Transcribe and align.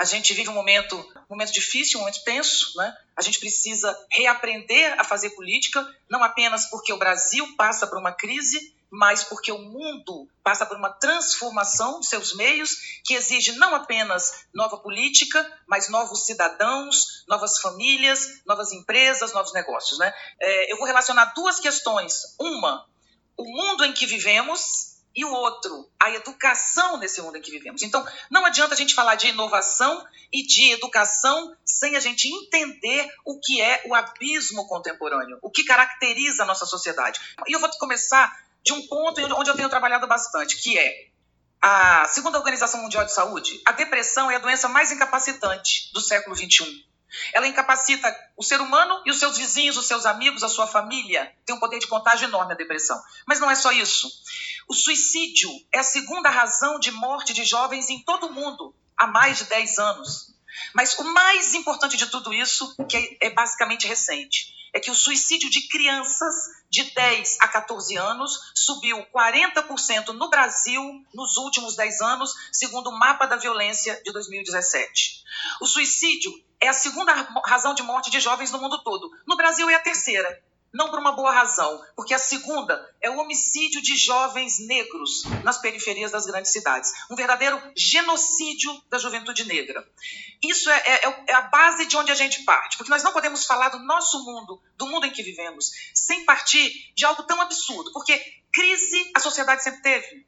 A 0.00 0.04
gente 0.04 0.32
vive 0.32 0.48
um 0.48 0.54
momento, 0.54 0.96
um 0.96 1.34
momento 1.34 1.52
difícil, 1.52 1.98
um 1.98 2.00
momento 2.00 2.24
tenso, 2.24 2.72
né? 2.74 2.96
A 3.14 3.20
gente 3.20 3.38
precisa 3.38 3.94
reaprender 4.10 4.98
a 4.98 5.04
fazer 5.04 5.28
política, 5.36 5.86
não 6.08 6.24
apenas 6.24 6.70
porque 6.70 6.90
o 6.90 6.96
Brasil 6.96 7.46
passa 7.54 7.86
por 7.86 7.98
uma 7.98 8.10
crise, 8.10 8.74
mas 8.90 9.22
porque 9.24 9.52
o 9.52 9.58
mundo 9.58 10.26
passa 10.42 10.64
por 10.64 10.78
uma 10.78 10.88
transformação 10.88 12.00
de 12.00 12.06
seus 12.06 12.34
meios 12.34 12.78
que 13.04 13.12
exige 13.12 13.52
não 13.58 13.74
apenas 13.74 14.46
nova 14.54 14.78
política, 14.78 15.46
mas 15.66 15.90
novos 15.90 16.24
cidadãos, 16.24 17.22
novas 17.28 17.58
famílias, 17.58 18.40
novas 18.46 18.72
empresas, 18.72 19.34
novos 19.34 19.52
negócios. 19.52 19.98
Né? 19.98 20.14
É, 20.40 20.72
eu 20.72 20.78
vou 20.78 20.86
relacionar 20.86 21.26
duas 21.34 21.60
questões. 21.60 22.34
Uma, 22.40 22.86
o 23.36 23.44
mundo 23.44 23.84
em 23.84 23.92
que 23.92 24.06
vivemos 24.06 24.89
e 25.14 25.24
o 25.24 25.32
outro, 25.32 25.90
a 25.98 26.10
educação 26.10 26.96
nesse 26.98 27.20
mundo 27.20 27.36
em 27.36 27.42
que 27.42 27.50
vivemos. 27.50 27.82
Então, 27.82 28.06
não 28.30 28.44
adianta 28.46 28.74
a 28.74 28.76
gente 28.76 28.94
falar 28.94 29.16
de 29.16 29.28
inovação 29.28 30.06
e 30.32 30.42
de 30.42 30.72
educação 30.72 31.56
sem 31.64 31.96
a 31.96 32.00
gente 32.00 32.28
entender 32.28 33.12
o 33.24 33.40
que 33.40 33.60
é 33.60 33.82
o 33.86 33.94
abismo 33.94 34.66
contemporâneo, 34.68 35.38
o 35.42 35.50
que 35.50 35.64
caracteriza 35.64 36.44
a 36.44 36.46
nossa 36.46 36.66
sociedade. 36.66 37.20
E 37.46 37.52
eu 37.52 37.60
vou 37.60 37.68
começar 37.78 38.32
de 38.62 38.72
um 38.72 38.86
ponto 38.86 39.20
onde 39.34 39.50
eu 39.50 39.56
tenho 39.56 39.68
trabalhado 39.68 40.06
bastante, 40.06 40.56
que 40.56 40.78
é 40.78 41.08
a 41.60 42.06
segundo 42.08 42.36
a 42.36 42.38
Organização 42.38 42.80
Mundial 42.80 43.04
de 43.04 43.12
Saúde, 43.12 43.60
a 43.66 43.72
depressão 43.72 44.30
é 44.30 44.36
a 44.36 44.38
doença 44.38 44.68
mais 44.68 44.90
incapacitante 44.92 45.92
do 45.92 46.00
século 46.00 46.34
XXI. 46.34 46.89
Ela 47.32 47.46
incapacita 47.46 48.14
o 48.36 48.42
ser 48.42 48.60
humano 48.60 49.02
e 49.04 49.10
os 49.10 49.18
seus 49.18 49.36
vizinhos, 49.36 49.76
os 49.76 49.86
seus 49.86 50.06
amigos, 50.06 50.42
a 50.42 50.48
sua 50.48 50.66
família. 50.66 51.32
Tem 51.44 51.54
um 51.54 51.60
poder 51.60 51.78
de 51.78 51.86
contágio 51.86 52.26
enorme 52.26 52.52
a 52.52 52.56
depressão. 52.56 53.00
Mas 53.26 53.40
não 53.40 53.50
é 53.50 53.54
só 53.54 53.72
isso. 53.72 54.08
O 54.68 54.74
suicídio 54.74 55.50
é 55.72 55.78
a 55.78 55.84
segunda 55.84 56.30
razão 56.30 56.78
de 56.78 56.90
morte 56.90 57.32
de 57.32 57.44
jovens 57.44 57.90
em 57.90 58.02
todo 58.02 58.26
o 58.26 58.32
mundo 58.32 58.74
há 58.96 59.06
mais 59.06 59.38
de 59.38 59.44
10 59.44 59.78
anos. 59.78 60.34
Mas 60.74 60.96
o 60.98 61.04
mais 61.04 61.54
importante 61.54 61.96
de 61.96 62.06
tudo 62.06 62.32
isso, 62.32 62.74
que 62.88 63.18
é 63.20 63.30
basicamente 63.30 63.86
recente, 63.86 64.54
é 64.72 64.78
que 64.78 64.90
o 64.90 64.94
suicídio 64.94 65.50
de 65.50 65.62
crianças 65.68 66.34
de 66.68 66.84
10 66.84 67.38
a 67.40 67.48
14 67.48 67.96
anos 67.96 68.52
subiu 68.54 69.04
40% 69.12 70.08
no 70.08 70.28
Brasil 70.30 71.04
nos 71.12 71.36
últimos 71.36 71.74
10 71.74 72.00
anos, 72.02 72.34
segundo 72.52 72.90
o 72.90 72.98
mapa 72.98 73.26
da 73.26 73.36
violência 73.36 74.00
de 74.04 74.12
2017. 74.12 75.24
O 75.60 75.66
suicídio 75.66 76.32
é 76.60 76.68
a 76.68 76.72
segunda 76.72 77.12
razão 77.46 77.74
de 77.74 77.82
morte 77.82 78.10
de 78.10 78.20
jovens 78.20 78.50
no 78.50 78.60
mundo 78.60 78.82
todo. 78.82 79.10
No 79.26 79.36
Brasil 79.36 79.68
é 79.70 79.74
a 79.74 79.80
terceira 79.80 80.40
não 80.72 80.88
por 80.88 80.98
uma 80.98 81.12
boa 81.12 81.32
razão, 81.32 81.84
porque 81.96 82.14
a 82.14 82.18
segunda 82.18 82.88
é 83.00 83.10
o 83.10 83.18
homicídio 83.18 83.82
de 83.82 83.96
jovens 83.96 84.58
negros 84.60 85.24
nas 85.42 85.58
periferias 85.58 86.12
das 86.12 86.26
grandes 86.26 86.52
cidades. 86.52 86.92
Um 87.10 87.16
verdadeiro 87.16 87.60
genocídio 87.76 88.72
da 88.88 88.98
juventude 88.98 89.44
negra. 89.44 89.86
Isso 90.42 90.70
é, 90.70 90.78
é, 90.86 91.24
é, 91.28 91.34
a 91.34 91.42
base 91.42 91.86
de 91.86 91.96
onde 91.96 92.12
a 92.12 92.14
gente 92.14 92.44
parte, 92.44 92.76
porque 92.76 92.90
nós 92.90 93.02
não 93.02 93.12
podemos 93.12 93.44
falar 93.44 93.70
do 93.70 93.80
nosso 93.80 94.24
mundo, 94.24 94.62
do 94.76 94.86
mundo 94.86 95.06
em 95.06 95.10
que 95.10 95.22
vivemos, 95.22 95.70
sem 95.94 96.24
partir 96.24 96.72
de 96.94 97.04
algo 97.04 97.24
tão 97.24 97.40
absurdo, 97.40 97.92
porque 97.92 98.18
crise 98.52 99.10
a 99.14 99.20
sociedade 99.20 99.62
sempre 99.62 99.82
teve. 99.82 100.26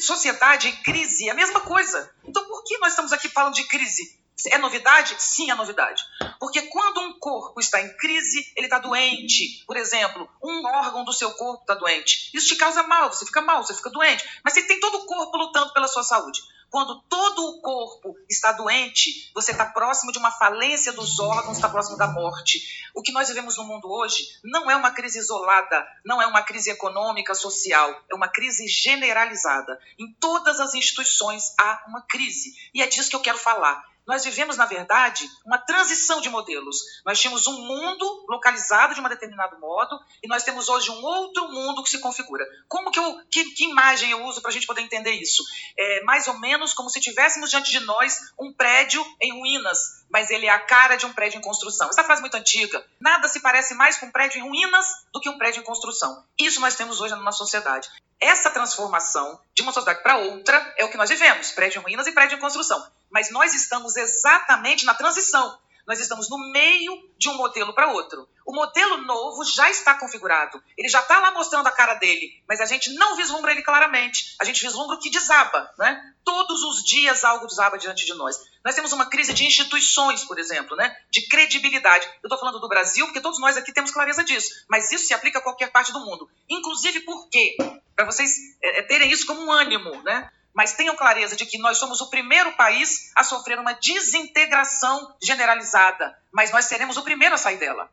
Sociedade 0.00 0.68
e 0.68 0.72
crise 0.82 1.28
é 1.28 1.32
a 1.32 1.34
mesma 1.34 1.60
coisa. 1.60 2.12
Então 2.24 2.44
por 2.46 2.64
que 2.64 2.76
nós 2.78 2.90
estamos 2.90 3.12
aqui 3.12 3.28
falando 3.28 3.54
de 3.54 3.64
crise? 3.64 4.23
É 4.48 4.58
novidade? 4.58 5.14
Sim, 5.18 5.50
é 5.50 5.54
novidade. 5.54 6.04
Porque 6.38 6.62
quando 6.62 7.00
um 7.00 7.18
corpo 7.18 7.60
está 7.60 7.80
em 7.80 7.96
crise, 7.96 8.52
ele 8.56 8.66
está 8.66 8.78
doente. 8.78 9.64
Por 9.66 9.76
exemplo, 9.76 10.28
um 10.42 10.66
órgão 10.66 11.04
do 11.04 11.12
seu 11.12 11.32
corpo 11.32 11.62
está 11.62 11.74
doente. 11.74 12.30
Isso 12.34 12.48
te 12.48 12.56
causa 12.56 12.82
mal, 12.82 13.12
você 13.12 13.24
fica 13.24 13.40
mal, 13.40 13.62
você 13.62 13.74
fica 13.74 13.90
doente. 13.90 14.24
Mas 14.44 14.54
você 14.54 14.62
tem 14.66 14.80
todo 14.80 14.98
o 14.98 15.06
corpo 15.06 15.36
lutando 15.36 15.72
pela 15.72 15.88
sua 15.88 16.02
saúde. 16.02 16.42
Quando 16.68 17.00
todo 17.02 17.50
o 17.50 17.60
corpo 17.60 18.16
está 18.28 18.50
doente, 18.50 19.30
você 19.32 19.52
está 19.52 19.64
próximo 19.64 20.10
de 20.10 20.18
uma 20.18 20.32
falência 20.32 20.92
dos 20.92 21.20
órgãos, 21.20 21.56
está 21.56 21.68
próximo 21.68 21.96
da 21.96 22.08
morte. 22.08 22.90
O 22.92 23.00
que 23.00 23.12
nós 23.12 23.28
vivemos 23.28 23.56
no 23.56 23.62
mundo 23.62 23.88
hoje 23.88 24.26
não 24.42 24.68
é 24.68 24.74
uma 24.74 24.90
crise 24.90 25.20
isolada, 25.20 25.86
não 26.04 26.20
é 26.20 26.26
uma 26.26 26.42
crise 26.42 26.70
econômica, 26.70 27.32
social, 27.32 28.02
é 28.10 28.14
uma 28.16 28.26
crise 28.26 28.66
generalizada. 28.66 29.78
Em 29.96 30.12
todas 30.14 30.58
as 30.58 30.74
instituições 30.74 31.54
há 31.60 31.84
uma 31.86 32.02
crise. 32.02 32.52
E 32.74 32.82
é 32.82 32.88
disso 32.88 33.08
que 33.08 33.14
eu 33.14 33.20
quero 33.20 33.38
falar 33.38 33.93
nós 34.06 34.24
vivemos, 34.24 34.56
na 34.56 34.66
verdade, 34.66 35.28
uma 35.44 35.58
transição 35.58 36.20
de 36.20 36.28
modelos. 36.28 36.76
Nós 37.04 37.18
tínhamos 37.18 37.46
um 37.46 37.66
mundo 37.66 38.26
localizado 38.28 38.94
de 38.94 39.00
um 39.00 39.08
determinado 39.08 39.58
modo 39.58 39.98
e 40.22 40.28
nós 40.28 40.42
temos 40.42 40.68
hoje 40.68 40.90
um 40.90 41.02
outro 41.02 41.48
mundo 41.48 41.82
que 41.82 41.90
se 41.90 42.00
configura. 42.00 42.44
Como 42.68 42.90
que, 42.90 42.98
eu, 42.98 43.20
que, 43.30 43.44
que 43.52 43.64
imagem 43.64 44.10
eu 44.10 44.24
uso 44.24 44.42
para 44.42 44.50
a 44.50 44.52
gente 44.52 44.66
poder 44.66 44.82
entender 44.82 45.12
isso? 45.12 45.42
É 45.78 46.02
mais 46.02 46.28
ou 46.28 46.38
menos 46.38 46.74
como 46.74 46.90
se 46.90 47.00
tivéssemos 47.00 47.48
diante 47.48 47.70
de 47.70 47.80
nós 47.80 48.18
um 48.38 48.52
prédio 48.52 49.04
em 49.20 49.32
ruínas, 49.38 50.04
mas 50.10 50.30
ele 50.30 50.46
é 50.46 50.50
a 50.50 50.58
cara 50.58 50.96
de 50.96 51.06
um 51.06 51.12
prédio 51.12 51.38
em 51.38 51.42
construção. 51.42 51.88
Essa 51.88 52.04
frase 52.04 52.20
é 52.20 52.22
muito 52.22 52.36
antiga. 52.36 52.84
Nada 53.00 53.26
se 53.28 53.40
parece 53.40 53.74
mais 53.74 53.96
com 53.96 54.06
um 54.06 54.12
prédio 54.12 54.38
em 54.38 54.42
ruínas 54.42 54.86
do 55.12 55.20
que 55.20 55.30
um 55.30 55.38
prédio 55.38 55.60
em 55.60 55.64
construção. 55.64 56.24
Isso 56.38 56.60
nós 56.60 56.76
temos 56.76 57.00
hoje 57.00 57.14
na 57.14 57.22
nossa 57.22 57.38
sociedade. 57.38 57.88
Essa 58.20 58.50
transformação 58.50 59.40
de 59.54 59.62
uma 59.62 59.72
sociedade 59.72 60.02
para 60.02 60.16
outra 60.16 60.74
é 60.78 60.84
o 60.84 60.90
que 60.90 60.96
nós 60.96 61.10
vivemos: 61.10 61.50
prédio 61.52 61.80
em 61.80 61.82
ruínas 61.82 62.06
e 62.06 62.12
prédio 62.12 62.36
em 62.36 62.40
construção 62.40 62.84
mas 63.14 63.30
nós 63.30 63.54
estamos 63.54 63.96
exatamente 63.96 64.84
na 64.84 64.92
transição. 64.92 65.56
Nós 65.86 66.00
estamos 66.00 66.28
no 66.28 66.50
meio 66.50 66.92
de 67.16 67.28
um 67.28 67.36
modelo 67.36 67.72
para 67.74 67.92
outro. 67.92 68.26
O 68.44 68.52
modelo 68.52 68.96
novo 69.02 69.44
já 69.44 69.70
está 69.70 69.94
configurado. 69.94 70.60
Ele 70.76 70.88
já 70.88 71.00
está 71.00 71.20
lá 71.20 71.30
mostrando 71.30 71.66
a 71.68 71.70
cara 71.70 71.94
dele, 71.94 72.42
mas 72.48 72.60
a 72.60 72.66
gente 72.66 72.92
não 72.94 73.14
vislumbra 73.14 73.52
ele 73.52 73.62
claramente. 73.62 74.34
A 74.40 74.44
gente 74.44 74.62
vislumbra 74.62 74.96
o 74.96 74.98
que 74.98 75.10
desaba. 75.10 75.72
Né? 75.78 76.14
Todos 76.24 76.62
os 76.64 76.82
dias 76.82 77.22
algo 77.22 77.46
desaba 77.46 77.78
diante 77.78 78.04
de 78.04 78.14
nós. 78.14 78.36
Nós 78.64 78.74
temos 78.74 78.92
uma 78.92 79.06
crise 79.06 79.32
de 79.32 79.44
instituições, 79.44 80.24
por 80.24 80.38
exemplo, 80.38 80.74
né? 80.74 80.96
de 81.08 81.28
credibilidade. 81.28 82.06
Eu 82.20 82.26
estou 82.26 82.38
falando 82.38 82.58
do 82.58 82.68
Brasil 82.68 83.06
porque 83.06 83.20
todos 83.20 83.38
nós 83.38 83.56
aqui 83.56 83.72
temos 83.72 83.92
clareza 83.92 84.24
disso, 84.24 84.64
mas 84.68 84.90
isso 84.90 85.06
se 85.06 85.14
aplica 85.14 85.38
a 85.38 85.42
qualquer 85.42 85.70
parte 85.70 85.92
do 85.92 86.00
mundo. 86.00 86.28
Inclusive 86.50 87.00
por 87.02 87.28
quê? 87.28 87.56
Para 87.94 88.06
vocês 88.06 88.34
é, 88.60 88.82
terem 88.82 89.12
isso 89.12 89.24
como 89.24 89.42
um 89.42 89.52
ânimo. 89.52 90.02
Né? 90.02 90.28
Mas 90.54 90.72
tenham 90.72 90.94
clareza 90.94 91.34
de 91.34 91.44
que 91.44 91.58
nós 91.58 91.78
somos 91.78 92.00
o 92.00 92.08
primeiro 92.08 92.52
país 92.52 93.10
a 93.16 93.24
sofrer 93.24 93.58
uma 93.58 93.72
desintegração 93.74 95.14
generalizada, 95.20 96.16
mas 96.32 96.52
nós 96.52 96.66
seremos 96.66 96.96
o 96.96 97.02
primeiro 97.02 97.34
a 97.34 97.38
sair 97.38 97.58
dela. 97.58 97.90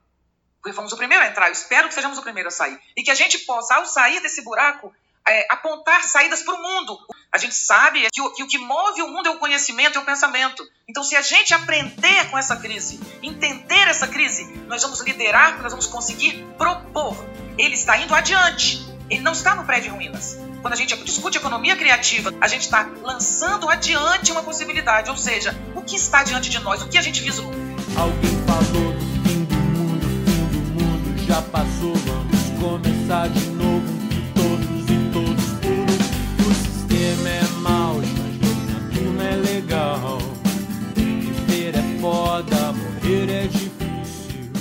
Porque 0.61 0.75
fomos 0.75 0.93
o 0.93 0.97
primeiro 0.97 1.23
a 1.23 1.27
entrar, 1.27 1.47
eu 1.47 1.53
espero 1.53 1.87
que 1.87 1.93
sejamos 1.95 2.19
o 2.19 2.21
primeiro 2.21 2.49
a 2.49 2.51
sair. 2.51 2.79
E 2.95 3.01
que 3.01 3.09
a 3.09 3.15
gente 3.15 3.39
possa, 3.39 3.75
ao 3.75 3.85
sair 3.87 4.21
desse 4.21 4.43
buraco, 4.43 4.93
é, 5.27 5.47
apontar 5.49 6.03
saídas 6.03 6.43
para 6.43 6.53
o 6.53 6.61
mundo. 6.61 6.99
A 7.31 7.37
gente 7.37 7.55
sabe 7.55 8.07
que 8.11 8.21
o, 8.21 8.31
que 8.33 8.43
o 8.43 8.47
que 8.47 8.57
move 8.59 9.01
o 9.01 9.07
mundo 9.07 9.27
é 9.27 9.31
o 9.31 9.39
conhecimento, 9.39 9.97
é 9.97 10.01
o 10.01 10.05
pensamento. 10.05 10.63
Então, 10.87 11.03
se 11.03 11.15
a 11.15 11.21
gente 11.21 11.53
aprender 11.53 12.29
com 12.29 12.37
essa 12.37 12.55
crise, 12.57 12.99
entender 13.23 13.87
essa 13.87 14.07
crise, 14.07 14.45
nós 14.67 14.83
vamos 14.83 14.99
liderar, 15.01 15.61
nós 15.61 15.71
vamos 15.71 15.87
conseguir 15.87 16.45
propor. 16.57 17.15
Ele 17.57 17.73
está 17.73 17.97
indo 17.97 18.13
adiante, 18.13 18.85
ele 19.09 19.21
não 19.21 19.31
está 19.31 19.55
no 19.55 19.65
prédio 19.65 19.91
de 19.91 19.97
ruínas. 19.97 20.50
Quando 20.61 20.73
a 20.73 20.77
gente 20.77 20.95
discute 21.03 21.37
economia 21.37 21.75
criativa, 21.75 22.31
a 22.39 22.47
gente 22.47 22.61
está 22.61 22.87
lançando 23.01 23.67
adiante 23.67 24.31
uma 24.31 24.43
possibilidade, 24.43 25.09
ou 25.09 25.17
seja, 25.17 25.55
o 25.75 25.81
que 25.81 25.95
está 25.95 26.23
diante 26.23 26.51
de 26.51 26.59
nós, 26.59 26.83
o 26.83 26.87
que 26.87 26.99
a 26.99 27.01
gente 27.01 27.19
vislumbra. 27.21 27.57
Alguém 27.97 28.37
falou 28.45 28.93
do 28.93 29.27
fim 29.27 29.43
do 29.45 29.55
mundo, 29.55 30.07
fim 30.25 30.45
do 30.45 30.83
mundo 30.83 31.25
já 31.25 31.41
passou, 31.41 31.95
vamos 31.95 32.59
começar 32.59 33.27
de 33.29 33.50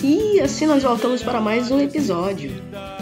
E 0.02 0.40
assim 0.40 0.64
nós 0.64 0.82
voltamos 0.82 1.22
para 1.22 1.42
mais 1.42 1.70
um 1.70 1.78
episódio. 1.78 2.50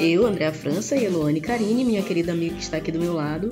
Eu, 0.00 0.26
Andréa 0.26 0.52
França 0.52 0.96
e 0.96 1.04
Eloane 1.04 1.40
Carine, 1.40 1.84
minha 1.84 2.02
querida 2.02 2.32
amiga 2.32 2.56
que 2.56 2.62
está 2.62 2.78
aqui 2.78 2.90
do 2.90 2.98
meu 2.98 3.14
lado, 3.14 3.50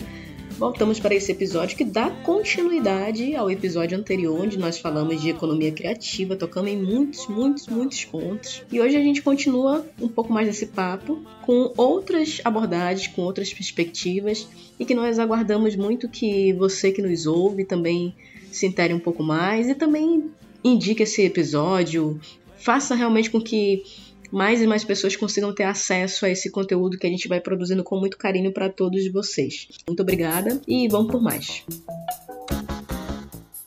voltamos 0.59 0.99
para 0.99 1.15
esse 1.15 1.31
episódio 1.31 1.77
que 1.77 1.85
dá 1.85 2.11
continuidade 2.11 3.37
ao 3.37 3.49
episódio 3.49 3.97
anterior, 3.97 4.41
onde 4.41 4.59
nós 4.59 4.81
falamos 4.81 5.23
de 5.23 5.31
economia 5.31 5.71
criativa, 5.71 6.35
tocamos 6.35 6.73
em 6.73 6.77
muitos, 6.77 7.29
muitos, 7.29 7.69
muitos 7.69 8.05
pontos. 8.05 8.65
E 8.73 8.81
hoje 8.81 8.97
a 8.97 9.01
gente 9.01 9.23
continua 9.23 9.87
um 10.01 10.09
pouco 10.09 10.33
mais 10.33 10.49
desse 10.49 10.67
papo 10.67 11.23
com 11.43 11.73
outras 11.77 12.41
abordagens, 12.45 13.07
com 13.07 13.23
outras 13.23 13.55
perspectivas 13.55 14.49
e 14.77 14.85
que 14.85 14.95
nós 14.95 15.21
aguardamos 15.21 15.77
muito 15.77 16.09
que 16.09 16.53
você 16.55 16.91
que 16.91 17.01
nos 17.01 17.27
ouve 17.27 17.65
também 17.65 18.13
se 18.51 18.67
intere 18.67 18.93
um 18.93 18.99
pouco 18.99 19.23
mais 19.23 19.69
e 19.69 19.75
também 19.77 20.31
indique 20.65 21.05
esse 21.05 21.23
episódio, 21.23 22.19
faça 22.67 22.97
realmente 22.97 23.31
com 23.31 23.41
que 23.41 23.85
mais 24.33 24.61
e 24.61 24.67
mais 24.67 24.83
pessoas 24.83 25.15
consigam 25.15 25.55
ter 25.55 25.63
acesso 25.63 26.27
a 26.27 26.31
esse 26.31 26.51
conteúdo 26.51 26.99
que 26.99 27.07
a 27.07 27.11
gente 27.11 27.29
vai 27.29 27.41
produzindo 27.41 27.85
com 27.85 27.97
muito 27.97 28.19
carinho 28.19 28.53
para 28.53 28.69
todos 28.69 29.07
vocês. 29.13 29.69
Muito 29.87 30.03
obrigada 30.03 30.61
e 30.67 30.89
vamos 30.89 31.13
por 31.13 31.23
mais. 31.23 31.63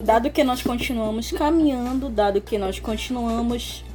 Dado 0.03 0.29
que 0.29 0.43
nós 0.43 0.61
continuamos 0.61 1.31
caminhando, 1.31 2.09
dado 2.09 2.41
que 2.41 2.57
nós 2.57 2.77
continuamos 2.77 3.85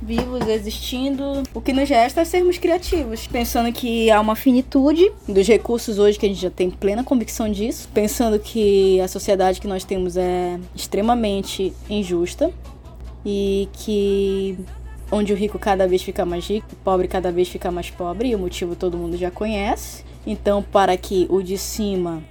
vivos, 0.00 0.46
existindo. 0.46 1.42
O 1.52 1.60
que 1.60 1.72
nos 1.72 1.88
resta 1.88 2.20
é 2.20 2.24
sermos 2.24 2.56
criativos, 2.56 3.26
pensando 3.26 3.72
que 3.72 4.12
há 4.12 4.20
uma 4.20 4.36
finitude 4.36 5.10
dos 5.26 5.48
recursos 5.48 5.98
hoje 5.98 6.20
que 6.20 6.26
a 6.26 6.28
gente 6.28 6.40
já 6.40 6.50
tem 6.50 6.70
plena 6.70 7.02
convicção 7.02 7.50
disso, 7.50 7.88
pensando 7.92 8.38
que 8.38 9.00
a 9.00 9.08
sociedade 9.08 9.60
que 9.60 9.66
nós 9.66 9.82
temos 9.82 10.16
é 10.16 10.56
extremamente 10.72 11.72
injusta 11.90 12.52
e 13.24 13.68
que 13.72 14.58
onde 15.10 15.32
o 15.32 15.36
rico 15.36 15.58
cada 15.58 15.86
vez 15.86 16.02
fica 16.02 16.24
mais 16.24 16.46
rico, 16.46 16.68
o 16.72 16.76
pobre 16.76 17.06
cada 17.06 17.30
vez 17.30 17.48
fica 17.48 17.70
mais 17.70 17.90
pobre, 17.90 18.30
e 18.30 18.34
o 18.34 18.38
motivo 18.38 18.74
todo 18.74 18.96
mundo 18.96 19.16
já 19.16 19.30
conhece. 19.30 20.04
Então, 20.26 20.62
para 20.62 20.96
que 20.96 21.26
o 21.28 21.42
de 21.42 21.58
cima 21.58 22.22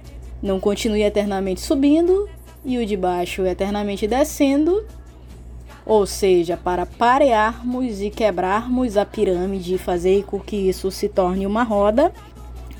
não 0.42 0.58
continue 0.58 1.02
eternamente 1.02 1.60
subindo 1.60 2.28
e 2.64 2.78
o 2.78 2.84
de 2.84 2.96
baixo 2.96 3.46
eternamente 3.46 4.06
descendo, 4.06 4.84
ou 5.86 6.06
seja, 6.06 6.56
para 6.56 6.86
parearmos 6.86 8.00
e 8.00 8.10
quebrarmos 8.10 8.96
a 8.96 9.04
pirâmide 9.04 9.74
e 9.74 9.78
fazer 9.78 10.24
com 10.24 10.40
que 10.40 10.56
isso 10.56 10.90
se 10.90 11.08
torne 11.08 11.46
uma 11.46 11.62
roda, 11.62 12.12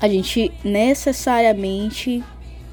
a 0.01 0.07
gente 0.07 0.51
necessariamente 0.63 2.23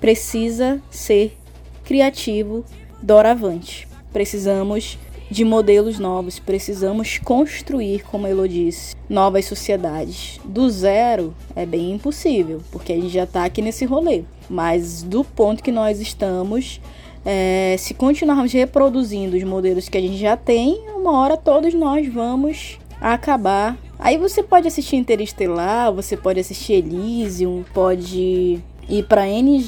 precisa 0.00 0.81
ser 0.90 1.37
criativo 1.84 2.64
doravante. 3.02 3.87
Precisamos 4.12 4.98
de 5.30 5.44
modelos 5.44 5.98
novos, 5.98 6.38
precisamos 6.38 7.18
construir, 7.18 8.02
como 8.02 8.26
Elo 8.26 8.48
disse, 8.48 8.96
novas 9.08 9.44
sociedades. 9.44 10.40
Do 10.44 10.68
zero 10.68 11.34
é 11.54 11.64
bem 11.64 11.92
impossível, 11.92 12.60
porque 12.72 12.92
a 12.92 12.96
gente 12.96 13.10
já 13.10 13.24
está 13.24 13.44
aqui 13.44 13.62
nesse 13.62 13.84
rolê. 13.84 14.24
Mas 14.48 15.02
do 15.02 15.22
ponto 15.22 15.62
que 15.62 15.70
nós 15.70 16.00
estamos, 16.00 16.80
é, 17.24 17.76
se 17.78 17.94
continuarmos 17.94 18.52
reproduzindo 18.52 19.36
os 19.36 19.44
modelos 19.44 19.88
que 19.88 19.96
a 19.96 20.00
gente 20.00 20.16
já 20.16 20.36
tem, 20.36 20.80
uma 20.96 21.12
hora 21.12 21.36
todos 21.36 21.72
nós 21.74 22.12
vamos 22.12 22.78
acabar. 23.00 23.78
Aí 23.98 24.18
você 24.18 24.42
pode 24.42 24.66
assistir 24.66 24.96
Interestelar, 24.96 25.92
você 25.92 26.16
pode 26.16 26.40
assistir 26.40 26.72
Elysium, 26.74 27.64
pode 27.72 28.60
ir 28.88 29.04
para 29.08 29.28
N 29.28 29.64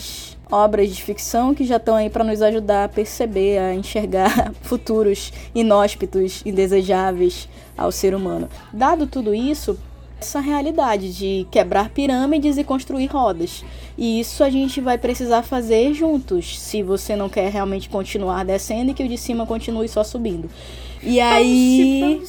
obras 0.52 0.94
de 0.94 1.02
ficção 1.02 1.54
que 1.54 1.64
já 1.64 1.76
estão 1.76 1.96
aí 1.96 2.10
para 2.10 2.22
nos 2.22 2.43
ajudar 2.43 2.84
a 2.84 2.88
perceber, 2.88 3.58
a 3.58 3.75
enxergar 3.75 4.52
futuros 4.60 5.32
inóspitos, 5.54 6.43
indesejáveis 6.44 7.49
ao 7.76 7.90
ser 7.90 8.14
humano. 8.14 8.50
Dado 8.70 9.06
tudo 9.06 9.34
isso, 9.34 9.78
essa 10.20 10.40
realidade 10.40 11.12
de 11.16 11.46
quebrar 11.50 11.88
pirâmides 11.88 12.58
e 12.58 12.64
construir 12.64 13.06
rodas. 13.06 13.64
E 13.96 14.20
isso 14.20 14.44
a 14.44 14.50
gente 14.50 14.78
vai 14.78 14.99
precisar 14.99 15.43
fazer 15.43 15.94
juntos, 15.94 16.58
se 16.60 16.82
você 16.82 17.16
não 17.16 17.31
quer 17.31 17.50
realmente 17.50 17.88
continuar 17.88 18.44
descendo 18.44 18.90
e 18.90 18.94
que 18.94 19.02
o 19.02 19.08
de 19.08 19.16
cima 19.16 19.46
continue 19.46 19.88
só 19.88 20.05
subindo. 20.05 20.50
E 21.02 21.19
aí. 21.19 22.22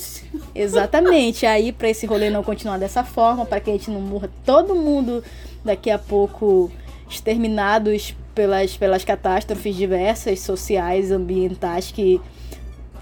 Exatamente. 0.56 1.46
Aí, 1.46 1.72
para 1.72 1.90
esse 1.90 2.06
rolê 2.06 2.30
não 2.30 2.42
continuar 2.42 2.80
dessa 2.80 3.04
forma, 3.04 3.46
para 3.46 3.60
que 3.60 3.70
a 3.70 3.74
gente 3.74 3.92
não 3.92 4.02
morra 4.02 4.30
todo 4.46 4.74
mundo 4.76 5.24
daqui 5.64 5.92
a 5.92 6.00
pouco 6.00 6.72
exterminados 7.14 8.16
pelas, 8.34 8.76
pelas 8.76 9.04
catástrofes 9.04 9.76
diversas, 9.76 10.40
sociais, 10.40 11.12
ambientais 11.12 11.92
que 11.92 12.20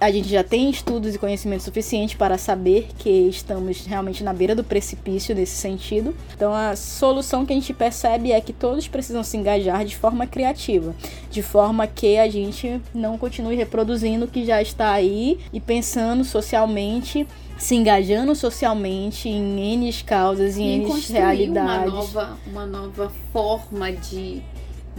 a 0.02 0.10
gente 0.10 0.28
já 0.28 0.44
tem 0.44 0.68
estudos 0.68 1.14
e 1.14 1.20
conhecimento 1.20 1.62
suficiente 1.62 2.18
para 2.18 2.36
saber 2.36 2.88
que 2.98 3.08
estamos 3.30 3.86
realmente 3.86 4.24
na 4.24 4.34
beira 4.34 4.56
do 4.56 4.64
precipício 4.64 5.36
nesse 5.36 5.56
sentido. 5.56 6.16
Então, 6.36 6.52
a 6.52 6.76
solução 6.76 7.46
que 7.46 7.54
a 7.54 7.56
gente 7.56 7.72
percebe 7.72 8.32
é 8.32 8.42
que 8.42 8.52
todos 8.52 8.88
precisam 8.88 9.24
se 9.24 9.38
engajar 9.38 9.86
de 9.86 9.96
forma 9.96 10.26
criativa, 10.26 10.96
de 11.30 11.44
forma 11.44 11.86
que 11.86 12.18
a 12.18 12.28
gente 12.28 12.82
não 12.96 13.16
continue 13.16 13.56
reproduzindo 13.56 14.26
o 14.26 14.28
que 14.28 14.44
já 14.44 14.60
está 14.60 14.92
aí 14.92 15.38
e 15.54 15.60
pensando 15.60 16.24
socialmente 16.24 17.28
se 17.62 17.76
engajando 17.76 18.34
socialmente 18.34 19.30
em 19.30 19.74
N 19.74 19.94
causas, 20.04 20.58
em 20.58 20.82
N 20.82 21.02
realidades. 21.10 21.94
Uma 21.94 22.02
nova, 22.02 22.38
uma 22.48 22.66
nova 22.66 23.12
forma 23.32 23.92
de 23.92 24.42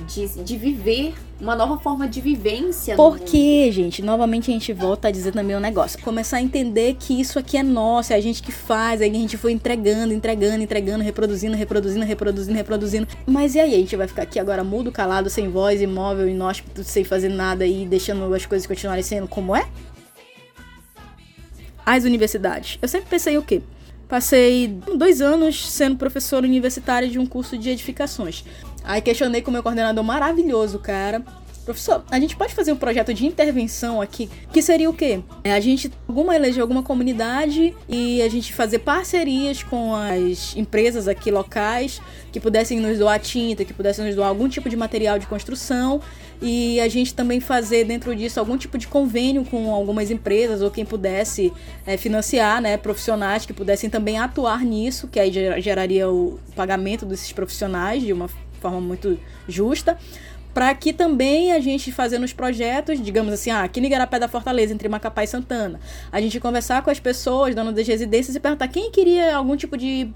de, 0.06 0.26
de 0.42 0.56
viver, 0.56 1.14
uma 1.38 1.54
nova 1.54 1.76
forma 1.78 2.08
de 2.08 2.20
vivência. 2.20 2.96
Porque, 2.96 3.70
gente, 3.70 4.00
novamente 4.00 4.50
a 4.50 4.54
gente 4.54 4.72
volta 4.72 5.08
a 5.08 5.10
dizer 5.10 5.32
também 5.32 5.54
um 5.54 5.60
negócio. 5.60 6.00
Começar 6.02 6.38
a 6.38 6.42
entender 6.42 6.96
que 6.98 7.20
isso 7.20 7.38
aqui 7.38 7.58
é 7.58 7.62
nosso, 7.62 8.12
é 8.12 8.16
a 8.16 8.20
gente 8.20 8.42
que 8.42 8.50
faz, 8.50 9.02
aí 9.02 9.10
a 9.10 9.12
gente 9.12 9.36
foi 9.36 9.52
entregando, 9.52 10.14
entregando, 10.14 10.62
entregando, 10.62 11.04
reproduzindo, 11.04 11.54
reproduzindo, 11.56 12.06
reproduzindo, 12.06 12.56
reproduzindo. 12.56 13.08
Mas 13.26 13.54
e 13.54 13.60
aí? 13.60 13.74
A 13.74 13.78
gente 13.78 13.96
vai 13.96 14.08
ficar 14.08 14.22
aqui 14.22 14.38
agora 14.38 14.64
mudo, 14.64 14.90
calado, 14.90 15.28
sem 15.28 15.48
voz, 15.48 15.82
imóvel, 15.82 16.26
inóspito, 16.26 16.82
sem 16.82 17.04
fazer 17.04 17.28
nada 17.28 17.66
e 17.66 17.86
deixando 17.86 18.32
as 18.34 18.46
coisas 18.46 18.66
continuarem 18.66 19.02
sendo 19.02 19.28
como 19.28 19.54
é? 19.54 19.66
As 21.84 22.04
universidades. 22.04 22.78
Eu 22.80 22.88
sempre 22.88 23.08
pensei 23.08 23.36
o 23.36 23.42
quê? 23.42 23.62
Passei 24.08 24.68
dois 24.96 25.20
anos 25.22 25.70
sendo 25.70 25.96
professora 25.96 26.46
universitária 26.46 27.08
de 27.08 27.18
um 27.18 27.26
curso 27.26 27.56
de 27.56 27.70
edificações. 27.70 28.44
Aí 28.84 29.00
questionei 29.00 29.40
com 29.40 29.50
o 29.50 29.52
meu 29.52 29.62
coordenador 29.62 30.04
maravilhoso, 30.04 30.78
cara. 30.78 31.22
Professor, 31.64 32.04
a 32.10 32.18
gente 32.18 32.36
pode 32.36 32.52
fazer 32.52 32.72
um 32.72 32.76
projeto 32.76 33.14
de 33.14 33.24
intervenção 33.24 34.00
aqui, 34.00 34.28
que 34.52 34.60
seria 34.60 34.90
o 34.90 34.92
quê? 34.92 35.22
É 35.44 35.52
a 35.52 35.60
gente 35.60 35.92
alguma 36.08 36.34
eleger 36.34 36.60
alguma 36.60 36.82
comunidade 36.82 37.72
e 37.88 38.20
a 38.20 38.28
gente 38.28 38.52
fazer 38.52 38.80
parcerias 38.80 39.62
com 39.62 39.94
as 39.94 40.56
empresas 40.56 41.06
aqui 41.06 41.30
locais 41.30 42.02
que 42.32 42.40
pudessem 42.40 42.80
nos 42.80 42.98
doar 42.98 43.20
tinta, 43.20 43.64
que 43.64 43.72
pudessem 43.72 44.04
nos 44.04 44.16
doar 44.16 44.28
algum 44.28 44.48
tipo 44.48 44.68
de 44.68 44.76
material 44.76 45.20
de 45.20 45.26
construção 45.28 46.00
e 46.42 46.80
a 46.80 46.88
gente 46.88 47.14
também 47.14 47.40
fazer 47.40 47.84
dentro 47.84 48.14
disso 48.14 48.40
algum 48.40 48.58
tipo 48.58 48.76
de 48.76 48.88
convênio 48.88 49.44
com 49.44 49.72
algumas 49.72 50.10
empresas 50.10 50.60
ou 50.60 50.70
quem 50.70 50.84
pudesse 50.84 51.52
é, 51.86 51.96
financiar, 51.96 52.60
né, 52.60 52.76
profissionais 52.76 53.46
que 53.46 53.52
pudessem 53.52 53.88
também 53.88 54.18
atuar 54.18 54.64
nisso, 54.64 55.06
que 55.06 55.20
aí 55.20 55.32
geraria 55.62 56.10
o 56.10 56.40
pagamento 56.56 57.06
desses 57.06 57.30
profissionais 57.32 58.02
de 58.02 58.12
uma 58.12 58.28
forma 58.60 58.80
muito 58.80 59.18
justa 59.46 59.96
para 60.52 60.74
que 60.74 60.92
também 60.92 61.52
a 61.52 61.60
gente 61.60 61.90
fazendo 61.90 62.24
os 62.24 62.32
projetos, 62.32 63.00
digamos 63.00 63.32
assim, 63.32 63.50
ah, 63.50 63.62
aqui 63.62 63.80
no 63.80 63.86
Igarapé 63.86 64.18
da 64.18 64.28
Fortaleza, 64.28 64.74
entre 64.74 64.88
Macapá 64.88 65.24
e 65.24 65.26
Santana, 65.26 65.80
a 66.10 66.20
gente 66.20 66.38
conversar 66.38 66.82
com 66.82 66.90
as 66.90 67.00
pessoas, 67.00 67.54
dando 67.54 67.72
das 67.72 67.86
residências 67.86 68.36
e 68.36 68.40
perguntar 68.40 68.68
quem 68.68 68.90
queria 68.90 69.34
algum 69.34 69.56
tipo 69.56 69.76
de 69.76 70.10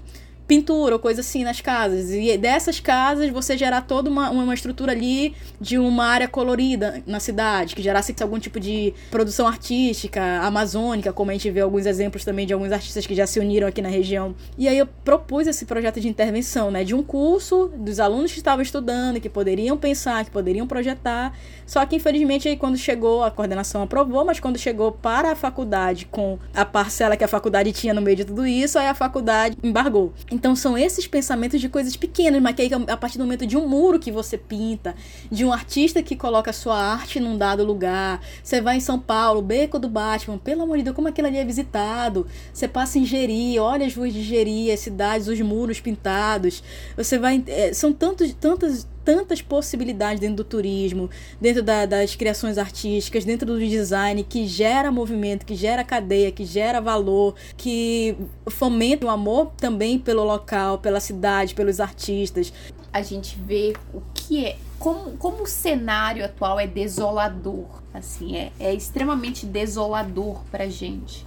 pintura 0.47 0.95
ou 0.95 0.99
coisa 0.99 1.21
assim 1.21 1.43
nas 1.43 1.59
casas. 1.61 2.11
E 2.11 2.37
dessas 2.37 2.79
casas 2.79 3.29
você 3.29 3.57
gerar 3.57 3.81
toda 3.81 4.09
uma, 4.09 4.29
uma 4.29 4.53
estrutura 4.53 4.91
ali 4.91 5.35
de 5.59 5.77
uma 5.77 6.05
área 6.05 6.27
colorida 6.27 7.03
na 7.05 7.19
cidade, 7.19 7.75
que 7.75 7.81
gerasse 7.81 8.15
algum 8.21 8.39
tipo 8.39 8.59
de 8.59 8.93
produção 9.11 9.47
artística, 9.47 10.21
amazônica, 10.41 11.11
como 11.11 11.31
a 11.31 11.33
gente 11.33 11.51
vê 11.51 11.59
alguns 11.59 11.85
exemplos 11.85 12.23
também 12.23 12.47
de 12.47 12.53
alguns 12.53 12.71
artistas 12.71 13.05
que 13.05 13.13
já 13.13 13.27
se 13.27 13.39
uniram 13.39 13.67
aqui 13.67 13.81
na 13.81 13.89
região. 13.89 14.33
E 14.57 14.67
aí 14.67 14.77
eu 14.77 14.87
propus 14.87 15.47
esse 15.47 15.65
projeto 15.65 15.99
de 15.99 16.07
intervenção, 16.07 16.71
né, 16.71 16.83
de 16.83 16.95
um 16.95 17.03
curso 17.03 17.71
dos 17.75 17.99
alunos 17.99 18.31
que 18.31 18.37
estavam 18.37 18.61
estudando, 18.61 19.19
que 19.19 19.29
poderiam 19.29 19.77
pensar, 19.77 20.23
que 20.23 20.31
poderiam 20.31 20.65
projetar. 20.65 21.33
Só 21.65 21.85
que 21.85 21.95
infelizmente 21.95 22.47
aí 22.47 22.55
quando 22.55 22.77
chegou, 22.77 23.23
a 23.23 23.31
coordenação 23.31 23.81
aprovou, 23.81 24.23
mas 24.23 24.39
quando 24.39 24.57
chegou 24.57 24.91
para 24.91 25.31
a 25.31 25.35
faculdade 25.35 26.05
com 26.05 26.39
a 26.53 26.63
parcela 26.63 27.17
que 27.17 27.23
a 27.23 27.27
faculdade 27.27 27.71
tinha 27.73 27.93
no 27.93 28.01
meio 28.01 28.15
de 28.15 28.25
tudo 28.25 28.47
isso, 28.47 28.79
aí 28.79 28.87
a 28.87 28.93
faculdade 28.93 29.57
embargou. 29.61 30.13
Então 30.37 30.55
são 30.55 30.77
esses 30.77 31.07
pensamentos 31.07 31.59
de 31.59 31.67
coisas 31.67 31.95
pequenas, 31.95 32.39
mas 32.39 32.55
que 32.55 32.61
aí, 32.61 32.69
a 32.87 32.95
partir 32.95 33.17
do 33.17 33.23
momento 33.23 33.43
de 33.47 33.57
um 33.57 33.67
muro 33.67 33.97
que 33.97 34.11
você 34.11 34.37
pinta, 34.37 34.95
de 35.31 35.43
um 35.43 35.51
artista 35.51 36.03
que 36.03 36.15
coloca 36.15 36.51
a 36.51 36.53
sua 36.53 36.79
arte 36.79 37.19
num 37.19 37.35
dado 37.35 37.63
lugar, 37.63 38.21
você 38.43 38.61
vai 38.61 38.77
em 38.77 38.79
São 38.79 38.99
Paulo, 38.99 39.41
Beco 39.41 39.79
do 39.79 39.89
Batman, 39.89 40.37
pelo 40.37 40.61
amor 40.61 40.77
de 40.77 40.83
Deus, 40.83 40.95
como 40.95 41.07
aquilo 41.07 41.27
ali 41.27 41.37
é 41.37 41.43
visitado. 41.43 42.27
Você 42.53 42.67
passa 42.67 42.99
em 42.99 43.05
Jeri, 43.05 43.57
olha 43.57 43.87
as 43.87 43.95
ruas 43.95 44.13
de 44.13 44.21
Jeri, 44.21 44.71
as 44.71 44.79
cidades, 44.79 45.27
os 45.27 45.41
muros 45.41 45.79
pintados. 45.79 46.63
Você 46.95 47.17
vai. 47.17 47.43
É, 47.47 47.73
são 47.73 47.91
tantos, 47.91 48.31
tantas 48.39 48.87
tantas 49.07 49.41
possibilidades 49.41 50.19
dentro 50.19 50.35
do 50.35 50.43
turismo, 50.43 51.09
dentro 51.39 51.63
da, 51.63 51.85
das 51.85 52.13
criações 52.13 52.57
artísticas, 52.57 53.23
dentro 53.23 53.45
do 53.45 53.57
design 53.57 54.21
que 54.21 54.45
gera 54.45 54.91
movimento, 54.91 55.45
que 55.45 55.55
gera 55.55 55.81
cadeia, 55.81 56.29
que 56.29 56.43
gera 56.43 56.81
valor, 56.81 57.33
que 57.55 58.17
fomenta 58.49 59.05
o 59.05 59.09
amor 59.09 59.53
também 59.55 59.97
pelo 59.97 60.25
local, 60.25 60.79
pela 60.79 60.99
cidade, 60.99 61.55
pelos 61.55 61.79
artistas. 61.79 62.51
A 62.91 63.01
gente 63.01 63.39
vê 63.39 63.73
o 63.93 64.01
que 64.13 64.45
é 64.45 64.57
como, 64.77 65.11
como 65.11 65.43
o 65.43 65.47
cenário 65.47 66.25
atual 66.25 66.59
é 66.59 66.67
desolador, 66.67 67.81
assim, 67.93 68.35
é, 68.35 68.51
é 68.59 68.73
extremamente 68.73 69.45
desolador 69.45 70.41
pra 70.51 70.67
gente. 70.67 71.25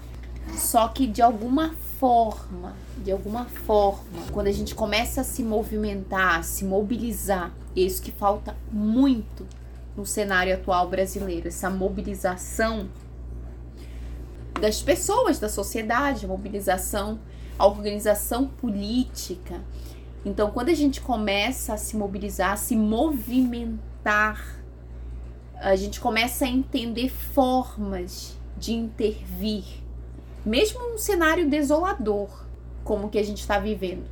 Só 0.54 0.86
que 0.88 1.06
de 1.06 1.22
alguma 1.22 1.74
forma, 2.00 2.74
de 3.04 3.12
alguma 3.12 3.44
forma, 3.44 4.22
quando 4.32 4.46
a 4.46 4.52
gente 4.52 4.74
começa 4.74 5.20
a 5.20 5.24
se 5.24 5.42
movimentar, 5.42 6.38
a 6.38 6.42
se 6.42 6.64
mobilizar, 6.64 7.52
é 7.76 7.80
isso 7.80 8.00
que 8.00 8.10
falta 8.10 8.56
muito 8.72 9.46
no 9.94 10.06
cenário 10.06 10.54
atual 10.54 10.88
brasileiro, 10.88 11.48
essa 11.48 11.68
mobilização 11.68 12.88
das 14.58 14.80
pessoas, 14.80 15.38
da 15.38 15.48
sociedade, 15.48 16.24
a 16.24 16.28
mobilização, 16.28 17.20
a 17.58 17.66
organização 17.66 18.46
política. 18.46 19.60
Então, 20.24 20.50
quando 20.50 20.70
a 20.70 20.74
gente 20.74 21.02
começa 21.02 21.74
a 21.74 21.76
se 21.76 21.98
mobilizar, 21.98 22.52
a 22.52 22.56
se 22.56 22.76
movimentar, 22.76 24.58
a 25.54 25.76
gente 25.76 26.00
começa 26.00 26.46
a 26.46 26.48
entender 26.48 27.10
formas 27.10 28.38
de 28.56 28.72
intervir 28.72 29.79
mesmo 30.44 30.94
um 30.94 30.98
cenário 30.98 31.48
desolador, 31.48 32.28
como 32.84 33.10
que 33.10 33.18
a 33.18 33.22
gente 33.22 33.40
está 33.40 33.58
vivendo, 33.58 34.04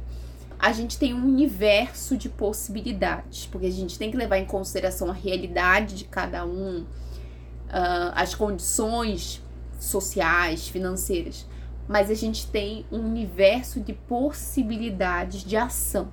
a 0.59 0.73
gente 0.73 0.99
tem 0.99 1.15
um 1.15 1.25
universo 1.25 2.17
de 2.17 2.29
possibilidades, 2.29 3.47
porque 3.47 3.67
a 3.67 3.71
gente 3.71 3.99
tem 3.99 4.11
que 4.11 4.17
levar 4.17 4.39
em 4.39 4.45
consideração 4.45 5.09
a 5.09 5.13
realidade 5.13 5.95
de 5.95 6.05
cada 6.05 6.45
um, 6.45 6.81
uh, 6.81 8.13
as 8.15 8.35
condições 8.35 9.41
sociais, 9.79 10.69
financeiras, 10.69 11.47
mas 11.87 12.11
a 12.11 12.15
gente 12.15 12.47
tem 12.49 12.85
um 12.91 12.99
universo 12.99 13.81
de 13.81 13.93
possibilidades 13.93 15.45
de 15.45 15.57
ação. 15.57 16.09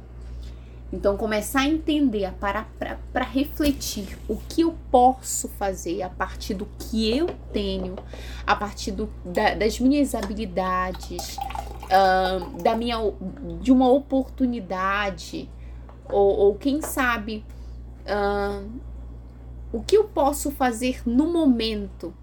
Então, 0.94 1.18
começar 1.18 1.62
a 1.62 1.68
entender, 1.68 2.32
para 2.40 2.66
para 3.12 3.26
refletir 3.26 4.18
o 4.30 4.38
que 4.38 4.62
eu 4.62 4.76
posso 4.92 5.50
fazer 5.50 6.04
a 6.04 6.10
partir 6.10 6.54
do 6.54 6.66
que 6.78 7.10
eu 7.18 7.28
tenho, 7.52 7.96
a 8.46 8.56
partir 8.56 8.92
do, 8.92 9.10
da, 9.26 9.56
das 9.56 9.80
minhas 9.80 10.14
habilidades, 10.14 11.38
uh, 11.86 12.62
da 12.62 12.76
minha, 12.76 12.98
de 13.62 13.72
uma 13.72 13.90
oportunidade, 13.90 15.50
ou, 16.10 16.38
ou 16.38 16.56
quem 16.56 16.82
sabe, 16.82 17.44
uh, 18.06 18.70
o 19.74 19.82
que 19.82 19.98
eu 19.98 20.06
posso 20.06 20.52
fazer 20.52 21.02
no 21.06 21.32
momento 21.32 22.14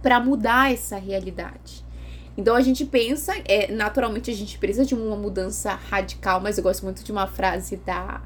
para 0.00 0.20
mudar 0.20 0.72
essa 0.72 0.96
realidade. 0.96 1.85
Então 2.36 2.54
a 2.54 2.60
gente 2.60 2.84
pensa, 2.84 3.34
é, 3.46 3.72
naturalmente 3.72 4.30
a 4.30 4.34
gente 4.34 4.58
precisa 4.58 4.84
de 4.84 4.94
uma 4.94 5.16
mudança 5.16 5.72
radical, 5.74 6.40
mas 6.40 6.58
eu 6.58 6.64
gosto 6.64 6.84
muito 6.84 7.02
de 7.02 7.10
uma 7.10 7.26
frase 7.26 7.76
da, 7.76 8.22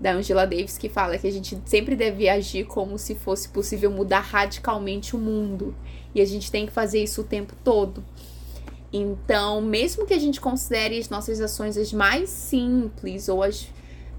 da 0.00 0.12
Angela 0.12 0.46
Davis 0.46 0.78
que 0.78 0.88
fala 0.88 1.18
que 1.18 1.26
a 1.26 1.32
gente 1.32 1.60
sempre 1.64 1.96
deve 1.96 2.28
agir 2.28 2.64
como 2.64 2.96
se 2.98 3.16
fosse 3.16 3.48
possível 3.48 3.90
mudar 3.90 4.20
radicalmente 4.20 5.16
o 5.16 5.18
mundo. 5.18 5.74
E 6.14 6.20
a 6.20 6.24
gente 6.24 6.50
tem 6.50 6.66
que 6.66 6.72
fazer 6.72 7.02
isso 7.02 7.22
o 7.22 7.24
tempo 7.24 7.54
todo. 7.64 8.04
Então, 8.92 9.60
mesmo 9.60 10.06
que 10.06 10.14
a 10.14 10.18
gente 10.18 10.40
considere 10.40 10.98
as 10.98 11.08
nossas 11.08 11.40
ações 11.40 11.76
as 11.76 11.92
mais 11.92 12.30
simples, 12.30 13.28
ou 13.28 13.42
as. 13.42 13.68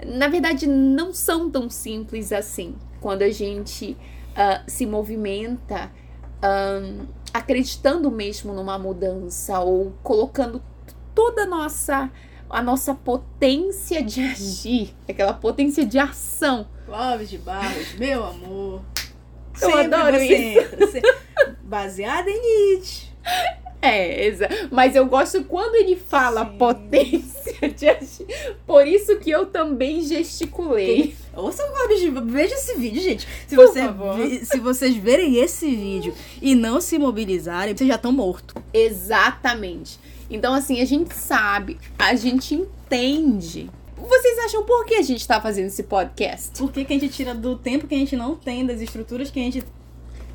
Na 0.06 0.28
verdade, 0.28 0.68
não 0.68 1.14
são 1.14 1.50
tão 1.50 1.70
simples 1.70 2.32
assim. 2.32 2.76
Quando 3.00 3.24
a 3.24 3.30
gente 3.30 3.98
uh, 4.34 4.64
se 4.68 4.86
movimenta 4.86 5.92
um, 6.44 7.08
acreditando 7.38 8.10
mesmo 8.12 8.54
numa 8.54 8.78
mudança 8.78 9.60
ou 9.60 9.94
colocando 10.04 10.62
toda 11.14 11.44
a 11.44 11.46
nossa 11.46 12.12
a 12.50 12.62
nossa 12.62 12.96
potência 12.96 14.02
de 14.02 14.22
agir, 14.22 14.96
aquela 15.08 15.34
potência 15.34 15.86
de 15.86 16.00
ação. 16.00 16.68
Clóvis 16.86 17.30
de 17.30 17.38
Barros, 17.38 17.94
meu 17.96 18.24
amor. 18.24 18.82
Eu 19.62 19.72
Sempre 19.72 19.94
adoro 19.94 20.16
isso. 20.16 20.98
Entra, 20.98 21.16
baseada 21.64 22.30
em 22.30 22.76
Nietzsche. 22.76 23.08
É, 23.82 24.32
mas 24.72 24.96
eu 24.96 25.06
gosto 25.06 25.44
quando 25.44 25.76
ele 25.76 25.96
fala 25.96 26.46
Sim. 26.46 26.58
potência 26.58 27.70
de 27.70 27.90
agir. 27.90 28.28
Por 28.66 28.88
isso 28.88 29.18
que 29.20 29.30
eu 29.30 29.46
também 29.48 30.02
gesticulei. 30.02 31.16
Ouça 31.38 31.64
o 31.64 32.26
veja 32.26 32.56
esse 32.56 32.76
vídeo, 32.76 33.02
gente. 33.02 33.28
Se, 33.48 33.56
você, 33.56 33.82
se 34.44 34.60
vocês 34.60 34.96
verem 34.96 35.38
esse 35.38 35.70
vídeo 35.70 36.14
e 36.42 36.56
não 36.56 36.82
se 36.82 36.98
mobilizarem, 36.98 37.78
vocês 37.78 37.88
já 37.88 37.96
estão 37.96 38.12
mortos. 38.12 38.56
Exatamente. 38.74 40.00
Então, 40.30 40.54
assim, 40.54 40.82
a 40.82 40.86
gente 40.86 41.14
sabe, 41.14 41.78
a 41.98 42.16
gente 42.16 42.56
entende 42.56 43.70
vocês 43.98 44.38
acham 44.40 44.64
por 44.64 44.86
que 44.86 44.96
a 44.96 45.02
gente 45.02 45.28
tá 45.28 45.42
fazendo 45.42 45.68
esse 45.68 45.84
podcast? 45.84 46.58
Por 46.58 46.72
que, 46.72 46.86
que 46.86 46.94
a 46.94 47.00
gente 47.00 47.10
tira 47.10 47.34
do 47.34 47.58
tempo 47.58 47.88
que 47.88 47.96
a 47.96 47.98
gente 47.98 48.16
não 48.16 48.36
tem, 48.36 48.66
das 48.66 48.80
estruturas 48.80 49.32
que 49.32 49.40
a 49.40 49.44
gente 49.44 49.64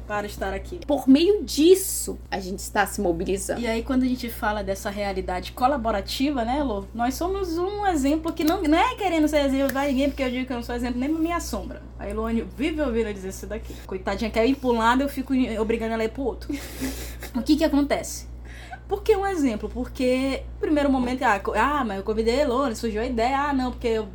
para 0.06 0.26
estar 0.26 0.52
aqui. 0.52 0.80
Por 0.86 1.08
meio 1.08 1.44
disso, 1.44 2.18
a 2.30 2.38
gente 2.38 2.58
está 2.58 2.86
se 2.86 3.00
mobilizando. 3.00 3.60
E 3.60 3.66
aí, 3.66 3.82
quando 3.82 4.02
a 4.02 4.06
gente 4.06 4.28
fala 4.28 4.62
dessa 4.62 4.90
realidade 4.90 5.52
colaborativa, 5.52 6.44
né, 6.44 6.62
Lô? 6.62 6.84
Nós 6.94 7.14
somos 7.14 7.58
um 7.58 7.86
exemplo 7.86 8.32
que 8.32 8.44
não, 8.44 8.62
não 8.62 8.78
é 8.78 8.94
querendo 8.94 9.28
ser 9.28 9.44
exemplo 9.46 9.72
pra 9.72 9.86
ninguém, 9.86 10.08
porque 10.08 10.22
eu 10.22 10.30
digo 10.30 10.46
que 10.46 10.52
eu 10.52 10.56
não 10.56 10.62
sou 10.62 10.74
exemplo 10.74 10.98
nem 10.98 11.10
pra 11.10 11.18
minha 11.18 11.40
sombra. 11.40 11.82
A 11.98 12.08
Elone 12.08 12.46
vive 12.56 12.80
ouvindo 12.80 13.12
dizer 13.12 13.28
isso 13.28 13.46
daqui. 13.46 13.74
Coitadinha 13.86 14.30
quer 14.30 14.46
ir 14.46 14.56
pra 14.56 14.70
um 14.70 14.78
lado, 14.78 15.02
eu 15.02 15.08
fico 15.08 15.32
obrigando 15.60 15.94
ela 15.94 16.02
a 16.02 16.06
ir 16.06 16.10
pro 16.10 16.22
outro. 16.22 16.52
o 17.34 17.42
que 17.42 17.56
que 17.56 17.64
acontece? 17.64 18.32
Por 18.88 19.02
que 19.02 19.16
um 19.16 19.26
exemplo? 19.26 19.70
Porque, 19.70 20.42
primeiro 20.60 20.90
momento, 20.90 21.22
ah, 21.22 21.40
ah 21.56 21.84
mas 21.84 21.96
eu 21.96 22.02
convidei 22.02 22.40
a 22.40 22.42
Elone, 22.42 22.76
surgiu 22.76 23.00
a 23.00 23.06
ideia, 23.06 23.38
ah, 23.38 23.52
não, 23.52 23.70
porque 23.70 23.88
eu 23.88 24.08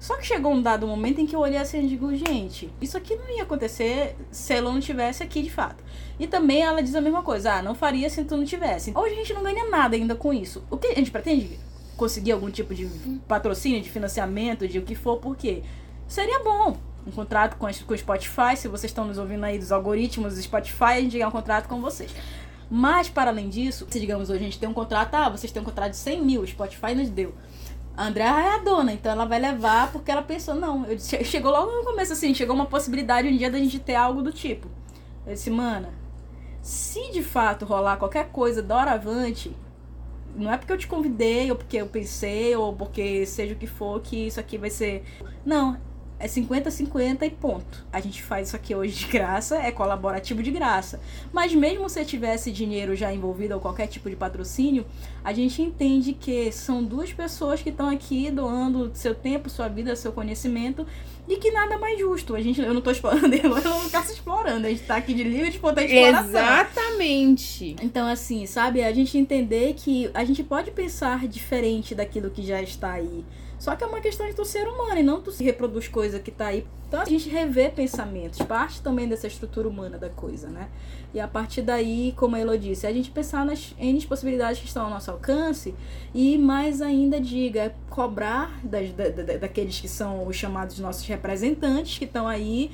só 0.00 0.16
que 0.16 0.26
chegou 0.26 0.50
um 0.54 0.62
dado 0.62 0.86
momento 0.86 1.20
em 1.20 1.26
que 1.26 1.36
eu 1.36 1.40
olhei 1.40 1.58
assim 1.58 1.84
e 1.84 1.88
digo, 1.88 2.16
gente, 2.16 2.72
isso 2.80 2.96
aqui 2.96 3.14
não 3.14 3.28
ia 3.36 3.42
acontecer 3.42 4.16
se 4.30 4.54
ela 4.54 4.72
não 4.72 4.80
tivesse 4.80 5.22
aqui 5.22 5.42
de 5.42 5.50
fato. 5.50 5.84
E 6.18 6.26
também 6.26 6.62
ela 6.62 6.82
diz 6.82 6.94
a 6.94 7.02
mesma 7.02 7.22
coisa, 7.22 7.52
ah, 7.52 7.62
não 7.62 7.74
faria 7.74 8.08
se 8.08 8.24
tu 8.24 8.34
não 8.34 8.44
tivesse. 8.46 8.92
Hoje 8.96 9.12
a 9.12 9.16
gente 9.16 9.34
não 9.34 9.42
ganha 9.42 9.68
nada 9.68 9.94
ainda 9.94 10.14
com 10.14 10.32
isso. 10.32 10.64
O 10.70 10.78
que 10.78 10.86
a 10.86 10.94
gente 10.94 11.10
pretende? 11.10 11.60
Conseguir 11.98 12.32
algum 12.32 12.50
tipo 12.50 12.74
de 12.74 12.86
patrocínio, 13.28 13.82
de 13.82 13.90
financiamento, 13.90 14.66
de 14.66 14.78
o 14.78 14.82
que 14.82 14.94
for, 14.94 15.18
porque 15.18 15.62
seria 16.08 16.42
bom 16.42 16.78
um 17.06 17.10
contrato 17.10 17.56
com, 17.58 17.66
com 17.66 17.92
o 17.92 17.98
Spotify. 17.98 18.56
Se 18.56 18.68
vocês 18.68 18.90
estão 18.90 19.04
nos 19.04 19.18
ouvindo 19.18 19.44
aí 19.44 19.58
dos 19.58 19.70
algoritmos 19.70 20.34
do 20.34 20.40
Spotify, 20.40 20.84
a 20.84 21.00
gente 21.02 21.12
ganhar 21.12 21.28
um 21.28 21.32
contrato 21.32 21.68
com 21.68 21.78
vocês. 21.78 22.10
Mas, 22.70 23.10
para 23.10 23.30
além 23.30 23.50
disso, 23.50 23.86
se 23.90 24.00
digamos 24.00 24.30
hoje 24.30 24.40
a 24.40 24.44
gente 24.44 24.58
tem 24.58 24.68
um 24.68 24.72
contrato, 24.72 25.14
ah, 25.14 25.28
vocês 25.28 25.52
têm 25.52 25.60
um 25.60 25.64
contrato 25.64 25.90
de 25.90 25.98
100 25.98 26.22
mil, 26.22 26.40
o 26.40 26.46
Spotify 26.46 26.94
nos 26.94 27.10
deu. 27.10 27.34
A 28.00 28.06
Andrea 28.06 28.28
é 28.28 28.54
a 28.54 28.58
dona, 28.60 28.94
então 28.94 29.12
ela 29.12 29.26
vai 29.26 29.38
levar 29.38 29.92
porque 29.92 30.10
ela 30.10 30.22
pensou, 30.22 30.54
não. 30.54 30.86
Eu 30.86 30.96
disse, 30.96 31.22
chegou 31.22 31.50
logo 31.50 31.70
no 31.70 31.84
começo 31.84 32.14
assim, 32.14 32.32
chegou 32.32 32.56
uma 32.56 32.64
possibilidade 32.64 33.28
um 33.28 33.36
dia 33.36 33.50
da 33.50 33.58
gente 33.58 33.78
ter 33.78 33.94
algo 33.94 34.22
do 34.22 34.32
tipo. 34.32 34.68
Eu 35.26 35.34
disse, 35.34 35.50
mana, 35.50 35.90
se 36.62 37.12
de 37.12 37.22
fato 37.22 37.66
rolar 37.66 37.98
qualquer 37.98 38.30
coisa 38.30 38.62
doravante, 38.62 39.54
não 40.34 40.50
é 40.50 40.56
porque 40.56 40.72
eu 40.72 40.78
te 40.78 40.86
convidei, 40.86 41.50
ou 41.50 41.58
porque 41.58 41.76
eu 41.76 41.88
pensei, 41.88 42.56
ou 42.56 42.72
porque 42.72 43.26
seja 43.26 43.52
o 43.52 43.58
que 43.58 43.66
for, 43.66 44.00
que 44.00 44.28
isso 44.28 44.40
aqui 44.40 44.56
vai 44.56 44.70
ser. 44.70 45.04
Não, 45.44 45.76
é 46.20 46.28
50-50 46.28 47.22
e 47.22 47.30
ponto. 47.30 47.84
A 47.90 47.98
gente 47.98 48.22
faz 48.22 48.48
isso 48.48 48.56
aqui 48.56 48.74
hoje 48.74 48.94
de 48.94 49.06
graça, 49.06 49.56
é 49.56 49.72
colaborativo 49.72 50.42
de 50.42 50.50
graça. 50.50 51.00
Mas 51.32 51.54
mesmo 51.54 51.88
se 51.88 52.04
tivesse 52.04 52.52
dinheiro 52.52 52.94
já 52.94 53.12
envolvido 53.12 53.54
ou 53.54 53.60
qualquer 53.60 53.86
tipo 53.86 54.08
de 54.10 54.14
patrocínio, 54.14 54.84
a 55.24 55.32
gente 55.32 55.62
entende 55.62 56.12
que 56.12 56.52
são 56.52 56.84
duas 56.84 57.10
pessoas 57.10 57.62
que 57.62 57.70
estão 57.70 57.88
aqui 57.88 58.30
doando 58.30 58.90
seu 58.94 59.14
tempo, 59.14 59.48
sua 59.48 59.66
vida, 59.66 59.96
seu 59.96 60.12
conhecimento 60.12 60.86
e 61.26 61.36
que 61.36 61.50
nada 61.50 61.78
mais 61.78 61.98
justo. 61.98 62.34
A 62.36 62.40
gente, 62.42 62.60
eu 62.60 62.74
não 62.74 62.82
tô 62.82 62.90
explorando, 62.90 63.32
eu 63.34 63.48
não 63.48 63.88
tá 63.88 64.02
se 64.02 64.12
explorando. 64.12 64.66
A 64.66 64.70
gente 64.70 64.82
tá 64.82 64.96
aqui 64.96 65.14
de 65.14 65.24
livre 65.24 65.50
de 65.50 65.58
poder 65.58 65.84
exploração. 65.86 66.28
Exatamente. 66.28 67.76
Então, 67.80 68.06
assim, 68.06 68.44
sabe, 68.44 68.82
a 68.82 68.92
gente 68.92 69.16
entender 69.16 69.74
que 69.74 70.10
a 70.12 70.24
gente 70.24 70.42
pode 70.42 70.70
pensar 70.70 71.26
diferente 71.26 71.94
daquilo 71.94 72.30
que 72.30 72.42
já 72.42 72.60
está 72.60 72.92
aí. 72.92 73.24
Só 73.60 73.76
que 73.76 73.84
é 73.84 73.86
uma 73.86 74.00
questão 74.00 74.26
de 74.26 74.34
tu 74.34 74.42
ser 74.42 74.66
humano 74.66 74.98
e 74.98 75.02
não 75.02 75.20
tu 75.20 75.30
se 75.30 75.44
reproduz 75.44 75.86
coisa 75.86 76.18
que 76.18 76.30
tá 76.30 76.46
aí. 76.46 76.66
Então 76.88 76.98
a 76.98 77.04
gente 77.04 77.28
revê 77.28 77.68
pensamentos, 77.68 78.40
parte 78.40 78.80
também 78.80 79.06
dessa 79.06 79.26
estrutura 79.26 79.68
humana 79.68 79.98
da 79.98 80.08
coisa, 80.08 80.48
né? 80.48 80.70
E 81.12 81.20
a 81.20 81.28
partir 81.28 81.60
daí, 81.60 82.14
como 82.16 82.36
a 82.36 82.38
Elo 82.38 82.56
disse, 82.56 82.86
a 82.86 82.92
gente 82.92 83.10
pensar 83.10 83.44
nas 83.44 83.74
N 83.78 84.00
possibilidades 84.06 84.60
que 84.60 84.66
estão 84.66 84.86
ao 84.86 84.90
nosso 84.90 85.10
alcance 85.10 85.74
e 86.14 86.38
mais 86.38 86.80
ainda 86.80 87.20
diga, 87.20 87.74
cobrar 87.90 88.58
das, 88.64 88.90
da, 88.92 89.10
da, 89.10 89.36
daqueles 89.36 89.78
que 89.78 89.88
são 89.88 90.26
os 90.26 90.34
chamados 90.34 90.78
nossos 90.78 91.06
representantes 91.06 91.98
que 91.98 92.06
estão 92.06 92.26
aí, 92.26 92.70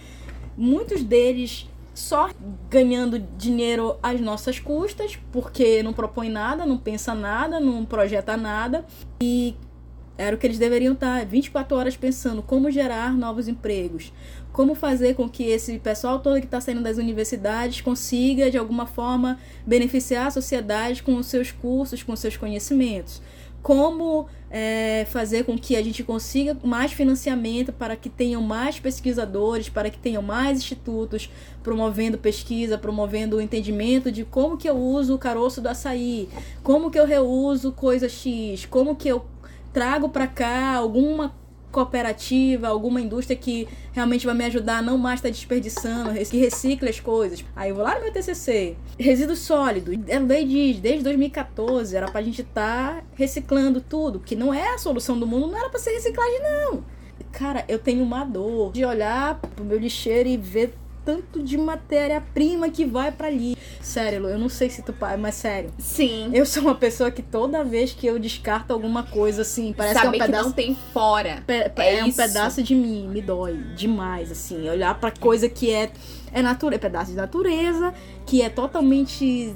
muitos 0.57 1.03
deles 1.03 1.69
só 1.93 2.31
ganhando 2.71 3.19
dinheiro 3.19 3.97
às 4.01 4.21
nossas 4.21 4.61
custas, 4.61 5.19
porque 5.33 5.83
não 5.83 5.93
propõe 5.93 6.29
nada, 6.29 6.65
não 6.65 6.79
pensa 6.79 7.13
nada, 7.13 7.59
não 7.59 7.85
projeta 7.85 8.37
nada 8.37 8.85
e 9.21 9.57
era 10.19 10.35
o 10.35 10.39
que 10.39 10.47
eles 10.47 10.59
deveriam 10.59 10.95
estar 10.95 11.25
24 11.27 11.77
horas 11.77 11.97
pensando 11.97 12.43
como 12.43 12.71
gerar 12.71 13.13
novos 13.13 13.49
empregos, 13.49 14.13
como 14.53 14.75
fazer 14.75 15.15
com 15.15 15.29
que 15.29 15.45
esse 15.45 15.79
pessoal 15.79 16.19
todo 16.21 16.41
que 16.41 16.47
está 16.47 16.61
saindo 16.61 16.83
das 16.83 16.97
universidades 16.97 17.81
consiga, 17.81 18.51
de 18.51 18.57
alguma 18.57 18.87
forma, 18.87 19.39
beneficiar 19.67 20.29
a 20.29 20.31
sociedade 20.31 21.03
com 21.03 21.17
os 21.17 21.27
seus 21.27 21.53
cursos, 21.53 22.03
com 22.03 22.13
os 22.13 22.21
seus 22.21 22.37
conhecimentos. 22.37 23.21
Como 23.63 24.27
é, 24.51 25.05
fazer 25.11 25.45
com 25.45 25.59
que 25.59 25.75
a 25.77 25.83
gente 25.83 26.05
consiga 26.05 26.57
mais 26.63 26.93
financiamento 26.93 27.73
para 27.73 27.97
que 27.97 28.09
tenham 28.09 28.41
mais 28.41 28.79
pesquisadores, 28.79 29.69
para 29.69 29.91
que 29.91 29.99
tenham 29.99 30.23
mais 30.23 30.59
institutos 30.59 31.29
promovendo 31.63 32.17
pesquisa, 32.17 32.79
promovendo 32.79 33.37
o 33.37 33.41
entendimento 33.41 34.11
de 34.13 34.25
como 34.25 34.57
que 34.57 34.69
eu 34.69 34.77
uso 34.77 35.17
o 35.17 35.19
caroço 35.19 35.61
do 35.61 35.69
açaí, 35.69 36.29
como 36.63 36.91
que 36.91 36.99
eu 36.99 37.05
reuso 37.05 37.73
coisa 37.73 38.09
X, 38.09 38.65
como 38.67 38.95
que 38.95 39.09
eu 39.09 39.27
trago 39.77 40.09
para 40.09 40.27
cá 40.27 40.75
alguma 40.75 41.35
cooperativa, 41.71 42.67
alguma 42.67 42.99
indústria 42.99 43.37
que 43.37 43.69
realmente 43.93 44.25
vai 44.25 44.35
me 44.35 44.47
ajudar 44.47 44.79
a 44.79 44.83
não 44.83 44.97
mais 44.97 45.19
estar 45.19 45.29
tá 45.29 45.33
desperdiçando, 45.35 46.15
que 46.31 46.39
recicle 46.39 46.89
as 46.89 46.99
coisas. 46.99 47.45
Aí 47.55 47.69
eu 47.69 47.75
vou 47.75 47.85
lá 47.85 47.95
no 47.97 48.01
meu 48.01 48.11
TCC. 48.11 48.75
Resíduos 48.99 49.41
sólidos. 49.41 49.95
A 50.11 50.19
lei 50.19 50.47
diz, 50.47 50.81
desde 50.81 51.05
2014, 51.05 51.95
era 51.95 52.11
pra 52.11 52.23
gente 52.23 52.41
estar 52.41 52.95
tá 52.95 53.03
reciclando 53.13 53.83
tudo, 53.83 54.19
que 54.19 54.35
não 54.35 54.55
é 54.55 54.73
a 54.73 54.79
solução 54.79 55.21
do 55.21 55.27
mundo, 55.27 55.49
não 55.49 55.59
era 55.59 55.69
pra 55.69 55.79
ser 55.79 55.91
reciclagem, 55.91 56.41
não. 56.41 56.83
Cara, 57.31 57.63
eu 57.69 57.79
tenho 57.79 58.03
uma 58.03 58.25
dor 58.25 58.73
de 58.73 58.83
olhar 58.83 59.39
pro 59.39 59.63
meu 59.63 59.79
lixeiro 59.79 60.27
e 60.27 60.39
ver 60.39 60.73
tanto 61.07 61.41
de 61.43 61.57
matéria-prima 61.57 62.69
que 62.69 62.85
vai 62.85 63.13
para 63.13 63.29
ali. 63.29 63.57
Sério, 63.81 64.23
Lu, 64.23 64.29
eu 64.29 64.39
não 64.39 64.49
sei 64.49 64.69
se 64.69 64.83
tu 64.83 64.93
pai, 64.93 65.17
mas 65.17 65.37
sério. 65.37 65.71
Sim. 65.79 66.31
Eu 66.35 66.45
sou 66.45 66.65
uma 66.65 66.75
pessoa 66.75 67.11
que 67.13 67.23
toda 67.23 67.63
vez 67.63 67.93
que 67.93 68.05
eu 68.07 68.19
descarto 68.19 68.73
alguma 68.73 69.05
coisa 69.05 69.43
assim, 69.43 69.73
parece 69.73 69.95
Saber 69.95 70.17
que 70.19 70.23
é 70.23 70.25
um 70.25 70.27
pedaço 70.27 70.45
não 70.47 70.53
tem 70.53 70.77
fora. 70.93 71.45
Pe- 71.47 71.71
É 71.77 71.99
é, 72.01 72.05
um 72.05 72.11
pedaço 72.13 72.61
de 72.63 72.75
mim, 72.75 73.07
me 73.07 73.23
dói 73.23 73.55
demais, 73.77 74.33
assim. 74.33 74.69
Olhar 74.69 74.99
pra 74.99 75.13
coisa 75.13 75.49
que 75.49 75.71
é, 75.73 75.93
é 76.33 76.43
nature, 76.43 76.77
pedaço 76.79 77.13
de 77.13 77.17
natureza, 77.17 77.95
que 78.27 78.43
é 78.43 78.49
totalmente 78.49 79.55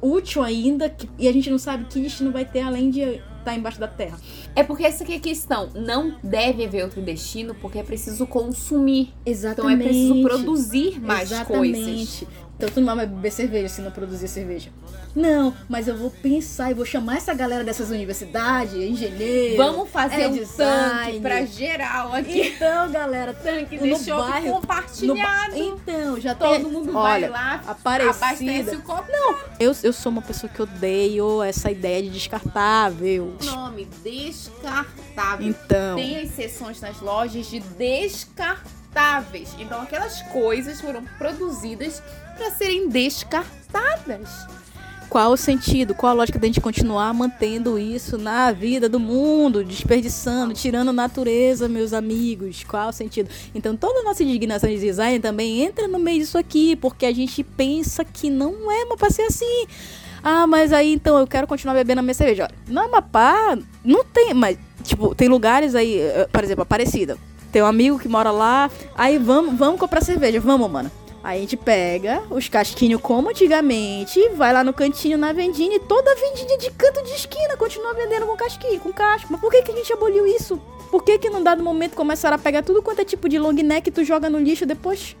útil 0.00 0.42
ainda, 0.42 0.88
que- 0.88 1.08
e 1.18 1.28
a 1.28 1.32
gente 1.32 1.50
não 1.50 1.58
sabe 1.58 1.84
que 1.84 2.00
destino 2.00 2.32
vai 2.32 2.46
ter 2.46 2.60
além 2.62 2.88
de 2.90 3.20
estar 3.46 3.54
embaixo 3.54 3.78
da 3.78 3.86
terra. 3.86 4.18
É 4.54 4.62
porque 4.62 4.84
essa 4.84 5.04
aqui 5.04 5.14
é 5.14 5.16
a 5.16 5.20
questão. 5.20 5.70
Não 5.74 6.16
deve 6.22 6.64
haver 6.64 6.82
outro 6.82 7.00
destino 7.00 7.54
porque 7.54 7.78
é 7.78 7.82
preciso 7.82 8.26
consumir. 8.26 9.12
Então 9.24 9.32
Exatamente. 9.32 9.80
é 9.80 9.84
preciso 9.84 10.22
produzir 10.22 11.00
mais 11.00 11.28
coisas. 11.28 11.78
Exatamente. 11.78 12.28
Então 12.56 12.68
tu 12.70 12.80
não 12.80 12.96
vai 12.96 13.06
beber 13.06 13.30
cerveja 13.30 13.68
se 13.68 13.80
não 13.80 13.90
produzir 13.90 14.28
cerveja. 14.28 14.70
Não, 15.16 15.56
mas 15.66 15.88
eu 15.88 15.96
vou 15.96 16.10
pensar 16.10 16.70
e 16.70 16.74
vou 16.74 16.84
chamar 16.84 17.16
essa 17.16 17.32
galera 17.32 17.64
dessas 17.64 17.88
universidades, 17.88 18.74
engenheiro. 18.74 19.56
Vamos 19.56 19.88
fazer 19.88 20.22
é 20.22 20.28
um 20.28 20.32
design. 20.32 21.06
tanque 21.06 21.20
pra 21.20 21.46
geral 21.46 22.12
aqui. 22.12 22.48
Então, 22.48 22.90
galera, 22.90 23.32
Tanque 23.32 23.78
no 23.78 23.98
bairro, 23.98 24.52
compartilhado. 24.52 25.56
no 25.56 25.58
Então, 25.58 26.20
já 26.20 26.34
tem 26.34 26.46
Todo 26.60 26.70
mundo 26.70 26.94
Olha, 26.94 27.30
vai 27.30 27.30
lá, 27.30 27.62
Aparecida. 27.66 28.76
o 28.76 28.82
copo. 28.82 29.06
Eu, 29.58 29.74
eu 29.82 29.92
sou 29.92 30.12
uma 30.12 30.20
pessoa 30.20 30.52
que 30.52 30.60
odeio 30.60 31.42
essa 31.42 31.70
ideia 31.70 32.02
de 32.02 32.10
descartável. 32.10 33.34
Nome 33.42 33.88
descartável. 34.02 35.46
Então, 35.46 35.96
Tem 35.96 36.20
as 36.20 36.30
seções 36.30 36.80
nas 36.80 37.00
lojas 37.00 37.46
de 37.46 37.60
descartáveis. 37.60 39.54
Então 39.58 39.80
aquelas 39.80 40.20
coisas 40.22 40.80
foram 40.80 41.04
produzidas 41.18 42.02
para 42.36 42.50
serem 42.50 42.88
descartadas. 42.88 44.46
Qual 45.08 45.32
o 45.32 45.36
sentido? 45.36 45.94
Qual 45.94 46.10
a 46.10 46.14
lógica 46.14 46.38
da 46.38 46.46
gente 46.46 46.60
continuar 46.60 47.12
mantendo 47.14 47.78
isso 47.78 48.18
na 48.18 48.52
vida 48.52 48.88
do 48.88 49.00
mundo, 49.00 49.64
desperdiçando, 49.64 50.54
tirando 50.54 50.92
natureza, 50.92 51.68
meus 51.68 51.92
amigos? 51.92 52.64
Qual 52.64 52.88
o 52.88 52.92
sentido? 52.92 53.30
Então, 53.54 53.76
toda 53.76 54.00
a 54.00 54.02
nossa 54.02 54.22
indignação 54.22 54.68
de 54.68 54.78
design 54.78 55.18
também 55.20 55.62
entra 55.62 55.88
no 55.88 55.98
meio 55.98 56.20
disso 56.20 56.38
aqui, 56.38 56.76
porque 56.76 57.06
a 57.06 57.14
gente 57.14 57.42
pensa 57.42 58.04
que 58.04 58.30
não 58.30 58.70
é 58.70 58.84
uma 58.84 58.96
pra 58.96 59.10
ser 59.10 59.22
assim. 59.22 59.66
Ah, 60.22 60.46
mas 60.46 60.72
aí 60.72 60.92
então 60.92 61.18
eu 61.18 61.26
quero 61.26 61.46
continuar 61.46 61.74
bebendo 61.74 62.00
a 62.00 62.02
minha 62.02 62.14
cerveja. 62.14 62.44
Olha, 62.44 62.54
no 62.66 62.80
Amapá 62.80 63.56
não 63.84 64.04
tem, 64.04 64.34
mas 64.34 64.58
tipo, 64.82 65.14
tem 65.14 65.28
lugares 65.28 65.74
aí, 65.74 66.00
eh, 66.00 66.28
por 66.32 66.42
exemplo, 66.42 66.62
Aparecida. 66.62 67.16
Tem 67.52 67.62
um 67.62 67.66
amigo 67.66 67.98
que 67.98 68.08
mora 68.08 68.30
lá, 68.30 68.70
aí 68.96 69.18
vamos, 69.18 69.56
vamos 69.56 69.78
comprar 69.78 70.02
cerveja, 70.02 70.40
vamos, 70.40 70.70
mano. 70.70 70.90
Aí 71.26 71.38
a 71.38 71.40
gente 71.40 71.56
pega 71.56 72.22
os 72.30 72.48
casquinhos 72.48 73.00
como 73.00 73.30
antigamente, 73.30 74.28
vai 74.36 74.52
lá 74.52 74.62
no 74.62 74.72
cantinho 74.72 75.18
na 75.18 75.32
vendinha 75.32 75.74
e 75.74 75.80
toda 75.80 76.14
vendinha 76.14 76.56
de 76.56 76.70
canto 76.70 77.02
de 77.02 77.10
esquina 77.10 77.56
continua 77.56 77.94
vendendo 77.94 78.26
com 78.26 78.36
casquinho, 78.36 78.78
com 78.78 78.92
casco. 78.92 79.26
Mas 79.32 79.40
por 79.40 79.50
que, 79.50 79.60
que 79.60 79.72
a 79.72 79.74
gente 79.74 79.92
aboliu 79.92 80.24
isso? 80.24 80.56
Por 80.88 81.02
que, 81.02 81.18
que 81.18 81.28
num 81.28 81.42
dado 81.42 81.64
momento 81.64 81.96
começaram 81.96 82.36
a 82.36 82.38
pegar 82.38 82.62
tudo 82.62 82.80
quanto 82.80 83.00
é 83.00 83.04
tipo 83.04 83.28
de 83.28 83.40
long 83.40 83.54
neck 83.54 83.88
e 83.88 83.90
tu 83.90 84.04
joga 84.04 84.30
no 84.30 84.38
lixo 84.38 84.64
depois? 84.64 85.16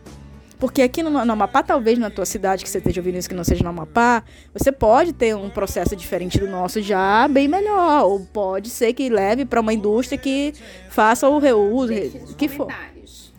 Porque 0.60 0.80
aqui 0.80 1.02
no, 1.02 1.10
no 1.10 1.32
Amapá, 1.32 1.60
talvez 1.64 1.98
na 1.98 2.08
tua 2.08 2.24
cidade 2.24 2.62
que 2.62 2.70
você 2.70 2.78
esteja 2.78 3.00
ouvindo 3.00 3.18
isso 3.18 3.28
que 3.28 3.34
não 3.34 3.42
seja 3.42 3.64
no 3.64 3.70
Amapá, 3.70 4.22
você 4.54 4.70
pode 4.70 5.12
ter 5.12 5.34
um 5.34 5.50
processo 5.50 5.96
diferente 5.96 6.38
do 6.38 6.46
nosso 6.46 6.80
já 6.80 7.26
bem 7.26 7.48
melhor. 7.48 8.04
Ou 8.04 8.20
pode 8.20 8.70
ser 8.70 8.92
que 8.92 9.08
leve 9.08 9.44
para 9.44 9.60
uma 9.60 9.72
indústria 9.72 10.16
que 10.16 10.54
faça 10.88 11.28
o 11.28 11.40
reuso, 11.40 11.88
Deixe 11.88 12.20
que 12.38 12.46
for. 12.46 12.68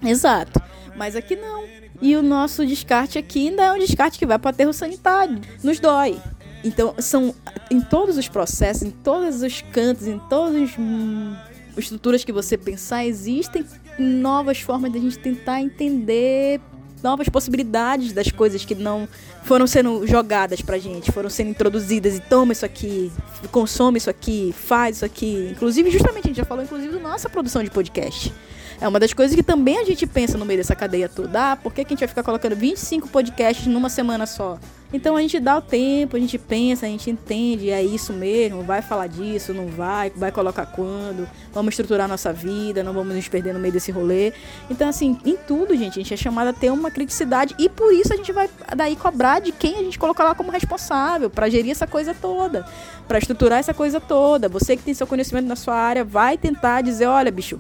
Exato. 0.04 0.62
Mas 0.98 1.16
aqui 1.16 1.38
não. 1.38 1.64
E 2.02 2.16
o 2.16 2.22
nosso 2.22 2.66
descarte 2.66 3.18
aqui 3.18 3.50
ainda 3.50 3.64
é 3.64 3.72
um 3.72 3.80
descarte 3.80 4.20
que 4.20 4.26
vai 4.26 4.38
para 4.38 4.52
aterro 4.52 4.74
sanitário. 4.74 5.40
Nos 5.64 5.80
dói. 5.80 6.18
Então, 6.64 6.96
são 7.00 7.34
em 7.72 7.80
todos 7.80 8.18
os 8.18 8.28
processos, 8.28 8.84
em 8.84 8.92
todos 8.92 9.42
os 9.42 9.62
cantos, 9.62 10.08
em 10.08 10.20
todas 10.30 10.56
as 10.62 10.78
hum, 10.78 11.36
estruturas 11.78 12.24
que 12.24 12.32
você 12.32 12.58
pensar, 12.58 13.06
existem 13.06 13.66
novas 13.98 14.60
formas 14.62 14.92
de 14.92 14.98
a 14.98 15.02
gente 15.02 15.18
tentar 15.20 15.62
entender 15.62 16.60
novas 17.02 17.30
possibilidades 17.30 18.12
das 18.12 18.32
coisas 18.32 18.66
que 18.66 18.76
não 18.76 19.08
foram 19.44 19.68
sendo 19.68 20.06
jogadas 20.08 20.62
pra 20.62 20.78
gente, 20.78 21.12
foram 21.12 21.30
sendo 21.30 21.52
introduzidas 21.52 22.18
e 22.18 22.20
toma 22.20 22.54
isso 22.54 22.66
aqui, 22.66 23.12
consome 23.52 23.98
isso 23.98 24.10
aqui, 24.10 24.54
faz 24.54 24.98
isso 24.98 25.06
aqui. 25.06 25.50
Inclusive, 25.52 25.92
justamente, 25.92 26.26
a 26.26 26.28
gente 26.28 26.38
já 26.38 26.46
falou, 26.46 26.64
inclusive, 26.64 26.94
da 26.94 27.00
nossa 27.00 27.30
produção 27.30 27.64
de 27.64 27.70
podcast. 27.70 28.34
É 28.80 28.88
uma 28.88 29.00
das 29.00 29.12
coisas 29.12 29.36
que 29.36 29.42
também 29.42 29.80
a 29.80 29.84
gente 29.84 30.06
pensa 30.06 30.38
no 30.38 30.46
meio 30.46 30.60
dessa 30.60 30.76
cadeia 30.76 31.10
toda. 31.10 31.54
Ah, 31.54 31.56
por 31.56 31.74
que, 31.74 31.84
que 31.84 31.94
a 31.94 31.96
gente 31.96 32.00
vai 32.00 32.08
ficar 32.08 32.24
colocando 32.24 32.56
25 32.56 33.08
podcasts 33.08 33.66
numa 33.66 33.90
semana 33.90 34.28
só? 34.28 34.60
Então 34.94 35.18
a 35.18 35.22
gente 35.22 35.38
dá 35.40 35.58
o 35.58 35.62
tempo, 35.62 36.16
a 36.16 36.20
gente 36.20 36.38
pensa, 36.38 36.86
a 36.86 36.90
gente 36.90 37.10
entende, 37.10 37.70
é 37.70 37.84
isso 37.84 38.14
mesmo, 38.14 38.64
vai 38.64 38.82
falar 38.82 39.08
disso, 39.08 39.54
não 39.54 39.68
vai, 39.68 40.10
vai 40.12 40.32
colocar 40.32 40.66
quando, 40.68 41.28
vamos 41.52 41.74
estruturar 41.74 42.08
nossa 42.08 42.32
vida, 42.32 42.84
não 42.84 42.94
vamos 42.94 43.14
nos 43.14 43.28
perder 43.28 43.54
no 43.54 43.60
meio 43.60 43.74
desse 43.74 43.92
rolê. 43.92 44.32
Então, 44.70 44.88
assim, 44.88 45.18
em 45.26 45.36
tudo, 45.36 45.76
gente, 45.76 46.00
a 46.00 46.04
gente 46.04 46.14
é 46.14 46.18
chamado 46.18 46.50
a 46.50 46.54
ter 46.54 46.72
uma 46.72 46.90
criticidade 46.90 47.54
e 47.60 47.68
por 47.68 47.92
isso 47.92 48.14
a 48.14 48.16
gente 48.16 48.32
vai 48.32 48.50
daí 48.76 48.96
cobrar 48.96 49.40
de 49.40 49.52
quem 49.52 49.76
a 49.76 49.84
gente 49.84 50.00
colocar 50.00 50.24
lá 50.24 50.34
como 50.34 50.52
responsável 50.52 51.30
para 51.30 51.50
gerir 51.50 51.72
essa 51.72 51.88
coisa 51.88 52.14
toda, 52.14 52.66
para 53.10 53.18
estruturar 53.18 53.60
essa 53.60 53.74
coisa 53.74 54.00
toda. 54.00 54.48
Você 54.48 54.78
que 54.78 54.84
tem 54.84 54.94
seu 54.94 55.08
conhecimento 55.08 55.48
na 55.48 55.58
sua 55.58 55.76
área, 55.76 56.06
vai 56.06 56.38
tentar 56.38 56.82
dizer, 56.82 57.08
olha, 57.08 57.30
bicho, 57.30 57.60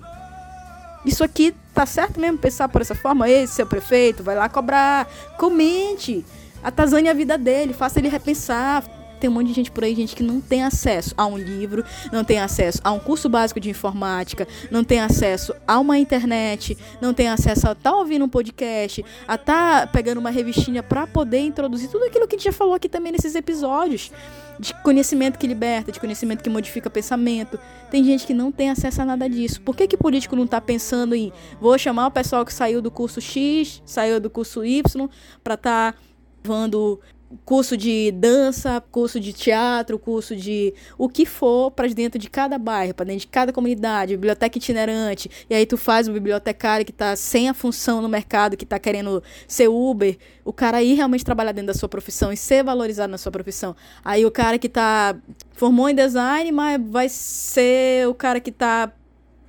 isso 1.07 1.23
aqui 1.23 1.55
tá 1.73 1.85
certo 1.85 2.19
mesmo 2.19 2.37
pensar 2.37 2.67
por 2.67 2.81
essa 2.81 2.93
forma? 2.93 3.29
Esse 3.29 3.55
seu 3.55 3.65
prefeito 3.65 4.23
vai 4.23 4.35
lá 4.35 4.49
cobrar, 4.49 5.07
comente, 5.37 6.25
atazane 6.61 7.07
a 7.07 7.13
vida 7.13 7.37
dele, 7.37 7.73
faça 7.73 7.99
ele 7.99 8.09
repensar. 8.09 8.83
Tem 9.19 9.29
um 9.29 9.33
monte 9.33 9.47
de 9.47 9.53
gente 9.53 9.71
por 9.71 9.83
aí, 9.83 9.95
gente, 9.95 10.15
que 10.15 10.21
não 10.21 10.39
tem 10.39 10.63
acesso 10.63 11.15
a 11.17 11.25
um 11.25 11.37
livro, 11.37 11.83
não 12.11 12.23
tem 12.23 12.39
acesso 12.39 12.79
a 12.83 12.91
um 12.91 12.99
curso 12.99 13.27
básico 13.27 13.59
de 13.59 13.67
informática, 13.67 14.47
não 14.69 14.83
tem 14.83 14.99
acesso 14.99 15.55
a 15.65 15.79
uma 15.79 15.97
internet, 15.97 16.77
não 17.01 17.15
tem 17.15 17.27
acesso 17.27 17.67
a 17.67 17.71
estar 17.71 17.95
ouvindo 17.95 18.25
um 18.25 18.29
podcast, 18.29 19.03
a 19.27 19.33
estar 19.33 19.91
pegando 19.91 20.19
uma 20.19 20.29
revistinha 20.29 20.83
para 20.83 21.07
poder 21.07 21.39
introduzir 21.39 21.89
tudo 21.89 22.05
aquilo 22.05 22.27
que 22.27 22.35
a 22.35 22.37
gente 22.37 22.45
já 22.45 22.53
falou 22.53 22.75
aqui 22.75 22.87
também 22.87 23.11
nesses 23.11 23.33
episódios. 23.33 24.11
De 24.59 24.73
conhecimento 24.81 25.37
que 25.37 25.45
liberta, 25.45 25.91
de 25.91 25.99
conhecimento 25.99 26.43
que 26.43 26.49
modifica 26.49 26.89
pensamento. 26.89 27.59
Tem 27.91 28.03
gente 28.03 28.25
que 28.25 28.33
não 28.33 28.51
tem 28.51 28.69
acesso 28.69 29.01
a 29.01 29.05
nada 29.05 29.29
disso. 29.29 29.61
Por 29.61 29.75
que, 29.75 29.87
que 29.87 29.95
político 29.95 30.35
não 30.35 30.47
tá 30.47 30.59
pensando 30.59 31.13
em 31.13 31.31
vou 31.61 31.77
chamar 31.77 32.07
o 32.07 32.11
pessoal 32.11 32.43
que 32.45 32.53
saiu 32.53 32.81
do 32.81 32.89
curso 32.89 33.21
X, 33.21 33.81
saiu 33.85 34.19
do 34.19 34.29
curso 34.29 34.65
Y, 34.65 35.09
para 35.43 35.53
estar 35.53 35.93
tá 35.93 35.99
levando 36.43 36.99
curso 37.43 37.75
de 37.75 38.11
dança, 38.11 38.81
curso 38.91 39.19
de 39.19 39.33
teatro, 39.33 39.99
curso 39.99 40.35
de 40.35 40.73
o 40.97 41.09
que 41.09 41.25
for 41.25 41.71
para 41.71 41.87
dentro 41.87 42.19
de 42.19 42.29
cada 42.29 42.57
bairro, 42.57 42.93
para 42.93 43.05
dentro 43.05 43.21
de 43.21 43.27
cada 43.27 43.51
comunidade, 43.51 44.15
biblioteca 44.15 44.57
itinerante. 44.57 45.29
E 45.49 45.55
aí 45.55 45.65
tu 45.65 45.77
faz 45.77 46.07
um 46.07 46.13
bibliotecário 46.13 46.85
que 46.85 46.93
tá 46.93 47.15
sem 47.15 47.49
a 47.49 47.53
função 47.53 48.01
no 48.01 48.09
mercado, 48.09 48.55
que 48.55 48.65
tá 48.65 48.79
querendo 48.79 49.21
ser 49.47 49.67
Uber, 49.67 50.17
o 50.45 50.53
cara 50.53 50.81
ir 50.81 50.93
realmente 50.93 51.25
trabalhar 51.25 51.51
dentro 51.51 51.67
da 51.67 51.73
sua 51.73 51.89
profissão 51.89 52.31
e 52.31 52.37
ser 52.37 52.63
valorizado 52.63 53.11
na 53.11 53.17
sua 53.17 53.31
profissão. 53.31 53.75
Aí 54.03 54.25
o 54.25 54.31
cara 54.31 54.57
que 54.57 54.69
tá 54.69 55.15
formou 55.53 55.89
em 55.89 55.95
design, 55.95 56.51
mas 56.51 56.81
vai 56.89 57.09
ser 57.09 58.07
o 58.07 58.13
cara 58.13 58.39
que 58.39 58.51
tá 58.51 58.91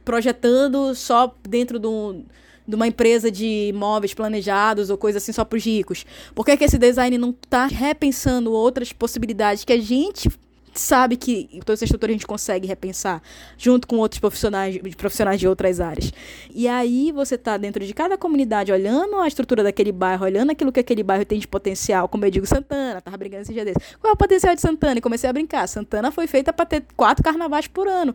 projetando 0.04 0.94
só 0.94 1.34
dentro 1.46 1.78
de 1.78 1.86
um 1.86 2.24
de 2.68 2.76
uma 2.76 2.86
empresa 2.86 3.30
de 3.30 3.68
imóveis 3.68 4.12
planejados 4.12 4.90
ou 4.90 4.98
coisa 4.98 5.16
assim 5.16 5.32
só 5.32 5.42
para 5.42 5.56
os 5.56 5.64
ricos? 5.64 6.04
Por 6.34 6.44
que, 6.44 6.54
que 6.56 6.64
esse 6.64 6.76
design 6.76 7.16
não 7.16 7.30
está 7.30 7.66
repensando 7.66 8.52
outras 8.52 8.92
possibilidades 8.92 9.64
que 9.64 9.72
a 9.72 9.80
gente 9.80 10.28
sabe 10.74 11.16
que 11.16 11.48
toda 11.64 11.72
essa 11.74 11.84
estrutura 11.84 12.12
a 12.12 12.14
gente 12.14 12.26
consegue 12.26 12.66
repensar 12.66 13.22
junto 13.56 13.86
com 13.86 13.96
outros 13.96 14.20
profissionais, 14.20 14.78
profissionais 14.96 15.40
de 15.40 15.48
outras 15.48 15.80
áreas. 15.80 16.12
E 16.54 16.68
aí 16.68 17.10
você 17.10 17.34
está 17.34 17.56
dentro 17.56 17.84
de 17.84 17.92
cada 17.92 18.16
comunidade 18.16 18.70
olhando 18.70 19.16
a 19.16 19.26
estrutura 19.26 19.62
daquele 19.62 19.92
bairro, 19.92 20.24
olhando 20.24 20.50
aquilo 20.50 20.70
que 20.70 20.80
aquele 20.80 21.02
bairro 21.02 21.24
tem 21.24 21.38
de 21.38 21.48
potencial, 21.48 22.08
como 22.08 22.24
eu 22.24 22.30
digo, 22.30 22.46
Santana, 22.46 23.00
tava 23.00 23.16
brincando 23.16 23.42
esse 23.42 23.52
dia 23.52 23.64
desse. 23.64 23.80
Qual 24.00 24.10
é 24.10 24.14
o 24.14 24.16
potencial 24.16 24.54
de 24.54 24.60
Santana? 24.60 24.98
E 24.98 25.00
comecei 25.00 25.28
a 25.28 25.32
brincar. 25.32 25.66
Santana 25.66 26.12
foi 26.12 26.26
feita 26.26 26.52
para 26.52 26.66
ter 26.66 26.84
quatro 26.96 27.24
carnavais 27.24 27.66
por 27.66 27.88
ano. 27.88 28.14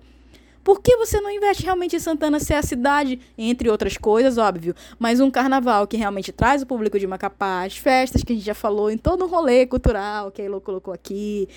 Por 0.64 0.82
que 0.82 0.96
você 0.96 1.20
não 1.20 1.30
investe 1.30 1.64
realmente 1.64 1.96
em 1.96 2.00
Santana 2.00 2.40
ser 2.40 2.54
a 2.54 2.64
cidade, 2.64 3.20
entre 3.38 3.70
outras 3.70 3.98
coisas, 3.98 4.38
óbvio, 4.38 4.74
mas 4.98 5.20
um 5.20 5.30
carnaval 5.30 5.86
que 5.86 5.98
realmente 5.98 6.32
traz 6.32 6.62
o 6.62 6.66
público 6.66 6.98
de 6.98 7.06
Macapá, 7.06 7.66
as 7.66 7.78
festas 7.78 8.24
que 8.24 8.32
a 8.32 8.36
gente 8.36 8.46
já 8.46 8.56
falou 8.56 8.90
em 8.90 8.98
todo 8.98 9.26
um 9.26 9.28
rolê 9.28 9.66
cultural 9.66 10.32
que 10.32 10.42
a 10.42 10.46
Elo 10.46 10.62
colocou 10.62 10.94
aqui. 10.94 11.50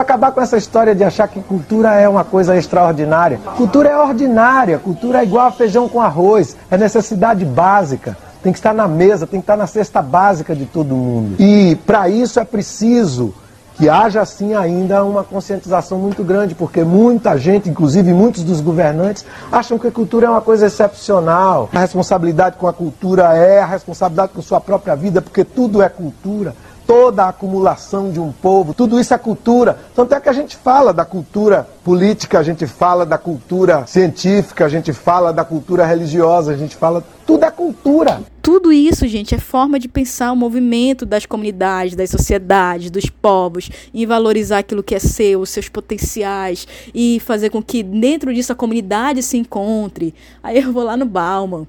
Acabar 0.00 0.30
com 0.30 0.40
essa 0.40 0.56
história 0.56 0.94
de 0.94 1.02
achar 1.02 1.26
que 1.26 1.40
cultura 1.40 1.94
é 1.94 2.08
uma 2.08 2.22
coisa 2.22 2.56
extraordinária. 2.56 3.38
Cultura 3.56 3.88
é 3.88 3.96
ordinária, 3.96 4.78
cultura 4.78 5.20
é 5.20 5.24
igual 5.24 5.48
a 5.48 5.52
feijão 5.52 5.88
com 5.88 6.00
arroz, 6.00 6.56
é 6.70 6.76
necessidade 6.76 7.44
básica. 7.44 8.16
Tem 8.42 8.52
que 8.52 8.58
estar 8.58 8.72
na 8.72 8.86
mesa, 8.86 9.26
tem 9.26 9.40
que 9.40 9.44
estar 9.44 9.56
na 9.56 9.66
cesta 9.66 10.00
básica 10.00 10.54
de 10.54 10.66
todo 10.66 10.94
mundo. 10.94 11.34
E 11.40 11.74
para 11.84 12.08
isso 12.08 12.38
é 12.38 12.44
preciso 12.44 13.34
que 13.78 13.88
haja 13.88 14.20
assim 14.20 14.54
ainda 14.54 15.04
uma 15.04 15.22
conscientização 15.22 15.98
muito 15.98 16.24
grande, 16.24 16.52
porque 16.52 16.82
muita 16.82 17.38
gente, 17.38 17.70
inclusive 17.70 18.12
muitos 18.12 18.42
dos 18.42 18.60
governantes, 18.60 19.24
acham 19.52 19.78
que 19.78 19.86
a 19.86 19.92
cultura 19.92 20.26
é 20.26 20.30
uma 20.30 20.40
coisa 20.40 20.66
excepcional. 20.66 21.70
A 21.72 21.78
responsabilidade 21.78 22.56
com 22.56 22.66
a 22.66 22.72
cultura 22.72 23.36
é 23.36 23.60
a 23.60 23.66
responsabilidade 23.66 24.32
com 24.32 24.42
sua 24.42 24.60
própria 24.60 24.96
vida, 24.96 25.22
porque 25.22 25.44
tudo 25.44 25.80
é 25.80 25.88
cultura 25.88 26.54
toda 26.88 27.24
a 27.24 27.28
acumulação 27.28 28.10
de 28.10 28.18
um 28.18 28.32
povo, 28.32 28.72
tudo 28.72 28.98
isso 28.98 29.12
é 29.12 29.18
cultura. 29.18 29.78
Tanto 29.94 30.14
é 30.14 30.20
que 30.20 30.28
a 30.30 30.32
gente 30.32 30.56
fala 30.56 30.90
da 30.90 31.04
cultura 31.04 31.68
política, 31.84 32.38
a 32.38 32.42
gente 32.42 32.66
fala 32.66 33.04
da 33.04 33.18
cultura 33.18 33.86
científica, 33.86 34.64
a 34.64 34.70
gente 34.70 34.94
fala 34.94 35.30
da 35.30 35.44
cultura 35.44 35.84
religiosa, 35.84 36.50
a 36.50 36.56
gente 36.56 36.74
fala. 36.74 37.04
Tudo 37.26 37.44
é 37.44 37.47
cultura. 37.58 38.22
Tudo 38.40 38.72
isso, 38.72 39.04
gente, 39.08 39.34
é 39.34 39.38
forma 39.38 39.80
de 39.80 39.88
pensar 39.88 40.30
o 40.30 40.36
movimento 40.36 41.04
das 41.04 41.26
comunidades, 41.26 41.96
das 41.96 42.08
sociedades, 42.08 42.88
dos 42.88 43.10
povos, 43.10 43.68
e 43.92 44.06
valorizar 44.06 44.58
aquilo 44.58 44.80
que 44.80 44.94
é 44.94 45.00
seu, 45.00 45.40
os 45.40 45.50
seus 45.50 45.68
potenciais, 45.68 46.68
e 46.94 47.18
fazer 47.18 47.50
com 47.50 47.60
que 47.60 47.82
dentro 47.82 48.32
disso 48.32 48.52
a 48.52 48.54
comunidade 48.54 49.24
se 49.24 49.36
encontre. 49.36 50.14
Aí 50.40 50.58
eu 50.58 50.72
vou 50.72 50.84
lá 50.84 50.96
no 50.96 51.04
Bauman 51.04 51.66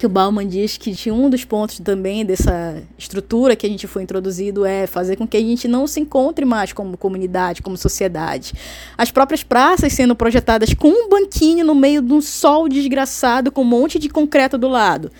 que 0.00 0.06
o 0.06 0.08
Bauman 0.08 0.48
diz 0.48 0.78
que 0.78 1.10
um 1.10 1.28
dos 1.28 1.44
pontos 1.44 1.78
também 1.78 2.24
dessa 2.24 2.82
estrutura 2.96 3.54
que 3.54 3.66
a 3.66 3.68
gente 3.68 3.86
foi 3.86 4.02
introduzido 4.02 4.64
é 4.64 4.86
fazer 4.86 5.14
com 5.14 5.28
que 5.28 5.36
a 5.36 5.40
gente 5.40 5.68
não 5.68 5.86
se 5.86 6.00
encontre 6.00 6.46
mais 6.46 6.72
como 6.72 6.96
comunidade, 6.96 7.60
como 7.60 7.76
sociedade. 7.76 8.54
As 8.96 9.10
próprias 9.10 9.42
praças 9.42 9.92
sendo 9.92 10.16
projetadas 10.16 10.72
com 10.72 10.88
um 10.88 11.06
banquinho 11.10 11.66
no 11.66 11.74
meio 11.74 12.00
de 12.00 12.14
um 12.14 12.22
sol 12.22 12.66
desgraçado 12.66 13.52
com 13.52 13.60
um 13.60 13.66
monte 13.66 13.98
de 13.98 14.08
concreto 14.08 14.56
do 14.56 14.68
lado. 14.68 15.12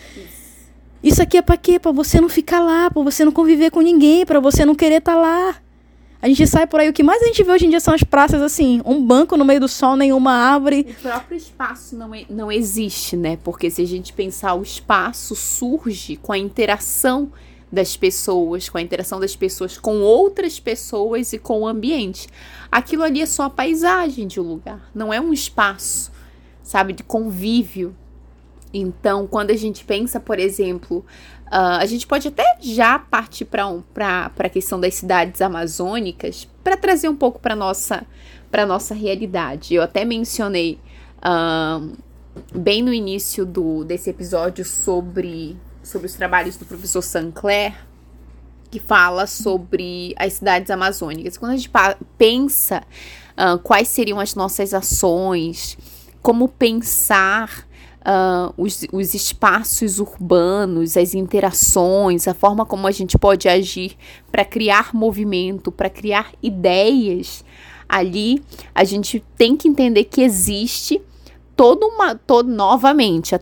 Isso 1.03 1.21
aqui 1.23 1.37
é 1.37 1.43
para 1.43 1.59
quê? 1.59 1.79
Para 1.79 1.93
você 1.93 2.19
não 2.19 2.31
ficar 2.31 2.61
lá, 2.61 2.91
para 2.91 3.03
você 3.03 3.23
não 3.23 3.33
conviver 3.33 3.71
com 3.71 3.83
ninguém, 3.83 4.25
para 4.25 4.41
você 4.41 4.65
não 4.65 4.75
querer 4.75 5.01
estar 5.01 5.13
tá 5.13 5.21
lá. 5.21 5.57
A 6.23 6.29
gente 6.29 6.47
sai 6.47 6.67
por 6.67 6.81
aí, 6.81 6.89
o 6.89 6.93
que 6.93 7.03
mais 7.03 7.23
a 7.23 7.27
gente 7.27 7.43
vê 7.43 7.51
hoje 7.51 7.67
em 7.67 7.71
dia 7.71 7.81
são 7.81 7.95
as 7.95 8.03
praças 8.03 8.43
assim, 8.43 8.83
um 8.85 9.03
banco 9.03 9.39
no 9.39 9.45
meio 9.45 9.61
do 9.61 9.69
sol, 9.69 9.97
nenhuma 9.97 10.33
árvore. 10.33 10.87
O 10.91 11.03
próprio 11.03 11.37
espaço 11.37 11.97
não, 11.97 12.15
é, 12.15 12.27
não 12.29 12.53
existe, 12.53 13.17
né? 13.17 13.39
Porque 13.43 13.71
se 13.71 13.81
a 13.81 13.87
gente 13.87 14.13
pensar, 14.13 14.53
o 14.55 14.63
espaço 14.63 15.35
surge 15.35 16.17
com 16.17 16.33
a 16.33 16.39
interação 16.39 17.33
das 17.73 17.97
pessoas, 17.97 18.69
com 18.69 18.77
a 18.77 18.83
interação 18.83 19.19
das 19.21 19.35
pessoas 19.35 19.79
com 19.79 20.01
outras 20.01 20.59
pessoas 20.61 21.33
e 21.33 21.39
com 21.39 21.61
o 21.61 21.67
ambiente. 21.67 22.29
Aquilo 22.71 23.03
ali 23.03 23.23
é 23.23 23.27
só 23.27 23.45
a 23.45 23.51
paisagem 23.51 24.27
de 24.27 24.41
um 24.41 24.43
lugar, 24.43 24.91
não 24.95 25.13
é 25.13 25.21
um 25.21 25.33
espaço, 25.33 26.11
sabe, 26.63 26.93
de 26.93 27.03
convívio. 27.03 27.95
Então, 28.73 29.27
quando 29.27 29.51
a 29.51 29.57
gente 29.57 29.85
pensa, 29.85 30.21
por 30.21 30.39
exemplo, 30.39 31.05
Uh, 31.51 31.81
a 31.81 31.87
gente 31.87 32.07
pode 32.07 32.29
até 32.29 32.57
já 32.61 32.97
partir 32.97 33.45
para 33.45 33.67
um, 33.67 33.83
a 33.97 34.49
questão 34.49 34.79
das 34.79 34.95
cidades 34.95 35.41
amazônicas 35.41 36.49
para 36.63 36.77
trazer 36.77 37.09
um 37.09 37.17
pouco 37.17 37.41
para 37.41 37.57
nossa 37.57 38.07
para 38.51 38.67
nossa 38.67 38.95
realidade. 38.95 39.75
Eu 39.75 39.83
até 39.83 40.05
mencionei 40.05 40.79
uh, 41.19 41.97
bem 42.55 42.83
no 42.83 42.93
início 42.93 43.47
do, 43.47 43.85
desse 43.85 44.11
episódio 44.11 44.65
sobre, 44.65 45.57
sobre 45.83 46.07
os 46.07 46.15
trabalhos 46.15 46.57
do 46.57 46.65
professor 46.65 47.03
Sancler, 47.03 47.75
que 48.71 48.81
fala 48.81 49.27
sobre 49.27 50.15
as 50.17 50.35
cidades 50.35 50.71
amazônicas. 50.71 51.37
Quando 51.37 51.53
a 51.53 51.57
gente 51.57 51.71
pensa 52.19 52.83
uh, 53.37 53.59
quais 53.61 53.89
seriam 53.89 54.19
as 54.19 54.35
nossas 54.35 54.75
ações, 54.75 55.79
como 56.23 56.49
pensar 56.49 57.67
uh, 58.01 58.53
os, 58.57 58.87
os 58.93 59.15
espaços 59.15 59.99
urbanos, 59.99 60.97
as 60.97 61.15
interações, 61.15 62.27
a 62.27 62.35
forma 62.35 62.65
como 62.65 62.87
a 62.87 62.91
gente 62.91 63.19
pode 63.19 63.49
agir 63.49 63.97
para 64.31 64.45
criar 64.45 64.95
movimento, 64.95 65.71
para 65.71 65.91
criar 65.91 66.33
ideias. 66.43 67.45
Ali 67.89 68.43
a 68.75 68.85
gente 68.85 69.25
tem 69.37 69.57
que 69.57 69.69
entender 69.69 70.05
que 70.05 70.23
existe 70.23 71.01
toda 71.57 71.87
uma, 71.87 72.15
todo, 72.15 72.49
novamente, 72.49 73.35
a. 73.35 73.39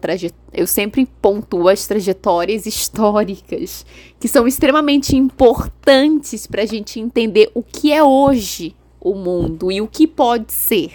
Eu 0.53 0.67
sempre 0.67 1.07
pontuo 1.21 1.69
as 1.69 1.87
trajetórias 1.87 2.67
históricas, 2.67 3.87
que 4.19 4.27
são 4.27 4.49
extremamente 4.49 5.15
importantes 5.15 6.47
para 6.47 6.63
a 6.63 6.67
gente 6.67 6.99
entender 6.99 7.51
o 7.55 7.63
que 7.63 7.93
é 7.93 8.03
hoje 8.03 8.75
o 9.01 9.15
mundo 9.15 9.71
e 9.71 9.81
o 9.81 9.87
que 9.87 10.07
pode 10.07 10.53
ser, 10.53 10.93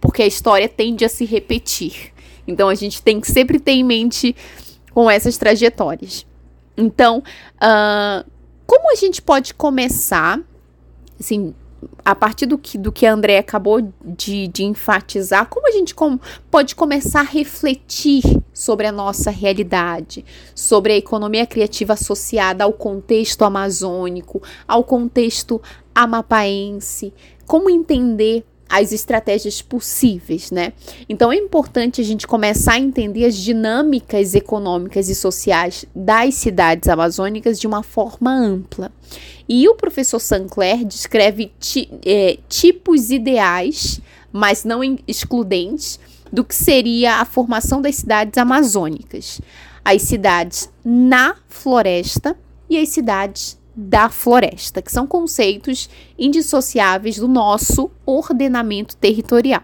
porque 0.00 0.22
a 0.22 0.26
história 0.26 0.68
tende 0.68 1.04
a 1.04 1.08
se 1.08 1.24
repetir. 1.24 2.12
Então 2.48 2.68
a 2.68 2.74
gente 2.74 3.02
tem 3.02 3.20
que 3.20 3.30
sempre 3.30 3.60
ter 3.60 3.72
em 3.72 3.84
mente 3.84 4.34
com 4.92 5.08
essas 5.08 5.36
trajetórias. 5.36 6.26
Então, 6.76 7.22
uh, 7.56 8.28
como 8.66 8.90
a 8.90 8.94
gente 8.94 9.20
pode 9.20 9.52
começar, 9.52 10.40
assim, 11.20 11.54
a 12.04 12.14
partir 12.14 12.46
do 12.46 12.56
que, 12.56 12.78
do 12.78 12.90
que 12.90 13.06
a 13.06 13.12
André 13.12 13.38
acabou 13.38 13.92
de, 14.02 14.48
de 14.48 14.64
enfatizar, 14.64 15.46
como 15.48 15.68
a 15.68 15.72
gente 15.72 15.94
com, 15.94 16.18
pode 16.50 16.74
começar 16.74 17.20
a 17.20 17.24
refletir 17.24 18.22
sobre 18.52 18.86
a 18.86 18.92
nossa 18.92 19.30
realidade, 19.30 20.24
sobre 20.54 20.92
a 20.92 20.96
economia 20.96 21.46
criativa 21.46 21.92
associada 21.92 22.64
ao 22.64 22.72
contexto 22.72 23.44
amazônico, 23.44 24.42
ao 24.66 24.82
contexto 24.82 25.60
amapaense, 25.94 27.12
como 27.46 27.70
entender 27.70 28.44
as 28.68 28.92
estratégias 28.92 29.62
possíveis, 29.62 30.50
né? 30.50 30.72
Então 31.08 31.32
é 31.32 31.36
importante 31.36 32.00
a 32.00 32.04
gente 32.04 32.26
começar 32.26 32.74
a 32.74 32.78
entender 32.78 33.24
as 33.24 33.36
dinâmicas 33.36 34.34
econômicas 34.34 35.08
e 35.08 35.14
sociais 35.14 35.84
das 35.94 36.34
cidades 36.34 36.88
amazônicas 36.88 37.58
de 37.58 37.66
uma 37.66 37.82
forma 37.82 38.30
ampla. 38.30 38.92
E 39.48 39.66
o 39.68 39.74
professor 39.74 40.20
Sancler 40.20 40.84
descreve 40.84 41.50
ti, 41.58 41.88
é, 42.04 42.38
tipos 42.48 43.10
ideais, 43.10 44.00
mas 44.30 44.64
não 44.64 44.80
excludentes, 45.06 45.98
do 46.30 46.44
que 46.44 46.54
seria 46.54 47.16
a 47.16 47.24
formação 47.24 47.80
das 47.80 47.96
cidades 47.96 48.36
amazônicas. 48.36 49.40
As 49.82 50.02
cidades 50.02 50.70
na 50.84 51.36
floresta 51.48 52.36
e 52.68 52.76
as 52.76 52.90
cidades 52.90 53.57
da 53.80 54.08
floresta, 54.08 54.82
que 54.82 54.90
são 54.90 55.06
conceitos 55.06 55.88
indissociáveis 56.18 57.16
do 57.16 57.28
nosso 57.28 57.88
ordenamento 58.04 58.96
territorial. 58.96 59.62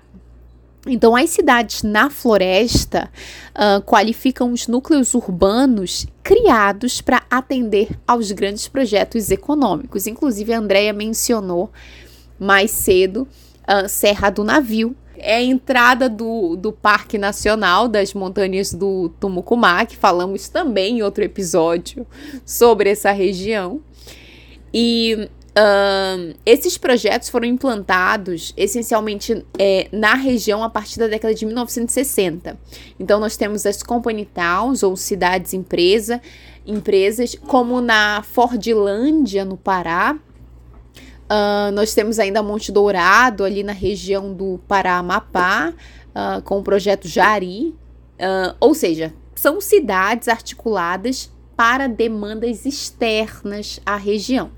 Então, 0.86 1.16
as 1.16 1.30
cidades 1.30 1.82
na 1.82 2.08
floresta 2.08 3.10
uh, 3.50 3.82
qualificam 3.82 4.52
os 4.52 4.68
núcleos 4.68 5.14
urbanos 5.14 6.06
criados 6.22 7.00
para 7.00 7.24
atender 7.28 7.88
aos 8.06 8.30
grandes 8.30 8.68
projetos 8.68 9.32
econômicos. 9.32 10.06
Inclusive, 10.06 10.52
a 10.52 10.58
Andrea 10.58 10.92
mencionou 10.92 11.72
mais 12.38 12.70
cedo 12.70 13.26
uh, 13.62 13.88
Serra 13.88 14.30
do 14.30 14.44
Navio. 14.44 14.94
É 15.16 15.36
a 15.36 15.42
entrada 15.42 16.08
do, 16.08 16.54
do 16.54 16.70
Parque 16.70 17.18
Nacional 17.18 17.88
das 17.88 18.14
Montanhas 18.14 18.72
do 18.72 19.08
Tumucumá, 19.18 19.84
que 19.86 19.96
falamos 19.96 20.48
também 20.48 20.98
em 20.98 21.02
outro 21.02 21.24
episódio 21.24 22.06
sobre 22.44 22.90
essa 22.90 23.10
região. 23.10 23.80
E 24.76 25.30
uh, 25.56 26.34
esses 26.44 26.76
projetos 26.76 27.28
foram 27.28 27.46
implantados 27.46 28.52
essencialmente 28.56 29.46
é, 29.56 29.88
na 29.92 30.14
região 30.14 30.64
a 30.64 30.68
partir 30.68 30.98
da 30.98 31.06
década 31.06 31.32
de 31.32 31.46
1960. 31.46 32.58
Então, 32.98 33.20
nós 33.20 33.36
temos 33.36 33.64
as 33.64 33.82
company 33.82 34.26
towns, 34.26 34.82
ou 34.82 34.96
cidades-empresa, 34.96 36.20
empresas, 36.66 37.36
como 37.46 37.80
na 37.80 38.22
Fordlândia, 38.22 39.44
no 39.44 39.56
Pará. 39.56 40.18
Uh, 41.24 41.72
nós 41.72 41.94
temos 41.94 42.18
ainda 42.18 42.42
Monte 42.42 42.70
Dourado, 42.70 43.44
ali 43.44 43.62
na 43.62 43.72
região 43.72 44.34
do 44.34 44.60
Pará-Amapá, 44.68 45.72
uh, 45.72 46.42
com 46.42 46.58
o 46.58 46.62
projeto 46.62 47.06
Jari. 47.06 47.74
Ou 48.60 48.74
seja, 48.74 49.12
são 49.34 49.60
cidades 49.60 50.28
articuladas 50.28 51.30
para 51.56 51.88
demandas 51.88 52.64
externas 52.64 53.80
à 53.84 53.96
região 53.96 54.50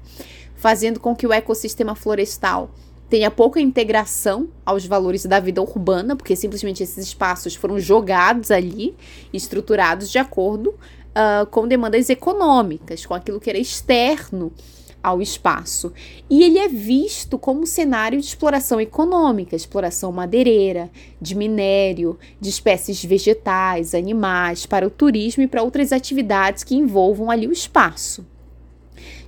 fazendo 0.67 0.99
com 0.99 1.15
que 1.15 1.25
o 1.25 1.33
ecossistema 1.33 1.95
florestal 1.95 2.73
tenha 3.09 3.31
pouca 3.31 3.61
integração 3.61 4.49
aos 4.65 4.85
valores 4.85 5.25
da 5.25 5.39
vida 5.39 5.63
urbana, 5.63 6.17
porque 6.17 6.35
simplesmente 6.35 6.83
esses 6.83 7.07
espaços 7.07 7.55
foram 7.55 7.79
jogados 7.79 8.51
ali, 8.51 8.97
estruturados 9.33 10.11
de 10.11 10.19
acordo 10.19 10.71
uh, 10.71 11.47
com 11.53 11.69
demandas 11.69 12.11
econômicas, 12.11 13.07
com 13.07 13.15
aquilo 13.15 13.39
que 13.39 13.49
era 13.49 13.61
externo 13.61 14.53
ao 15.01 15.23
espaço. 15.23 15.93
E 16.29 16.43
ele 16.43 16.59
é 16.59 16.67
visto 16.67 17.39
como 17.39 17.65
cenário 17.65 18.21
de 18.21 18.27
exploração 18.27 18.81
econômica, 18.81 19.55
exploração 19.55 20.11
madeireira, 20.11 20.91
de 21.21 21.37
minério, 21.37 22.19
de 22.41 22.49
espécies 22.49 23.05
vegetais, 23.05 23.95
animais, 23.95 24.67
para 24.67 24.85
o 24.85 24.91
turismo 24.91 25.45
e 25.45 25.47
para 25.47 25.63
outras 25.63 25.93
atividades 25.93 26.65
que 26.65 26.75
envolvam 26.75 27.31
ali 27.31 27.47
o 27.47 27.53
espaço. 27.53 28.27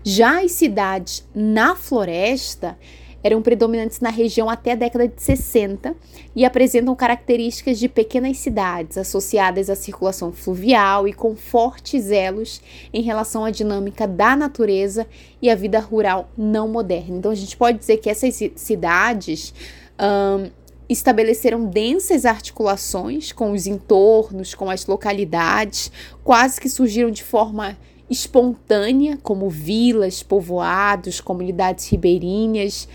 Já 0.05 0.43
as 0.43 0.53
cidades 0.53 1.27
na 1.35 1.75
floresta, 1.75 2.77
eram 3.23 3.43
predominantes 3.43 4.01
na 4.01 4.11
região 4.11 4.49
até 4.49 4.73
a 4.73 4.77
década 4.77 5.09
de 5.09 5.21
60 5.21 5.95
e 6.37 6.45
apresentam 6.45 6.95
características 6.95 7.79
de 7.79 7.89
pequenas 7.89 8.39
cidades 8.39 8.97
associadas 8.97 9.69
à 9.69 9.75
circulação 9.75 10.33
fluvial 10.33 11.09
e 11.09 11.13
com 11.13 11.35
fortes 11.35 12.11
elos 12.11 12.61
em 12.93 13.03
relação 13.03 13.45
à 13.45 13.51
dinâmica 13.51 14.07
da 14.07 14.37
natureza 14.37 15.07
e 15.43 15.51
à 15.51 15.55
vida 15.55 15.81
rural 15.81 16.31
não 16.37 16.69
moderna. 16.69 17.19
Então 17.19 17.31
a 17.31 17.35
gente 17.35 17.57
pode 17.57 17.79
dizer 17.79 17.97
que 17.99 18.09
essas 18.09 18.39
cidades 18.55 19.53
um, 20.01 20.51
estabeleceram 20.89 21.67
densas 21.67 22.25
articulações 22.25 23.33
com 23.33 23.53
os 23.53 23.67
entornos, 23.67 24.55
com 24.55 24.71
as 24.71 24.87
localidades, 24.87 25.91
quase 26.25 26.61
que 26.61 26.69
surgiram 26.69 27.11
de 27.11 27.23
forma 27.23 27.77
espontânea, 28.11 29.19
como 29.23 29.49
vilas, 29.51 30.23
povoados, 30.23 31.21
comunidades 31.21 31.89
ribeirinhas. 31.89 32.89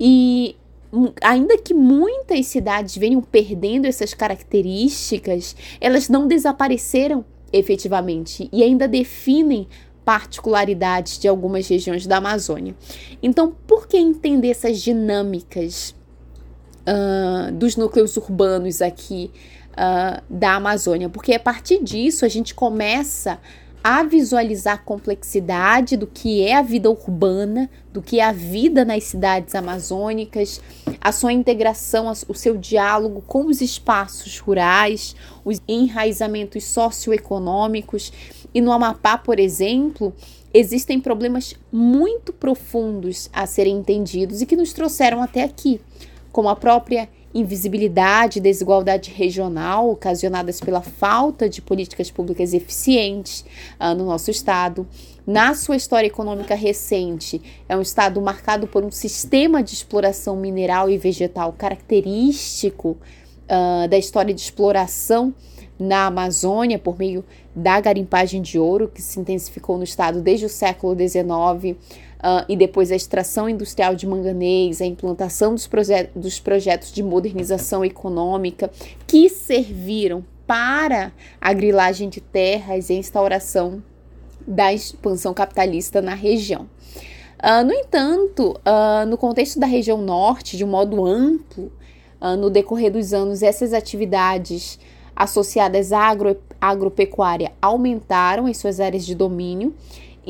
E 0.00 0.56
ainda 1.22 1.58
que 1.58 1.74
muitas 1.74 2.46
cidades 2.46 2.96
venham 2.96 3.20
perdendo 3.20 3.86
essas 3.86 4.14
características, 4.14 5.54
elas 5.80 6.08
não 6.08 6.26
desapareceram 6.26 7.24
efetivamente 7.52 8.48
e 8.52 8.62
ainda 8.62 8.86
definem 8.86 9.66
particularidades 10.04 11.18
de 11.18 11.28
algumas 11.28 11.68
regiões 11.68 12.06
da 12.06 12.16
Amazônia. 12.16 12.74
Então, 13.22 13.54
por 13.66 13.86
que 13.86 13.98
entender 13.98 14.48
essas 14.48 14.80
dinâmicas 14.80 15.94
uh, 16.86 17.52
dos 17.52 17.76
núcleos 17.76 18.16
urbanos 18.16 18.80
aqui 18.80 19.30
uh, 19.72 20.22
da 20.30 20.54
Amazônia? 20.54 21.10
Porque 21.10 21.34
a 21.34 21.40
partir 21.40 21.82
disso 21.82 22.24
a 22.24 22.28
gente 22.28 22.54
começa 22.54 23.32
a 23.32 23.38
visualizar 24.08 24.74
a 24.74 24.78
complexidade 24.78 25.96
do 25.96 26.06
que 26.06 26.42
é 26.42 26.56
a 26.56 26.62
vida 26.62 26.90
urbana, 26.90 27.70
do 27.92 28.02
que 28.02 28.20
é 28.20 28.24
a 28.24 28.32
vida 28.32 28.84
nas 28.84 29.04
cidades 29.04 29.54
amazônicas, 29.54 30.60
a 31.00 31.12
sua 31.12 31.32
integração, 31.32 32.10
o 32.28 32.34
seu 32.34 32.56
diálogo 32.56 33.22
com 33.26 33.46
os 33.46 33.60
espaços 33.60 34.38
rurais, 34.38 35.14
os 35.44 35.60
enraizamentos 35.68 36.64
socioeconômicos. 36.64 38.12
E 38.52 38.60
no 38.60 38.72
Amapá, 38.72 39.16
por 39.16 39.38
exemplo, 39.38 40.12
existem 40.52 41.00
problemas 41.00 41.54
muito 41.70 42.32
profundos 42.32 43.28
a 43.32 43.46
serem 43.46 43.78
entendidos 43.78 44.40
e 44.40 44.46
que 44.46 44.56
nos 44.56 44.72
trouxeram 44.72 45.22
até 45.22 45.44
aqui, 45.44 45.80
como 46.32 46.48
a 46.48 46.56
própria 46.56 47.08
invisibilidade 47.34 48.38
e 48.38 48.42
desigualdade 48.42 49.10
regional 49.10 49.90
ocasionadas 49.90 50.60
pela 50.60 50.80
falta 50.80 51.48
de 51.48 51.60
políticas 51.60 52.10
públicas 52.10 52.54
eficientes 52.54 53.44
uh, 53.80 53.94
no 53.94 54.06
nosso 54.06 54.30
estado. 54.30 54.86
Na 55.26 55.54
sua 55.54 55.76
história 55.76 56.06
econômica 56.06 56.54
recente, 56.54 57.40
é 57.68 57.76
um 57.76 57.82
estado 57.82 58.20
marcado 58.20 58.66
por 58.66 58.82
um 58.82 58.90
sistema 58.90 59.62
de 59.62 59.74
exploração 59.74 60.36
mineral 60.36 60.88
e 60.88 60.96
vegetal 60.96 61.52
característico 61.52 62.96
uh, 63.44 63.86
da 63.88 63.98
história 63.98 64.32
de 64.32 64.40
exploração 64.40 65.34
na 65.78 66.06
Amazônia 66.06 66.78
por 66.78 66.98
meio 66.98 67.24
da 67.54 67.80
garimpagem 67.80 68.42
de 68.42 68.58
ouro, 68.58 68.88
que 68.88 69.00
se 69.00 69.20
intensificou 69.20 69.76
no 69.76 69.84
estado 69.84 70.20
desde 70.20 70.46
o 70.46 70.48
século 70.48 70.96
XIX 70.96 71.76
uh, 72.18 72.44
e 72.48 72.56
depois 72.56 72.90
a 72.90 72.96
extração 72.96 73.48
industrial 73.48 73.94
de 73.94 74.06
manganês, 74.06 74.80
a 74.80 74.86
implantação 74.86 75.54
dos, 75.54 75.66
proje 75.66 76.08
dos 76.14 76.40
projetos 76.40 76.92
de 76.92 77.02
modernização 77.02 77.84
econômica 77.84 78.70
que 79.06 79.28
serviram 79.28 80.24
para 80.46 81.12
a 81.40 81.52
grilagem 81.52 82.08
de 82.08 82.20
terras 82.20 82.88
e 82.88 82.94
a 82.94 82.96
instauração 82.96 83.82
da 84.46 84.72
expansão 84.72 85.34
capitalista 85.34 86.00
na 86.00 86.14
região. 86.14 86.66
Uh, 87.38 87.64
no 87.64 87.72
entanto, 87.72 88.58
uh, 88.66 89.06
no 89.06 89.16
contexto 89.16 89.60
da 89.60 89.66
região 89.66 89.98
norte, 89.98 90.56
de 90.56 90.64
um 90.64 90.68
modo 90.68 91.04
amplo, 91.04 91.70
uh, 92.20 92.36
no 92.36 92.50
decorrer 92.50 92.90
dos 92.90 93.12
anos, 93.12 93.42
essas 93.42 93.72
atividades 93.72 94.78
associadas 95.14 95.92
à 95.92 96.00
agro, 96.00 96.36
agropecuária 96.60 97.52
aumentaram 97.60 98.48
em 98.48 98.54
suas 98.54 98.80
áreas 98.80 99.04
de 99.04 99.14
domínio 99.14 99.74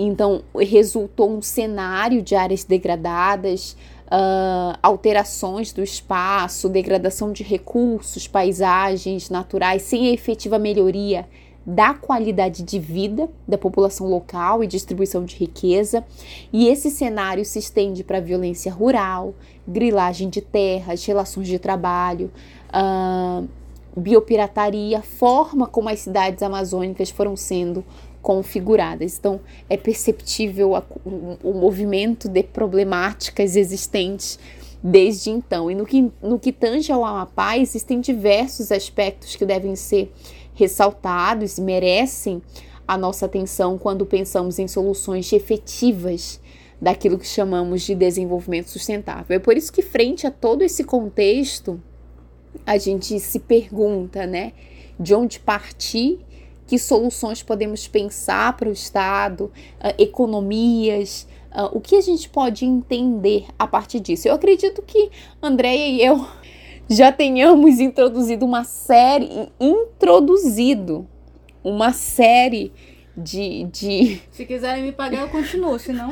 então, 0.06 0.42
resultou 0.56 1.28
um 1.30 1.42
cenário 1.42 2.22
de 2.22 2.36
áreas 2.36 2.62
degradadas, 2.62 3.76
uh, 4.06 4.78
alterações 4.82 5.72
do 5.72 5.82
espaço, 5.82 6.68
degradação 6.68 7.32
de 7.32 7.42
recursos, 7.42 8.28
paisagens 8.28 9.28
naturais, 9.28 9.82
sem 9.82 10.12
efetiva 10.12 10.58
melhoria 10.58 11.26
da 11.66 11.92
qualidade 11.92 12.62
de 12.62 12.78
vida 12.78 13.28
da 13.46 13.58
população 13.58 14.06
local 14.06 14.64
e 14.64 14.66
distribuição 14.66 15.24
de 15.24 15.36
riqueza. 15.36 16.04
E 16.52 16.68
esse 16.68 16.90
cenário 16.90 17.44
se 17.44 17.58
estende 17.58 18.02
para 18.02 18.20
violência 18.20 18.72
rural, 18.72 19.34
grilagem 19.66 20.30
de 20.30 20.40
terras, 20.40 21.04
relações 21.04 21.46
de 21.46 21.58
trabalho, 21.58 22.30
uh, 22.68 23.46
biopirataria, 23.98 25.02
forma 25.02 25.66
como 25.66 25.88
as 25.88 26.00
cidades 26.00 26.42
amazônicas 26.42 27.10
foram 27.10 27.36
sendo 27.36 27.84
configuradas. 28.20 29.18
Então, 29.18 29.40
é 29.68 29.76
perceptível 29.76 30.74
a, 30.74 30.84
o, 31.04 31.36
o 31.42 31.54
movimento 31.54 32.28
de 32.28 32.42
problemáticas 32.42 33.56
existentes 33.56 34.38
desde 34.82 35.30
então. 35.30 35.70
E 35.70 35.74
no 35.74 35.84
que, 35.84 36.10
no 36.22 36.38
que 36.38 36.52
tange 36.52 36.92
ao 36.92 37.04
Amapá, 37.04 37.58
existem 37.58 38.00
diversos 38.00 38.70
aspectos 38.70 39.36
que 39.36 39.44
devem 39.44 39.74
ser 39.76 40.12
ressaltados 40.54 41.58
e 41.58 41.62
merecem 41.62 42.42
a 42.86 42.96
nossa 42.96 43.26
atenção 43.26 43.76
quando 43.76 44.06
pensamos 44.06 44.58
em 44.58 44.66
soluções 44.66 45.32
efetivas 45.32 46.40
daquilo 46.80 47.18
que 47.18 47.26
chamamos 47.26 47.82
de 47.82 47.94
desenvolvimento 47.94 48.70
sustentável. 48.70 49.36
É 49.36 49.38
por 49.38 49.56
isso 49.56 49.72
que, 49.72 49.82
frente 49.82 50.26
a 50.26 50.30
todo 50.30 50.62
esse 50.62 50.84
contexto, 50.84 51.80
a 52.64 52.78
gente 52.78 53.18
se 53.20 53.40
pergunta, 53.40 54.26
né, 54.26 54.52
de 54.98 55.14
onde 55.14 55.38
partir 55.38 56.20
que 56.68 56.78
soluções 56.78 57.42
podemos 57.42 57.88
pensar 57.88 58.54
para 58.54 58.68
o 58.68 58.72
Estado, 58.72 59.46
uh, 59.80 59.94
economias, 59.98 61.26
uh, 61.50 61.74
o 61.76 61.80
que 61.80 61.96
a 61.96 62.00
gente 62.02 62.28
pode 62.28 62.66
entender 62.66 63.46
a 63.58 63.66
partir 63.66 64.00
disso. 64.00 64.28
Eu 64.28 64.34
acredito 64.34 64.82
que 64.82 65.10
Andréia 65.42 65.88
e 65.88 66.04
eu 66.04 66.28
já 66.88 67.10
tenhamos 67.10 67.80
introduzido 67.80 68.44
uma 68.44 68.64
série, 68.64 69.50
introduzido 69.58 71.08
uma 71.64 71.92
série 71.94 72.70
de, 73.16 73.64
de... 73.64 74.20
Se 74.30 74.44
quiserem 74.44 74.84
me 74.84 74.92
pagar, 74.92 75.22
eu 75.22 75.28
continuo, 75.30 75.78
senão 75.78 76.10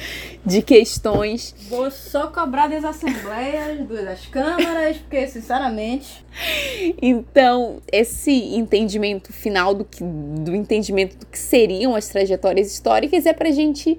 de 0.44 0.62
questões. 0.62 1.54
Vou 1.68 1.90
só 1.90 2.28
cobrar 2.28 2.68
das 2.68 2.84
assembleias, 2.84 3.86
das 4.04 4.26
câmaras, 4.26 4.96
porque, 4.98 5.26
sinceramente. 5.26 6.24
Então, 7.00 7.80
esse 7.90 8.32
entendimento 8.54 9.32
final 9.32 9.74
do, 9.74 9.84
que, 9.84 10.02
do 10.02 10.54
entendimento 10.54 11.16
do 11.16 11.26
que 11.26 11.38
seriam 11.38 11.94
as 11.94 12.08
trajetórias 12.08 12.72
históricas 12.72 13.26
é 13.26 13.32
para 13.32 13.48
a 13.48 13.52
gente 13.52 13.98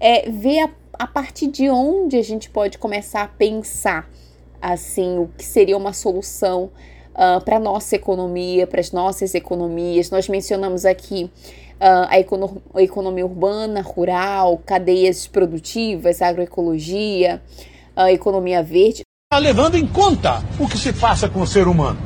é, 0.00 0.30
ver 0.30 0.60
a, 0.60 0.70
a 0.98 1.06
partir 1.06 1.48
de 1.48 1.68
onde 1.70 2.16
a 2.16 2.22
gente 2.22 2.50
pode 2.50 2.78
começar 2.78 3.22
a 3.22 3.28
pensar 3.28 4.10
assim 4.60 5.18
o 5.18 5.28
que 5.36 5.44
seria 5.44 5.76
uma 5.76 5.92
solução 5.92 6.70
uh, 7.16 7.42
para 7.42 7.58
nossa 7.58 7.96
economia, 7.96 8.66
para 8.66 8.80
as 8.80 8.92
nossas 8.92 9.34
economias. 9.34 10.10
Nós 10.10 10.28
mencionamos 10.28 10.84
aqui 10.84 11.30
uh, 11.80 12.06
a, 12.08 12.18
econo 12.20 12.62
a, 12.74 12.82
economia 12.82 13.24
urbana, 13.24 13.80
rural, 13.80 14.60
cadeias 14.64 15.26
produtivas, 15.26 16.20
agroecologia, 16.20 17.42
a 17.96 18.12
economia 18.12 18.62
verde. 18.62 19.02
Tá 19.30 19.38
levando 19.38 19.76
em 19.76 19.86
conta 19.86 20.42
o 20.58 20.68
que 20.68 20.78
se 20.78 20.92
passa 20.92 21.28
com 21.28 21.40
o 21.40 21.46
ser 21.46 21.66
humano. 21.66 21.98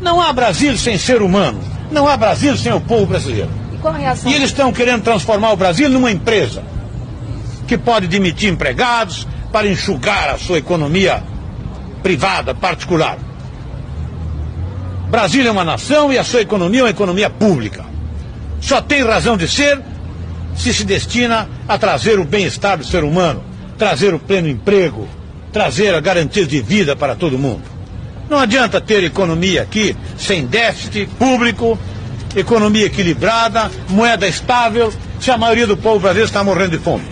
Não 0.00 0.20
há 0.20 0.32
Brasil 0.32 0.76
sem 0.76 0.98
ser 0.98 1.22
humano. 1.22 1.60
Não 1.92 2.08
há 2.08 2.16
Brasil 2.16 2.56
sem 2.56 2.72
o 2.72 2.80
povo 2.80 3.06
brasileiro. 3.06 3.50
E, 4.24 4.30
e 4.30 4.34
eles 4.34 4.50
estão 4.50 4.72
querendo 4.72 5.02
transformar 5.02 5.52
o 5.52 5.56
Brasil 5.56 5.88
numa 5.88 6.10
empresa 6.10 6.64
que 7.68 7.76
pode 7.78 8.08
demitir 8.08 8.50
empregados 8.50 9.26
para 9.52 9.68
enxugar 9.68 10.30
a 10.30 10.38
sua 10.38 10.58
economia 10.58 11.22
privada, 12.02 12.54
particular. 12.54 13.18
Brasil 15.12 15.46
é 15.46 15.50
uma 15.52 15.64
nação 15.64 16.12
e 16.12 16.18
a 16.18 16.24
sua 16.24 16.40
economia 16.40 16.80
é 16.80 16.82
uma 16.84 16.90
economia 16.90 17.30
pública 17.30 17.92
só 18.62 18.80
tem 18.80 19.02
razão 19.02 19.36
de 19.36 19.48
ser 19.48 19.82
se 20.56 20.72
se 20.72 20.84
destina 20.84 21.48
a 21.66 21.76
trazer 21.76 22.20
o 22.20 22.24
bem-estar 22.24 22.78
do 22.78 22.84
ser 22.84 23.02
humano, 23.02 23.42
trazer 23.76 24.14
o 24.14 24.18
pleno 24.18 24.48
emprego, 24.48 25.08
trazer 25.52 25.94
a 25.94 26.00
garantia 26.00 26.46
de 26.46 26.62
vida 26.62 26.94
para 26.94 27.16
todo 27.16 27.38
mundo. 27.38 27.62
Não 28.30 28.38
adianta 28.38 28.80
ter 28.80 29.02
economia 29.02 29.62
aqui 29.62 29.96
sem 30.16 30.46
déficit 30.46 31.06
público, 31.18 31.76
economia 32.36 32.86
equilibrada, 32.86 33.70
moeda 33.88 34.28
estável, 34.28 34.92
se 35.20 35.30
a 35.30 35.36
maioria 35.36 35.66
do 35.66 35.76
povo 35.76 35.98
brasileiro 35.98 36.28
está 36.28 36.44
morrendo 36.44 36.78
de 36.78 36.78
fome. 36.78 37.04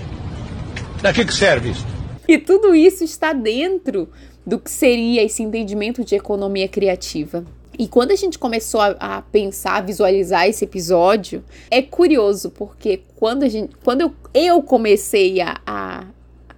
Para 1.00 1.12
que, 1.12 1.24
que 1.24 1.34
serve 1.34 1.70
isso? 1.70 1.86
E 2.28 2.38
tudo 2.38 2.74
isso 2.74 3.02
está 3.02 3.32
dentro 3.32 4.08
do 4.46 4.58
que 4.58 4.70
seria 4.70 5.24
esse 5.24 5.42
entendimento 5.42 6.04
de 6.04 6.14
economia 6.14 6.68
criativa. 6.68 7.44
E 7.80 7.88
quando 7.88 8.10
a 8.10 8.14
gente 8.14 8.38
começou 8.38 8.78
a, 8.78 8.88
a, 9.00 9.22
pensar, 9.22 9.76
a 9.76 9.80
visualizar 9.80 10.46
esse 10.46 10.66
episódio, 10.66 11.42
é 11.70 11.80
curioso, 11.80 12.50
porque 12.50 13.00
quando, 13.16 13.42
a 13.42 13.48
gente, 13.48 13.74
quando 13.82 14.02
eu, 14.02 14.14
eu 14.34 14.62
comecei 14.62 15.40
a, 15.40 15.58
a, 15.66 16.04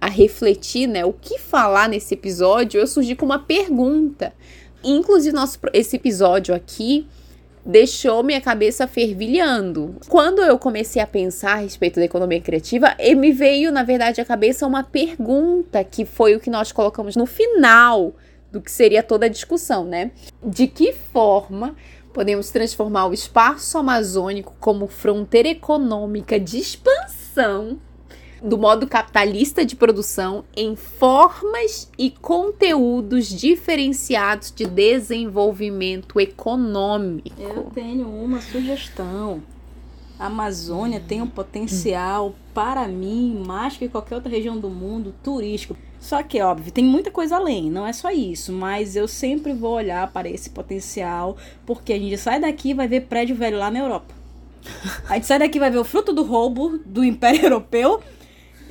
a 0.01 0.09
refletir, 0.09 0.85
né, 0.85 1.05
o 1.05 1.13
que 1.13 1.39
falar 1.39 1.87
nesse 1.87 2.13
episódio, 2.13 2.77
eu 2.77 2.85
surgi 2.85 3.15
com 3.15 3.25
uma 3.25 3.39
pergunta. 3.39 4.33
Inclusive, 4.83 5.33
nosso, 5.33 5.57
esse 5.71 5.95
episódio 5.95 6.53
aqui 6.53 7.07
deixou 7.65 8.21
minha 8.21 8.41
cabeça 8.41 8.85
fervilhando. 8.85 9.95
Quando 10.09 10.41
eu 10.41 10.59
comecei 10.59 11.01
a 11.01 11.07
pensar 11.07 11.53
a 11.53 11.61
respeito 11.61 12.01
da 12.01 12.05
economia 12.05 12.41
criativa, 12.41 12.97
me 13.15 13.31
veio, 13.31 13.71
na 13.71 13.83
verdade, 13.83 14.19
à 14.19 14.25
cabeça 14.25 14.67
uma 14.67 14.83
pergunta 14.83 15.85
que 15.85 16.03
foi 16.03 16.35
o 16.35 16.39
que 16.41 16.49
nós 16.49 16.73
colocamos 16.73 17.15
no 17.15 17.25
final 17.25 18.13
do 18.53 18.61
que 18.61 18.71
seria 18.71 19.01
toda 19.01 19.25
a 19.25 19.29
discussão, 19.29 19.83
né? 19.83 20.11
De 20.43 20.67
que 20.67 20.93
forma 20.93 21.75
podemos 22.13 22.51
transformar 22.51 23.07
o 23.07 23.13
espaço 23.13 23.79
amazônico 23.79 24.55
como 24.59 24.87
fronteira 24.87 25.49
econômica 25.49 26.39
de 26.39 26.59
expansão 26.59 27.79
do 28.43 28.55
modo 28.55 28.85
capitalista 28.85 29.65
de 29.65 29.75
produção 29.75 30.43
em 30.55 30.75
formas 30.75 31.89
e 31.97 32.11
conteúdos 32.11 33.27
diferenciados 33.27 34.51
de 34.51 34.65
desenvolvimento 34.67 36.19
econômico. 36.19 37.29
Eu 37.39 37.63
tenho 37.73 38.07
uma 38.07 38.39
sugestão. 38.39 39.41
A 40.19 40.27
Amazônia 40.27 41.01
tem 41.05 41.21
um 41.21 41.27
potencial, 41.27 42.35
para 42.53 42.87
mim, 42.87 43.43
mais 43.47 43.77
que 43.77 43.89
qualquer 43.89 44.15
outra 44.15 44.29
região 44.29 44.59
do 44.59 44.69
mundo, 44.69 45.15
turístico. 45.23 45.75
Só 46.03 46.21
que, 46.21 46.41
óbvio, 46.41 46.69
tem 46.69 46.83
muita 46.83 47.09
coisa 47.09 47.37
além, 47.37 47.71
não 47.71 47.87
é 47.87 47.93
só 47.93 48.11
isso, 48.11 48.51
mas 48.51 48.93
eu 48.93 49.07
sempre 49.07 49.53
vou 49.53 49.71
olhar 49.71 50.11
para 50.11 50.29
esse 50.29 50.49
potencial, 50.49 51.37
porque 51.65 51.93
a 51.93 51.97
gente 51.97 52.17
sai 52.17 52.41
daqui 52.41 52.71
e 52.71 52.73
vai 52.73 52.89
ver 52.89 53.05
prédio 53.05 53.37
velho 53.37 53.57
lá 53.57 53.71
na 53.71 53.79
Europa. 53.79 54.13
A 55.07 55.15
gente 55.15 55.27
sai 55.27 55.39
daqui 55.39 55.57
e 55.57 55.59
vai 55.59 55.71
ver 55.71 55.77
o 55.77 55.83
fruto 55.85 56.11
do 56.11 56.23
roubo 56.23 56.77
do 56.85 57.05
Império 57.05 57.43
Europeu 57.47 58.01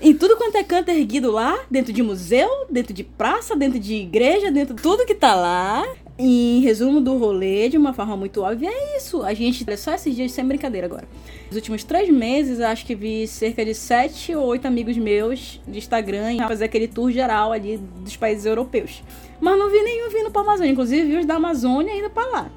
em 0.03 0.15
tudo 0.15 0.37
quanto 0.37 0.57
é 0.57 0.65
canto 0.65 0.91
erguido 0.91 1.31
lá, 1.31 1.59
dentro 1.71 1.93
de 1.93 2.03
museu, 2.03 2.67
dentro 2.69 2.93
de 2.93 3.03
praça, 3.05 3.57
dentro 3.57 3.79
de 3.79 3.95
igreja, 3.95 4.51
dentro 4.51 4.75
de 4.75 4.83
tudo 4.83 5.07
que 5.07 5.15
tá 5.15 5.35
lá. 5.35 5.87
Em 6.25 6.61
resumo 6.61 7.01
do 7.01 7.19
rolê, 7.19 7.69
de 7.69 7.77
uma 7.77 7.93
forma 7.93 8.17
muito 8.17 8.43
óbvia, 8.43 8.69
é 8.71 8.97
isso. 8.97 9.25
A 9.25 9.35
gente, 9.35 9.69
é 9.69 9.77
só 9.77 9.93
esses 9.93 10.15
dias, 10.15 10.31
sem 10.31 10.47
brincadeira 10.47 10.87
agora. 10.87 11.09
Nos 11.49 11.57
últimos 11.57 11.83
três 11.83 12.09
meses, 12.09 12.61
acho 12.61 12.87
que 12.87 12.95
vi 12.95 13.27
cerca 13.27 13.65
de 13.65 13.75
sete 13.75 14.33
ou 14.33 14.47
oito 14.47 14.65
amigos 14.65 14.97
meus 14.97 15.61
de 15.67 15.79
Instagram 15.79 16.37
fazer 16.47 16.67
aquele 16.67 16.87
tour 16.87 17.11
geral 17.11 17.51
ali 17.51 17.77
dos 17.77 18.17
países 18.17 18.47
europeus. 18.47 19.03
Mas 19.41 19.59
não 19.59 19.69
vi 19.69 19.83
nenhum 19.83 20.11
vindo 20.11 20.31
pra 20.31 20.43
Amazônia. 20.43 20.71
Inclusive, 20.71 21.09
vi 21.09 21.17
os 21.17 21.27
da 21.27 21.35
Amazônia 21.35 21.93
indo 21.93 22.09
pra 22.09 22.25
lá. 22.27 22.53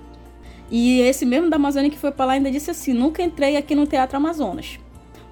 E 0.70 1.02
esse 1.02 1.26
mesmo 1.26 1.50
da 1.50 1.56
Amazônia 1.56 1.90
que 1.90 1.98
foi 1.98 2.12
pra 2.12 2.26
lá 2.26 2.34
ainda 2.34 2.52
disse 2.52 2.70
assim: 2.70 2.94
nunca 2.94 3.24
entrei 3.24 3.58
aqui 3.58 3.74
no 3.74 3.88
Teatro 3.88 4.16
Amazonas. 4.16 4.78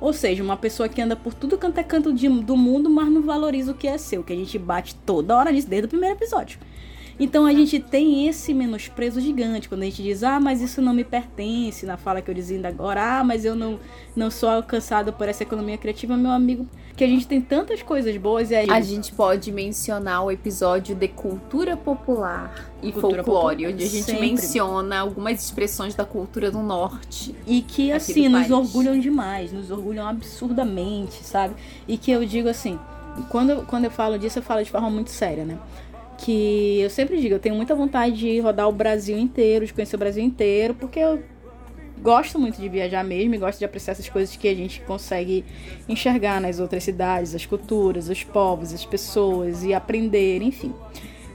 Ou 0.02 0.12
seja, 0.12 0.42
uma 0.42 0.58
pessoa 0.58 0.90
que 0.90 1.00
anda 1.00 1.16
por 1.16 1.36
tudo 1.36 1.56
quanto 1.56 1.78
é 1.78 1.84
canto 1.84 2.12
de, 2.12 2.28
do 2.28 2.58
mundo, 2.58 2.90
mas 2.90 3.08
não 3.10 3.22
valoriza 3.22 3.74
o 3.74 3.76
que 3.76 3.88
é 3.88 3.96
seu, 4.00 4.24
que 4.24 4.34
a 4.34 4.36
gente 4.36 4.58
bate 4.58 4.96
toda 5.06 5.38
hora 5.38 5.52
nisso 5.52 5.70
desde 5.70 5.86
o 5.86 5.90
primeiro 5.90 6.16
episódio. 6.16 6.58
Então 7.20 7.46
a 7.46 7.54
gente 7.54 7.80
tem 7.80 8.28
esse 8.28 8.54
menosprezo 8.54 9.22
gigante 9.22 9.70
quando 9.70 9.84
a 9.84 9.86
gente 9.86 10.02
diz, 10.02 10.24
ah, 10.24 10.40
mas 10.40 10.62
isso 10.62 10.82
não 10.82 10.94
me 10.94 11.04
pertence, 11.04 11.86
na 11.86 11.98
fala 11.98 12.22
que 12.22 12.30
eu 12.30 12.36
dizia 12.36 12.58
ainda 12.58 12.68
agora, 12.68 13.20
ah, 13.20 13.24
mas 13.24 13.46
eu 13.46 13.56
não, 13.56 13.80
não 14.16 14.32
sou 14.32 14.50
alcançado 14.50 15.14
por 15.14 15.28
essa 15.28 15.44
economia 15.44 15.78
criativa, 15.78 16.18
meu 16.18 16.32
amigo, 16.32 16.68
que 16.96 17.04
a 17.04 17.08
gente 17.08 17.28
tem 17.28 17.42
tantas 17.42 17.82
coisas 17.82 18.16
boas 18.18 18.52
e 18.52 18.56
aí... 18.56 18.70
A 18.70 18.82
gente 18.82 19.14
pode 19.14 19.52
mencionar 19.52 20.24
o 20.24 20.32
episódio 20.32 20.96
de 20.96 21.08
cultura 21.08 21.78
popular 21.78 22.72
e 22.82 22.92
Cultura 22.92 23.24
folclore, 23.24 23.56
popular, 23.56 23.74
onde 23.74 23.84
a 23.84 23.88
gente 23.88 24.04
sempre. 24.04 24.22
menciona 24.22 25.00
algumas 25.00 25.44
expressões 25.44 25.96
da 25.96 26.06
cultura 26.06 26.52
do 26.52 26.60
norte. 26.60 27.36
E 27.48 27.62
que, 27.62 27.92
assim, 27.92 28.28
nos 28.28 28.48
país. 28.48 28.52
orgulham 28.52 29.00
demais, 29.00 29.52
nos 29.52 29.72
orgulham 29.72 30.08
absurdamente, 30.08 31.24
sabe? 31.24 31.56
E 31.88 31.98
que 31.98 32.12
eu 32.12 32.26
digo 32.26 32.50
assim, 32.50 32.80
quando, 33.30 33.66
quando 33.66 33.86
eu 33.86 33.92
falo 33.92 34.18
disso, 34.18 34.40
eu 34.40 34.44
falo 34.44 34.64
de 34.64 34.70
forma 34.70 34.90
muito 34.90 35.12
séria, 35.12 35.46
né? 35.46 35.58
Que 36.24 36.80
eu 36.80 36.90
sempre 36.90 37.20
digo, 37.20 37.36
eu 37.36 37.40
tenho 37.40 37.56
muita 37.56 37.76
vontade 37.76 38.16
de 38.16 38.40
rodar 38.40 38.70
o 38.70 38.72
Brasil 38.72 39.18
inteiro, 39.18 39.66
de 39.66 39.74
conhecer 39.74 39.96
o 39.96 40.00
Brasil 40.00 40.24
inteiro, 40.24 40.74
porque 40.74 41.00
eu 41.00 41.22
gosto 42.02 42.40
muito 42.40 42.60
de 42.60 42.70
viajar 42.70 43.04
mesmo 43.04 43.36
e 43.36 43.38
gosto 43.38 43.60
de 43.60 43.66
apreciar 43.66 43.94
essas 43.94 44.08
coisas 44.08 44.36
que 44.36 44.48
a 44.48 44.56
gente 44.56 44.82
consegue 44.82 45.44
enxergar 45.88 46.40
nas 46.40 46.60
outras 46.60 46.84
cidades, 46.84 47.36
as 47.36 47.46
culturas, 47.46 48.10
os 48.10 48.24
povos, 48.24 48.74
as 48.74 48.86
pessoas 48.86 49.64
e 49.64 49.74
aprender, 49.74 50.42
enfim. 50.42 50.74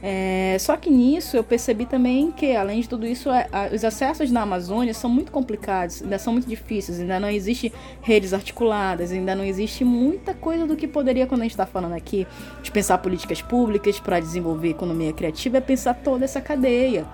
É, 0.00 0.56
só 0.60 0.76
que 0.76 0.88
nisso 0.90 1.36
eu 1.36 1.42
percebi 1.42 1.84
também 1.84 2.30
que, 2.30 2.54
além 2.54 2.80
de 2.80 2.88
tudo 2.88 3.04
isso, 3.06 3.30
é, 3.30 3.48
a- 3.50 3.68
os 3.74 3.84
acessos 3.84 4.30
na 4.30 4.42
Amazônia 4.42 4.94
são 4.94 5.10
muito 5.10 5.32
complicados, 5.32 6.02
ainda 6.02 6.18
são 6.18 6.32
muito 6.32 6.48
difíceis, 6.48 7.00
ainda 7.00 7.18
não 7.18 7.28
existe 7.28 7.72
redes 8.00 8.32
articuladas, 8.32 9.10
ainda 9.10 9.34
não 9.34 9.44
existe 9.44 9.84
muita 9.84 10.34
coisa 10.34 10.66
do 10.66 10.76
que 10.76 10.86
poderia, 10.86 11.26
quando 11.26 11.40
a 11.40 11.44
gente 11.44 11.52
está 11.52 11.66
falando 11.66 11.94
aqui, 11.94 12.26
de 12.62 12.70
pensar 12.70 12.98
políticas 12.98 13.42
públicas 13.42 13.98
para 13.98 14.20
desenvolver 14.20 14.68
economia 14.70 15.12
criativa, 15.12 15.56
é 15.58 15.60
pensar 15.60 15.94
toda 15.94 16.24
essa 16.24 16.40
cadeia. 16.40 17.04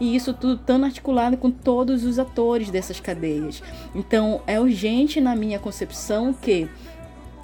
E 0.00 0.16
isso 0.16 0.32
tudo 0.32 0.56
tão 0.56 0.82
articulado 0.82 1.36
com 1.36 1.50
todos 1.50 2.04
os 2.04 2.18
atores 2.18 2.70
dessas 2.70 2.98
cadeias. 2.98 3.62
Então 3.94 4.40
é 4.46 4.58
urgente, 4.58 5.20
na 5.20 5.36
minha 5.36 5.58
concepção, 5.58 6.32
que 6.32 6.66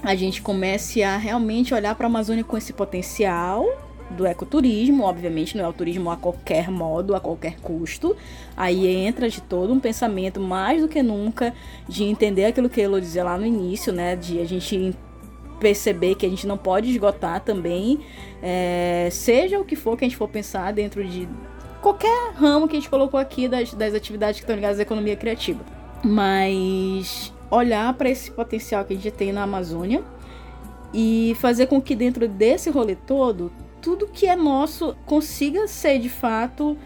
a 0.02 0.14
gente 0.14 0.40
comece 0.40 1.02
a 1.02 1.18
realmente 1.18 1.74
olhar 1.74 1.94
para 1.94 2.06
a 2.06 2.09
Amazônia 2.09 2.42
com 2.44 2.56
esse 2.56 2.72
potencial 2.72 3.66
do 4.10 4.26
ecoturismo, 4.26 5.04
obviamente 5.04 5.56
não 5.56 5.64
é 5.64 5.68
o 5.68 5.72
turismo 5.72 6.10
a 6.10 6.16
qualquer 6.16 6.70
modo, 6.70 7.14
a 7.14 7.20
qualquer 7.20 7.58
custo. 7.60 8.16
Aí 8.56 8.86
entra 8.86 9.28
de 9.28 9.40
todo 9.40 9.72
um 9.72 9.80
pensamento 9.80 10.40
mais 10.40 10.82
do 10.82 10.88
que 10.88 11.02
nunca 11.02 11.52
de 11.88 12.04
entender 12.04 12.44
aquilo 12.44 12.68
que 12.68 12.80
Elo 12.80 13.00
dizia 13.00 13.24
lá 13.24 13.36
no 13.36 13.44
início, 13.44 13.92
né, 13.92 14.14
de 14.16 14.40
a 14.40 14.44
gente 14.44 14.94
perceber 15.58 16.14
que 16.14 16.26
a 16.26 16.28
gente 16.28 16.46
não 16.46 16.58
pode 16.58 16.90
esgotar 16.90 17.40
também, 17.40 18.00
é, 18.42 19.08
seja 19.10 19.58
o 19.58 19.64
que 19.64 19.74
for 19.74 19.96
que 19.96 20.04
a 20.04 20.08
gente 20.08 20.16
for 20.16 20.28
pensar 20.28 20.72
dentro 20.72 21.02
de 21.02 21.26
qualquer 21.80 22.32
ramo 22.34 22.68
que 22.68 22.76
a 22.76 22.80
gente 22.80 22.90
colocou 22.90 23.18
aqui 23.18 23.48
das, 23.48 23.72
das 23.72 23.94
atividades 23.94 24.38
que 24.38 24.44
estão 24.44 24.54
ligadas 24.54 24.78
à 24.78 24.82
economia 24.82 25.16
criativa. 25.16 25.64
Mas 26.04 27.32
olhar 27.50 27.92
para 27.94 28.10
esse 28.10 28.30
potencial 28.30 28.84
que 28.84 28.92
a 28.92 28.96
gente 28.96 29.10
tem 29.10 29.32
na 29.32 29.44
Amazônia 29.44 30.02
e 30.92 31.36
fazer 31.40 31.66
com 31.66 31.80
que 31.80 31.94
dentro 31.94 32.28
desse 32.28 32.70
rolê 32.70 32.94
todo, 32.94 33.50
tudo 33.87 34.09
que 34.09 34.27
é 34.27 34.35
nosso 34.35 34.96
consiga 35.07 35.68
ser 35.68 36.01
de 36.01 36.09
fato 36.09 36.77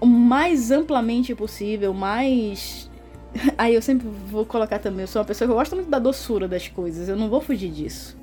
o 0.00 0.06
mais 0.06 0.70
amplamente 0.70 1.34
possível, 1.34 1.92
mais. 1.92 2.90
Aí 3.58 3.74
eu 3.74 3.82
sempre 3.82 4.08
vou 4.08 4.46
colocar 4.46 4.78
também, 4.78 5.02
eu 5.02 5.06
sou 5.06 5.20
uma 5.20 5.26
pessoa 5.26 5.46
que 5.46 5.52
gosta 5.52 5.76
muito 5.76 5.90
da 5.90 5.98
doçura 5.98 6.48
das 6.48 6.66
coisas, 6.66 7.10
eu 7.10 7.16
não 7.16 7.28
vou 7.28 7.42
fugir 7.42 7.70
disso. 7.70 8.16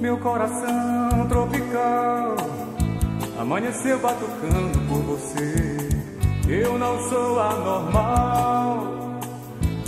Meu 0.00 0.16
coração 0.18 1.26
tropical 1.28 2.36
amanheceu 3.36 3.98
batucando 3.98 4.78
por 4.88 5.02
você. 5.02 5.88
Eu 6.48 6.78
não 6.78 6.96
sou 7.08 7.40
anormal 7.40 9.18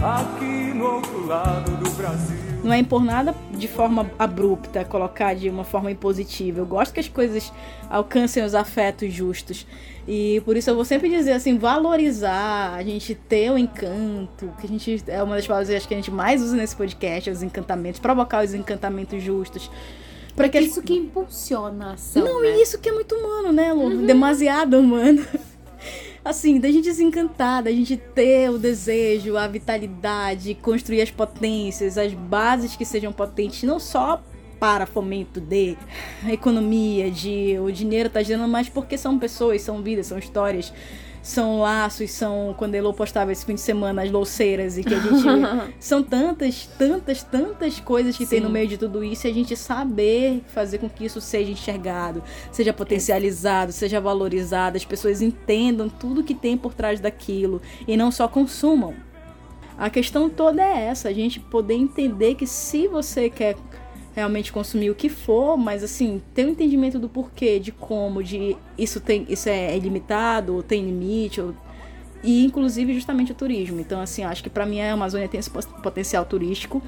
aqui 0.02 0.74
no 0.74 0.96
outro 0.96 1.24
lado 1.24 1.70
do 1.76 1.88
Brasil. 1.90 2.49
Não 2.62 2.72
é 2.72 2.78
impor 2.78 3.02
nada 3.02 3.34
de 3.52 3.66
forma 3.66 4.10
abrupta, 4.18 4.84
colocar 4.84 5.34
de 5.34 5.48
uma 5.48 5.64
forma 5.64 5.90
impositiva. 5.90 6.60
Eu 6.60 6.66
gosto 6.66 6.92
que 6.92 7.00
as 7.00 7.08
coisas 7.08 7.52
alcancem 7.88 8.44
os 8.44 8.54
afetos 8.54 9.12
justos. 9.12 9.66
E 10.06 10.42
por 10.44 10.56
isso 10.56 10.70
eu 10.70 10.74
vou 10.74 10.84
sempre 10.84 11.08
dizer 11.08 11.32
assim, 11.32 11.56
valorizar, 11.58 12.74
a 12.74 12.82
gente 12.82 13.14
ter 13.14 13.50
o 13.50 13.56
encanto, 13.56 14.52
que 14.60 14.66
a 14.66 14.68
gente 14.68 15.04
é 15.06 15.22
uma 15.22 15.36
das 15.36 15.46
palavras 15.46 15.70
acho 15.70 15.86
que 15.86 15.94
a 15.94 15.96
gente 15.96 16.10
mais 16.10 16.42
usa 16.42 16.56
nesse 16.56 16.74
podcast, 16.76 17.30
os 17.30 17.42
encantamentos, 17.42 18.00
provocar 18.00 18.44
os 18.44 18.54
encantamentos 18.54 19.22
justos. 19.22 19.70
Para 20.34 20.48
que 20.48 20.58
Isso 20.58 20.80
que 20.82 20.94
impulsiona 20.94 21.90
a 21.90 21.92
ação, 21.92 22.24
não, 22.24 22.42
né? 22.42 22.56
e 22.56 22.62
isso 22.62 22.78
que 22.78 22.88
é 22.88 22.92
muito 22.92 23.14
humano, 23.14 23.52
né, 23.52 23.72
Lu? 23.72 24.06
Demasiado 24.06 24.78
humano. 24.78 25.24
Assim, 26.22 26.60
da 26.60 26.70
gente 26.70 26.92
se 26.92 27.02
encantar, 27.02 27.62
da 27.62 27.70
gente 27.70 27.96
ter 27.96 28.50
o 28.50 28.58
desejo, 28.58 29.36
a 29.36 29.46
vitalidade, 29.46 30.54
construir 30.54 31.00
as 31.00 31.10
potências, 31.10 31.96
as 31.96 32.12
bases 32.12 32.76
que 32.76 32.84
sejam 32.84 33.10
potentes, 33.10 33.62
não 33.62 33.78
só 33.78 34.22
para 34.58 34.84
fomento 34.84 35.40
de 35.40 35.76
economia, 36.28 37.10
de 37.10 37.58
o 37.58 37.72
dinheiro 37.72 38.10
tá 38.10 38.22
gerando, 38.22 38.46
mas 38.46 38.68
porque 38.68 38.98
são 38.98 39.18
pessoas, 39.18 39.62
são 39.62 39.82
vidas, 39.82 40.06
são 40.06 40.18
histórias, 40.18 40.70
são 41.22 41.60
laços, 41.60 42.10
são 42.10 42.54
quando 42.56 42.74
Elo 42.74 42.92
postava 42.94 43.32
esse 43.32 43.44
fim 43.44 43.54
de 43.54 43.60
semana 43.60 44.02
as 44.02 44.10
louceiras 44.10 44.78
e 44.78 44.84
que 44.84 44.94
a 44.94 44.98
gente 44.98 45.22
são 45.78 46.02
tantas, 46.02 46.66
tantas, 46.78 47.22
tantas 47.22 47.78
coisas 47.80 48.16
que 48.16 48.26
tem 48.26 48.40
no 48.40 48.46
Sim. 48.46 48.52
meio 48.52 48.68
de 48.68 48.78
tudo 48.78 49.04
isso 49.04 49.26
e 49.26 49.30
a 49.30 49.34
gente 49.34 49.56
saber 49.56 50.42
fazer 50.48 50.78
com 50.78 50.88
que 50.88 51.04
isso 51.04 51.20
seja 51.20 51.50
enxergado, 51.50 52.22
seja 52.50 52.72
potencializado, 52.72 53.72
seja 53.72 54.00
valorizado, 54.00 54.76
as 54.76 54.84
pessoas 54.84 55.20
entendam 55.20 55.88
tudo 55.88 56.24
que 56.24 56.34
tem 56.34 56.56
por 56.56 56.74
trás 56.74 57.00
daquilo 57.00 57.60
e 57.86 57.96
não 57.96 58.10
só 58.10 58.26
consumam. 58.26 58.94
A 59.80 59.88
questão 59.88 60.28
toda 60.28 60.62
é 60.62 60.88
essa, 60.88 61.08
a 61.08 61.12
gente 61.12 61.40
poder 61.40 61.72
entender 61.72 62.34
que 62.34 62.46
se 62.46 62.86
você 62.86 63.30
quer 63.30 63.56
realmente 64.14 64.52
consumir 64.52 64.90
o 64.90 64.94
que 64.94 65.08
for, 65.08 65.56
mas 65.56 65.84
assim, 65.84 66.20
ter 66.34 66.44
um 66.44 66.50
entendimento 66.50 66.98
do 66.98 67.08
porquê, 67.08 67.58
de 67.58 67.72
como, 67.72 68.22
de 68.22 68.56
isso 68.76 69.00
tem, 69.00 69.26
isso 69.28 69.48
é 69.48 69.76
ilimitado, 69.76 70.54
ou 70.54 70.62
tem 70.62 70.84
limite, 70.84 71.40
ou 71.40 71.54
e 72.22 72.44
inclusive 72.44 72.92
justamente 72.92 73.32
o 73.32 73.34
turismo. 73.34 73.80
Então, 73.80 74.00
assim, 74.00 74.24
acho 74.24 74.42
que 74.42 74.50
pra 74.50 74.66
mim 74.66 74.80
a 74.80 74.92
Amazônia 74.92 75.28
tem 75.28 75.40
esse 75.40 75.50
potencial 75.50 76.24
turístico 76.24 76.82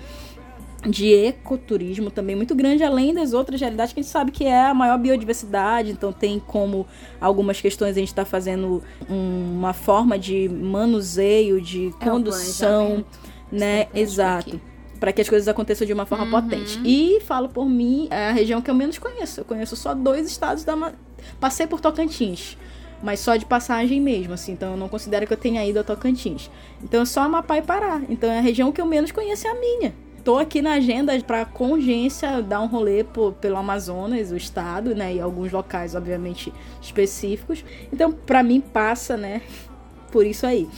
de 0.89 1.13
ecoturismo 1.13 2.11
também 2.11 2.35
muito 2.35 2.55
grande, 2.55 2.83
além 2.83 3.15
das 3.15 3.33
outras 3.33 3.61
realidades 3.61 3.93
que 3.93 4.01
a 4.01 4.03
gente 4.03 4.11
sabe 4.11 4.33
que 4.33 4.45
é 4.45 4.67
a 4.67 4.75
maior 4.75 4.99
biodiversidade, 4.99 5.93
então 5.93 6.13
tem 6.13 6.41
como 6.41 6.87
algumas 7.21 7.61
questões 7.61 7.97
a 7.97 8.01
gente 8.01 8.09
está 8.09 8.25
fazendo 8.25 8.83
um, 9.09 9.59
uma 9.59 9.73
forma 9.73 10.19
de 10.19 10.49
manuseio, 10.49 11.61
de 11.61 11.95
É 12.01 12.07
um 12.07 12.11
condução, 12.11 13.05
né? 13.51 13.87
Exato. 13.95 14.57
aqui. 14.57 14.72
Para 15.03 15.13
que 15.13 15.21
as 15.21 15.29
coisas 15.29 15.49
aconteçam 15.49 15.85
de 15.85 15.93
uma 15.93 16.07
forma 16.07 16.25
Uhum. 16.27 16.31
potente. 16.31 16.81
E 16.85 17.19
falo 17.23 17.49
por 17.49 17.69
mim, 17.69 18.07
é 18.09 18.29
a 18.29 18.33
região 18.33 18.63
que 18.63 18.71
eu 18.71 18.75
menos 18.75 18.99
conheço. 18.99 19.41
Eu 19.41 19.45
conheço 19.45 19.75
só 19.75 19.95
dois 19.95 20.29
estados 20.31 20.63
da. 20.63 20.77
Ma- 20.77 20.93
Passei 21.41 21.67
por 21.67 21.81
Tocantins, 21.81 22.57
mas 23.03 23.19
só 23.19 23.35
de 23.35 23.45
passagem 23.45 24.01
mesmo, 24.01 24.33
assim. 24.35 24.53
Então 24.53 24.71
eu 24.71 24.77
não 24.77 24.89
considero 24.89 25.27
que 25.27 25.33
eu 25.33 25.37
tenha 25.37 25.67
ido 25.67 25.81
a 25.81 25.83
Tocantins. 25.83 26.49
Então 26.85 27.03
é 27.03 27.05
só 27.05 27.23
Amapá 27.23 27.59
e 27.59 27.63
Pará. 27.63 28.01
Então 28.09 28.31
a 28.31 28.41
região 28.41 28.71
que 28.71 28.81
eu 28.81 28.87
menos 28.87 29.11
conheço 29.11 29.45
é 29.45 29.51
a 29.51 29.55
minha. 29.59 29.93
Tô 30.23 30.39
aqui 30.39 30.63
na 30.63 30.75
agenda 30.75 31.13
para 31.23 31.45
com 31.45 31.73
urgência 31.73 32.41
dar 32.41 32.61
um 32.61 32.67
rolê 32.69 33.03
por- 33.03 33.33
pelo 33.33 33.57
Amazonas, 33.57 34.31
o 34.31 34.37
estado, 34.37 34.95
né? 34.95 35.15
E 35.17 35.21
alguns 35.21 35.51
locais, 35.51 35.97
obviamente, 35.97 36.53
específicos. 36.81 37.65
Então, 37.93 38.13
para 38.13 38.41
mim, 38.45 38.61
passa, 38.61 39.17
né? 39.17 39.43
Por 40.13 40.25
isso 40.27 40.47
aí. 40.47 40.69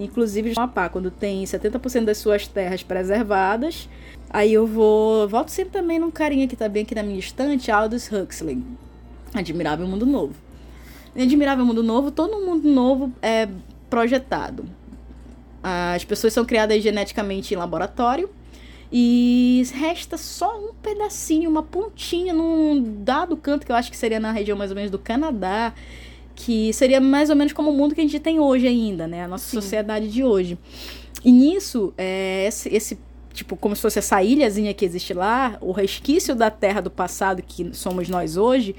Inclusive, 0.00 0.50
o 0.50 0.52
Amapá, 0.58 0.88
quando 0.88 1.10
tem 1.10 1.44
70% 1.44 2.06
das 2.06 2.16
suas 2.16 2.46
terras 2.46 2.82
preservadas, 2.82 3.86
aí 4.30 4.54
eu 4.54 4.66
vou. 4.66 5.28
Volto 5.28 5.50
sempre 5.50 5.72
também 5.72 5.98
num 5.98 6.10
carinha 6.10 6.48
que 6.48 6.56
tá 6.56 6.68
bem 6.68 6.84
aqui 6.84 6.94
na 6.94 7.02
minha 7.02 7.18
estante, 7.18 7.70
Aldous 7.70 8.10
Huxley. 8.10 8.62
Admirável 9.34 9.86
Mundo 9.86 10.06
Novo. 10.06 10.34
Em 11.14 11.22
Admirável 11.22 11.66
Mundo 11.66 11.82
Novo, 11.82 12.10
todo 12.10 12.40
mundo 12.40 12.66
novo 12.66 13.12
é 13.20 13.46
projetado. 13.90 14.64
As 15.62 16.02
pessoas 16.04 16.32
são 16.32 16.46
criadas 16.46 16.82
geneticamente 16.82 17.52
em 17.52 17.56
laboratório 17.56 18.30
e 18.90 19.62
resta 19.74 20.16
só 20.16 20.58
um 20.58 20.72
pedacinho, 20.72 21.50
uma 21.50 21.62
pontinha 21.62 22.32
num 22.32 22.82
dado 23.04 23.36
canto 23.36 23.66
que 23.66 23.72
eu 23.72 23.76
acho 23.76 23.90
que 23.90 23.96
seria 23.96 24.18
na 24.18 24.32
região 24.32 24.56
mais 24.56 24.70
ou 24.70 24.74
menos 24.74 24.90
do 24.90 24.98
Canadá, 24.98 25.74
que 26.40 26.72
seria 26.72 27.00
mais 27.00 27.28
ou 27.28 27.36
menos 27.36 27.52
como 27.52 27.70
o 27.70 27.76
mundo 27.76 27.94
que 27.94 28.00
a 28.00 28.04
gente 28.04 28.18
tem 28.18 28.40
hoje 28.40 28.66
ainda, 28.66 29.06
né? 29.06 29.24
A 29.24 29.28
nossa 29.28 29.44
Sim. 29.44 29.60
sociedade 29.60 30.08
de 30.08 30.24
hoje. 30.24 30.58
E 31.22 31.30
nisso, 31.30 31.92
é, 31.98 32.46
esse, 32.48 32.68
esse, 32.74 32.98
tipo, 33.32 33.56
como 33.56 33.76
se 33.76 33.82
fosse 33.82 33.98
essa 33.98 34.22
ilhazinha 34.22 34.72
que 34.72 34.84
existe 34.84 35.12
lá, 35.12 35.58
o 35.60 35.70
resquício 35.70 36.34
da 36.34 36.50
terra 36.50 36.80
do 36.80 36.90
passado 36.90 37.42
que 37.42 37.70
somos 37.74 38.08
nós 38.08 38.38
hoje, 38.38 38.74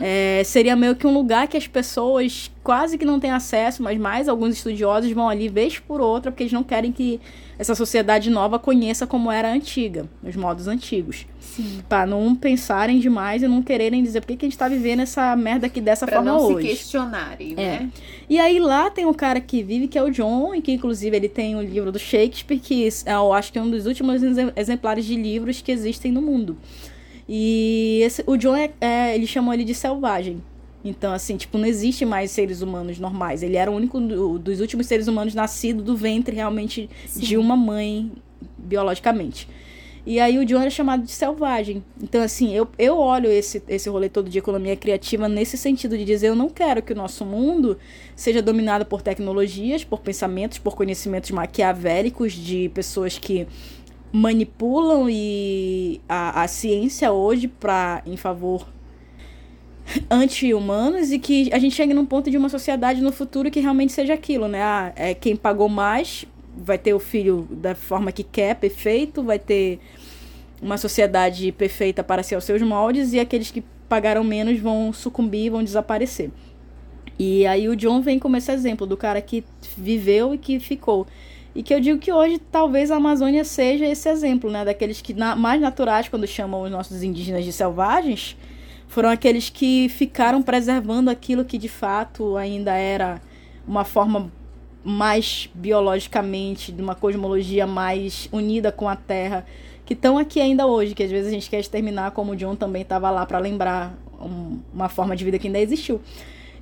é, 0.00 0.42
seria 0.44 0.74
meio 0.74 0.96
que 0.96 1.06
um 1.06 1.12
lugar 1.12 1.46
que 1.48 1.56
as 1.56 1.66
pessoas 1.66 2.50
quase 2.62 2.96
que 2.96 3.04
não 3.04 3.20
têm 3.20 3.30
acesso, 3.30 3.82
mas 3.82 3.98
mais 3.98 4.28
alguns 4.28 4.56
estudiosos 4.56 5.12
vão 5.12 5.28
ali 5.28 5.48
vez 5.48 5.78
por 5.78 6.00
outra, 6.00 6.30
porque 6.30 6.44
eles 6.44 6.52
não 6.52 6.64
querem 6.64 6.92
que 6.92 7.20
essa 7.62 7.74
sociedade 7.74 8.28
nova 8.28 8.58
conheça 8.58 9.06
como 9.06 9.30
era 9.30 9.48
a 9.48 9.52
antiga, 9.52 10.06
os 10.22 10.34
modos 10.36 10.66
antigos. 10.66 11.26
Sim. 11.38 11.80
Pra 11.88 12.04
não 12.06 12.34
pensarem 12.34 12.98
demais 12.98 13.42
e 13.42 13.48
não 13.48 13.62
quererem 13.62 14.02
dizer 14.02 14.20
por 14.20 14.26
que, 14.28 14.36
que 14.36 14.46
a 14.46 14.48
gente 14.48 14.58
tá 14.58 14.68
vivendo 14.68 15.00
essa 15.00 15.34
merda 15.36 15.66
aqui 15.66 15.80
dessa 15.80 16.06
Pra 16.06 16.16
forma 16.16 16.32
não 16.32 16.40
hoje. 16.46 16.68
se 16.68 16.74
questionarem, 16.74 17.54
né? 17.54 17.90
E 18.28 18.38
aí 18.38 18.58
lá 18.58 18.90
tem 18.90 19.06
um 19.06 19.12
cara 19.14 19.40
que 19.40 19.62
vive, 19.62 19.86
que 19.86 19.96
é 19.96 20.02
o 20.02 20.10
John, 20.10 20.54
e 20.54 20.60
que 20.60 20.72
inclusive 20.72 21.16
ele 21.16 21.28
tem 21.28 21.54
um 21.54 21.62
livro 21.62 21.92
do 21.92 21.98
Shakespeare, 21.98 22.58
que 22.58 22.88
é, 23.06 23.12
eu 23.12 23.32
acho 23.32 23.52
que 23.52 23.58
é 23.58 23.62
um 23.62 23.70
dos 23.70 23.86
últimos 23.86 24.22
exe- 24.22 24.52
exemplares 24.56 25.04
de 25.04 25.14
livros 25.14 25.60
que 25.62 25.70
existem 25.70 26.10
no 26.10 26.20
mundo. 26.20 26.56
E 27.28 28.00
esse- 28.04 28.24
o 28.26 28.36
John, 28.36 28.56
é, 28.56 28.70
é- 28.80 29.14
ele 29.14 29.26
chamou 29.26 29.54
ele 29.54 29.64
de 29.64 29.74
selvagem. 29.74 30.42
Então, 30.84 31.12
assim, 31.12 31.36
tipo, 31.36 31.56
não 31.58 31.66
existe 31.66 32.04
mais 32.04 32.30
seres 32.30 32.60
humanos 32.60 32.98
normais. 32.98 33.42
Ele 33.42 33.56
era 33.56 33.70
o 33.70 33.74
único 33.74 34.00
do- 34.00 34.38
dos 34.38 34.60
últimos 34.60 34.86
seres 34.86 35.06
humanos 35.06 35.34
nascido 35.34 35.82
do 35.82 35.96
ventre 35.96 36.34
realmente 36.34 36.90
de 37.16 37.36
uma 37.36 37.56
mãe, 37.56 38.10
biologicamente. 38.58 39.48
E 40.04 40.18
aí 40.18 40.36
o 40.36 40.44
John 40.44 40.60
era 40.60 40.70
chamado 40.70 41.04
de 41.04 41.12
selvagem. 41.12 41.84
Então, 42.02 42.20
assim, 42.20 42.52
eu, 42.52 42.66
eu 42.76 42.98
olho 42.98 43.30
esse, 43.30 43.62
esse 43.68 43.88
rolê 43.88 44.08
todo 44.08 44.28
de 44.28 44.36
economia 44.36 44.74
criativa 44.74 45.28
nesse 45.28 45.56
sentido 45.56 45.96
de 45.96 46.04
dizer 46.04 46.26
eu 46.26 46.34
não 46.34 46.48
quero 46.50 46.82
que 46.82 46.92
o 46.92 46.96
nosso 46.96 47.24
mundo 47.24 47.78
seja 48.16 48.42
dominado 48.42 48.84
por 48.84 49.00
tecnologias, 49.00 49.84
por 49.84 50.00
pensamentos, 50.00 50.58
por 50.58 50.74
conhecimentos 50.74 51.30
maquiavélicos 51.30 52.32
de 52.32 52.68
pessoas 52.70 53.16
que 53.16 53.46
manipulam 54.12 55.08
e 55.08 56.00
a, 56.08 56.42
a 56.42 56.48
ciência 56.48 57.12
hoje 57.12 57.46
para 57.46 58.02
em 58.04 58.16
favor 58.16 58.66
anti-humanos 60.10 61.12
e 61.12 61.18
que 61.18 61.52
a 61.52 61.58
gente 61.58 61.74
chegue 61.74 61.94
num 61.94 62.06
ponto 62.06 62.30
de 62.30 62.36
uma 62.36 62.48
sociedade 62.48 63.00
no 63.00 63.12
futuro 63.12 63.50
que 63.50 63.60
realmente 63.60 63.92
seja 63.92 64.14
aquilo, 64.14 64.48
né? 64.48 64.62
Ah, 64.62 64.92
é 64.96 65.14
quem 65.14 65.36
pagou 65.36 65.68
mais 65.68 66.24
vai 66.56 66.78
ter 66.78 66.92
o 66.94 66.98
filho 66.98 67.48
da 67.50 67.74
forma 67.74 68.12
que 68.12 68.22
quer, 68.22 68.56
perfeito, 68.56 69.22
vai 69.22 69.38
ter 69.38 69.80
uma 70.60 70.76
sociedade 70.76 71.50
perfeita 71.52 72.04
para 72.04 72.22
ser 72.22 72.34
aos 72.34 72.44
seus 72.44 72.62
moldes 72.62 73.12
e 73.12 73.20
aqueles 73.20 73.50
que 73.50 73.62
pagaram 73.88 74.22
menos 74.22 74.58
vão 74.58 74.92
sucumbir, 74.92 75.50
vão 75.50 75.62
desaparecer. 75.62 76.30
E 77.18 77.46
aí 77.46 77.68
o 77.68 77.76
John 77.76 78.00
vem 78.00 78.18
como 78.18 78.36
esse 78.36 78.50
exemplo 78.50 78.86
do 78.86 78.96
cara 78.96 79.20
que 79.20 79.44
viveu 79.76 80.34
e 80.34 80.38
que 80.38 80.58
ficou. 80.60 81.06
E 81.54 81.62
que 81.62 81.74
eu 81.74 81.80
digo 81.80 81.98
que 81.98 82.10
hoje 82.10 82.38
talvez 82.50 82.90
a 82.90 82.96
Amazônia 82.96 83.44
seja 83.44 83.86
esse 83.86 84.08
exemplo, 84.08 84.50
né? 84.50 84.64
Daqueles 84.64 85.02
que 85.02 85.12
na- 85.12 85.36
mais 85.36 85.60
naturais, 85.60 86.08
quando 86.08 86.26
chamam 86.26 86.62
os 86.62 86.70
nossos 86.70 87.02
indígenas 87.02 87.44
de 87.44 87.52
selvagens, 87.52 88.36
foram 88.92 89.08
aqueles 89.08 89.48
que 89.48 89.88
ficaram 89.88 90.42
preservando 90.42 91.08
aquilo 91.08 91.46
que 91.46 91.56
de 91.56 91.66
fato 91.66 92.36
ainda 92.36 92.74
era 92.74 93.22
uma 93.66 93.84
forma 93.84 94.30
mais 94.84 95.48
biologicamente, 95.54 96.70
de 96.70 96.82
uma 96.82 96.94
cosmologia 96.94 97.66
mais 97.66 98.28
unida 98.30 98.70
com 98.70 98.86
a 98.86 98.94
Terra, 98.94 99.46
que 99.86 99.94
estão 99.94 100.18
aqui 100.18 100.42
ainda 100.42 100.66
hoje, 100.66 100.94
que 100.94 101.02
às 101.02 101.10
vezes 101.10 101.28
a 101.28 101.30
gente 101.30 101.48
quer 101.48 101.58
exterminar, 101.58 102.10
como 102.10 102.32
o 102.32 102.36
John 102.36 102.54
também 102.54 102.82
estava 102.82 103.10
lá 103.10 103.24
para 103.24 103.38
lembrar 103.38 103.94
um- 104.20 104.58
uma 104.74 104.90
forma 104.90 105.16
de 105.16 105.24
vida 105.24 105.38
que 105.38 105.46
ainda 105.46 105.58
existiu. 105.58 105.98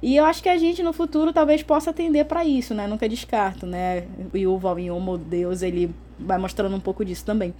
E 0.00 0.14
eu 0.14 0.24
acho 0.24 0.40
que 0.40 0.48
a 0.48 0.56
gente 0.56 0.84
no 0.84 0.92
futuro 0.92 1.32
talvez 1.32 1.64
possa 1.64 1.90
atender 1.90 2.26
para 2.26 2.44
isso, 2.44 2.74
né? 2.74 2.86
Nunca 2.86 3.08
descarto, 3.08 3.66
né? 3.66 4.04
O 4.32 4.36
Yuval 4.36 4.78
em 4.78 4.88
Homo 4.88 5.18
Deus, 5.18 5.62
ele 5.62 5.92
vai 6.16 6.38
mostrando 6.38 6.76
um 6.76 6.80
pouco 6.80 7.04
disso 7.04 7.24
também. 7.24 7.52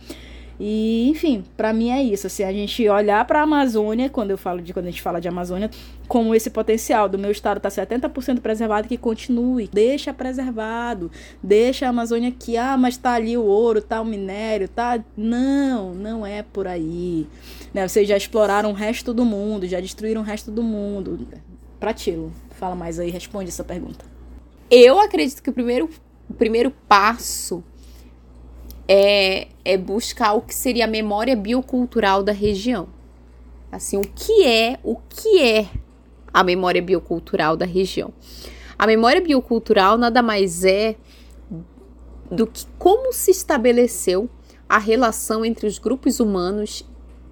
E, 0.63 1.09
enfim, 1.09 1.43
para 1.57 1.73
mim 1.73 1.89
é 1.89 2.03
isso, 2.03 2.27
assim, 2.27 2.43
a 2.43 2.53
gente 2.53 2.87
olhar 2.87 3.25
para 3.25 3.41
a 3.41 3.45
Amazônia, 3.45 4.11
quando 4.11 4.31
eu 4.31 4.37
falo 4.37 4.61
de 4.61 4.75
quando 4.75 4.85
a 4.85 4.91
gente 4.91 5.01
fala 5.01 5.19
de 5.19 5.27
Amazônia, 5.27 5.71
como 6.07 6.35
esse 6.35 6.51
potencial 6.51 7.09
do 7.09 7.19
meu 7.19 7.31
estado 7.31 7.59
tá 7.59 7.71
70% 7.71 8.41
preservado 8.41 8.87
que 8.87 8.99
continue, 8.99 9.71
deixa 9.73 10.13
preservado, 10.13 11.11
deixa 11.43 11.87
a 11.87 11.89
Amazônia 11.89 12.29
aqui, 12.29 12.59
ah, 12.59 12.77
mas 12.77 12.99
tá 12.99 13.15
ali 13.15 13.39
o 13.39 13.43
ouro, 13.43 13.81
tá 13.81 14.03
o 14.03 14.05
minério, 14.05 14.69
tá? 14.69 15.03
Não, 15.17 15.95
não 15.95 16.27
é 16.27 16.43
por 16.43 16.67
aí. 16.67 17.27
Né? 17.73 17.89
Vocês 17.89 18.07
já 18.07 18.19
exploraram 18.19 18.71
o 18.71 18.75
resto 18.75 19.15
do 19.15 19.25
mundo, 19.25 19.67
já 19.67 19.81
destruíram 19.81 20.21
o 20.21 20.25
resto 20.25 20.51
do 20.51 20.63
mundo. 20.63 21.27
Pratilo, 21.79 22.31
fala 22.51 22.75
mais 22.75 22.99
aí, 22.99 23.11
responde 23.11 23.49
essa 23.49 23.65
pergunta. 23.65 24.05
Eu 24.71 25.01
acredito 25.01 25.43
que 25.43 25.49
o 25.49 25.55
primeiro, 25.55 25.89
o 26.29 26.35
primeiro 26.35 26.71
passo 26.87 27.65
é, 28.93 29.47
é 29.65 29.77
buscar 29.77 30.33
o 30.33 30.43
que 30.43 30.53
seria 30.53 30.85
a 30.85 30.89
memória 30.89 31.37
biocultural 31.37 32.25
da 32.25 32.33
região. 32.33 32.89
Assim, 33.71 33.97
o 33.97 34.01
que 34.01 34.45
é, 34.45 34.81
o 34.83 34.97
que 34.97 35.41
é 35.41 35.69
a 36.35 36.43
memória 36.43 36.83
biocultural 36.83 37.57
da 37.57 37.65
região? 37.65 38.13
A 38.77 38.89
memória 38.89 39.21
biocultural 39.21 39.97
nada 39.97 40.21
mais 40.25 40.65
é 40.65 40.97
do 42.29 42.49
que 42.49 42.67
como 42.81 43.13
se 43.13 43.31
estabeleceu 43.31 44.29
a 44.69 44.79
relação 44.79 45.45
entre 45.45 45.69
os 45.69 45.79
grupos 45.79 46.19
humanos 46.19 46.85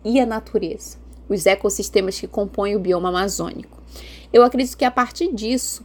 e 0.04 0.20
a 0.20 0.26
natureza, 0.26 0.96
os 1.28 1.44
ecossistemas 1.44 2.20
que 2.20 2.28
compõem 2.28 2.76
o 2.76 2.80
bioma 2.80 3.08
amazônico. 3.08 3.82
Eu 4.32 4.44
acredito 4.44 4.76
que 4.76 4.84
a 4.84 4.92
partir 4.92 5.34
disso 5.34 5.84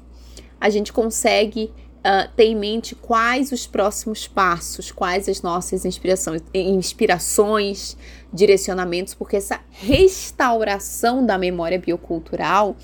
a 0.61 0.69
gente 0.69 0.93
consegue 0.93 1.73
uh, 2.03 2.29
ter 2.35 2.45
em 2.45 2.55
mente 2.55 2.95
quais 2.95 3.51
os 3.51 3.65
próximos 3.65 4.27
passos, 4.27 4.91
quais 4.91 5.29
as 5.29 5.41
nossas 5.41 5.85
inspirações, 5.85 6.41
inspirações, 6.53 7.97
direcionamentos, 8.31 9.13
porque 9.13 9.37
essa 9.37 9.59
restauração 9.71 11.25
da 11.25 11.37
memória 11.37 11.79
biocultural 11.79 12.75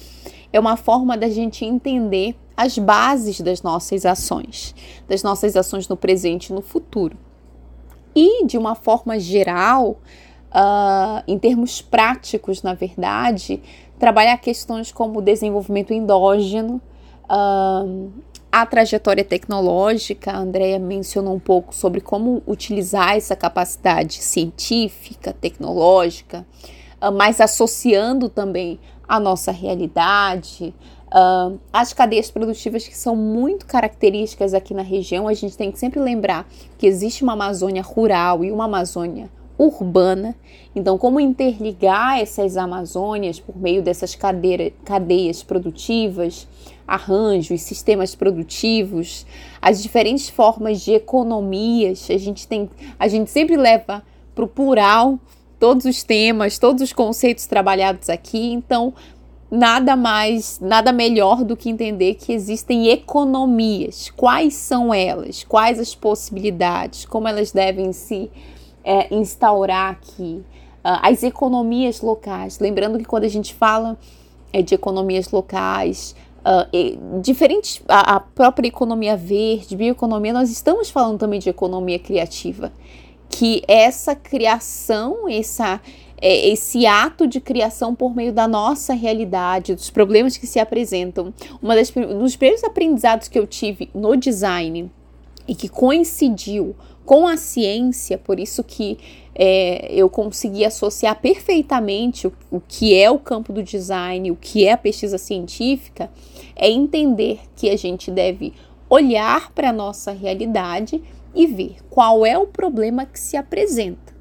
é 0.51 0.59
uma 0.59 0.77
forma 0.77 1.17
da 1.17 1.29
gente 1.29 1.65
entender 1.65 2.35
as 2.55 2.77
bases 2.77 3.39
das 3.41 3.61
nossas 3.61 4.05
ações, 4.05 4.75
das 5.07 5.23
nossas 5.23 5.55
ações 5.55 5.87
no 5.87 5.95
presente 5.95 6.47
e 6.47 6.53
no 6.53 6.61
futuro. 6.61 7.17
E, 8.15 8.45
de 8.45 8.57
uma 8.57 8.75
forma 8.75 9.19
geral, 9.19 9.99
uh, 10.49 11.23
em 11.27 11.37
termos 11.37 11.81
práticos, 11.81 12.61
na 12.61 12.73
verdade, 12.73 13.61
trabalhar 13.97 14.37
questões 14.37 14.91
como 14.91 15.19
o 15.19 15.21
desenvolvimento 15.21 15.93
endógeno, 15.93 16.81
uh, 17.29 18.11
a 18.51 18.65
trajetória 18.65 19.23
tecnológica, 19.23 20.31
a 20.31 20.37
Andrea 20.37 20.79
mencionou 20.79 21.35
um 21.35 21.39
pouco 21.39 21.73
sobre 21.73 22.01
como 22.01 22.41
utilizar 22.47 23.15
essa 23.15 23.35
capacidade 23.35 24.21
científica, 24.23 25.33
tecnológica, 25.33 26.45
uh, 27.01 27.11
mas 27.11 27.39
associando 27.39 28.27
também 28.27 28.79
a 29.07 29.19
nossa 29.19 29.51
realidade, 29.51 30.73
uh, 31.09 31.59
as 31.71 31.93
cadeias 31.93 32.31
produtivas 32.31 32.87
que 32.87 32.97
são 32.97 33.15
muito 33.15 33.67
características 33.67 34.53
aqui 34.53 34.73
na 34.73 34.83
região. 34.83 35.27
A 35.27 35.33
gente 35.33 35.55
tem 35.55 35.71
que 35.71 35.77
sempre 35.77 35.99
lembrar 35.99 36.47
que 36.77 36.87
existe 36.87 37.23
uma 37.23 37.33
Amazônia 37.33 37.83
rural 37.83 38.43
e 38.43 38.51
uma 38.51 38.65
Amazônia 38.65 39.29
urbana. 39.59 40.35
Então, 40.73 40.97
como 40.97 41.19
interligar 41.19 42.19
essas 42.19 42.55
Amazônias 42.55 43.39
por 43.39 43.57
meio 43.57 43.83
dessas 43.83 44.15
cadeias 44.15 45.43
produtivas, 45.43 46.47
arranjos, 46.89 47.61
sistemas 47.61 48.15
produtivos, 48.15 49.25
as 49.61 49.81
diferentes 49.81 50.29
formas 50.29 50.81
de 50.81 50.93
economias. 50.93 52.09
A 52.09 52.17
gente 52.17 52.47
tem, 52.47 52.69
a 52.97 53.07
gente 53.07 53.29
sempre 53.29 53.55
leva 53.55 54.03
para 54.33 54.43
o 54.43 54.47
plural 54.47 55.19
todos 55.59 55.85
os 55.85 56.03
temas, 56.03 56.57
todos 56.57 56.81
os 56.81 56.93
conceitos 56.93 57.45
trabalhados 57.45 58.09
aqui. 58.09 58.51
Então, 58.51 58.93
nada 59.51 59.95
mais, 59.95 60.59
nada 60.59 60.91
melhor 60.91 61.43
do 61.43 61.57
que 61.57 61.69
entender 61.69 62.15
que 62.15 62.31
existem 62.31 62.89
economias. 62.89 64.09
Quais 64.15 64.53
são 64.53 64.93
elas? 64.93 65.43
Quais 65.43 65.79
as 65.79 65.93
possibilidades? 65.95 67.05
Como 67.05 67.27
elas 67.27 67.51
devem 67.51 67.91
se 67.91 68.31
é, 68.83 69.13
instaurar 69.13 69.91
aqui? 69.91 70.43
Uh, 70.79 70.95
as 71.01 71.23
economias 71.23 72.01
locais. 72.01 72.57
Lembrando 72.59 72.97
que 72.97 73.03
quando 73.03 73.25
a 73.25 73.29
gente 73.29 73.53
fala 73.53 73.97
é, 74.53 74.61
de 74.61 74.73
economias 74.73 75.29
locais, 75.29 76.15
uh, 76.49 77.21
diferentes 77.21 77.81
a, 77.87 78.15
a 78.15 78.19
própria 78.19 78.67
economia 78.67 79.15
verde, 79.15 79.75
bioeconomia, 79.75 80.33
nós 80.33 80.49
estamos 80.49 80.89
falando 80.89 81.19
também 81.19 81.39
de 81.39 81.49
economia 81.49 81.99
criativa, 81.99 82.71
que 83.29 83.61
essa 83.67 84.15
criação, 84.15 85.29
essa 85.29 85.79
é, 86.21 86.49
esse 86.49 86.85
ato 86.85 87.25
de 87.25 87.39
criação 87.39 87.95
por 87.95 88.13
meio 88.13 88.33
da 88.33 88.47
nossa 88.47 88.93
realidade, 88.93 89.73
dos 89.73 89.89
problemas 89.89 90.35
que 90.35 90.45
se 90.45 90.59
apresentam. 90.59 91.33
Uma 91.61 91.75
das 91.75 91.89
dos 91.89 92.35
primeiros 92.35 92.63
aprendizados 92.63 93.27
que 93.27 93.39
eu 93.39 93.47
tive 93.47 93.89
no 93.93 94.15
design 94.17 94.91
e 95.47 95.55
que 95.55 95.69
coincidiu 95.69 96.75
com 97.05 97.25
a 97.25 97.37
ciência, 97.37 98.17
por 98.17 98.39
isso 98.39 98.63
que 98.63 98.97
é, 99.33 99.91
eu 99.91 100.09
consegui 100.09 100.65
associar 100.65 101.19
perfeitamente 101.19 102.27
o, 102.27 102.33
o 102.51 102.59
que 102.59 102.93
é 102.93 103.09
o 103.09 103.17
campo 103.17 103.53
do 103.53 103.63
design, 103.63 104.29
o 104.29 104.35
que 104.35 104.65
é 104.65 104.73
a 104.73 104.77
pesquisa 104.77 105.17
científica, 105.17 106.11
é 106.59 106.69
entender 106.69 107.39
que 107.55 107.69
a 107.69 107.77
gente 107.77 108.11
deve 108.11 108.53
olhar 108.89 109.51
para 109.53 109.69
a 109.69 109.73
nossa 109.73 110.11
realidade 110.11 111.01
e 111.33 111.47
ver 111.47 111.77
qual 111.89 112.25
é 112.25 112.37
o 112.37 112.45
problema 112.45 113.05
que 113.05 113.19
se 113.19 113.37
apresenta. 113.37 114.13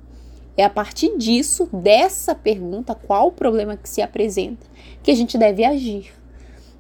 É 0.57 0.65
a 0.65 0.71
partir 0.71 1.17
disso, 1.17 1.69
dessa 1.73 2.35
pergunta, 2.35 2.95
qual 2.95 3.29
o 3.29 3.33
problema 3.33 3.77
que 3.77 3.89
se 3.89 4.01
apresenta, 4.01 4.67
que 5.03 5.11
a 5.11 5.15
gente 5.15 5.37
deve 5.37 5.65
agir. 5.65 6.13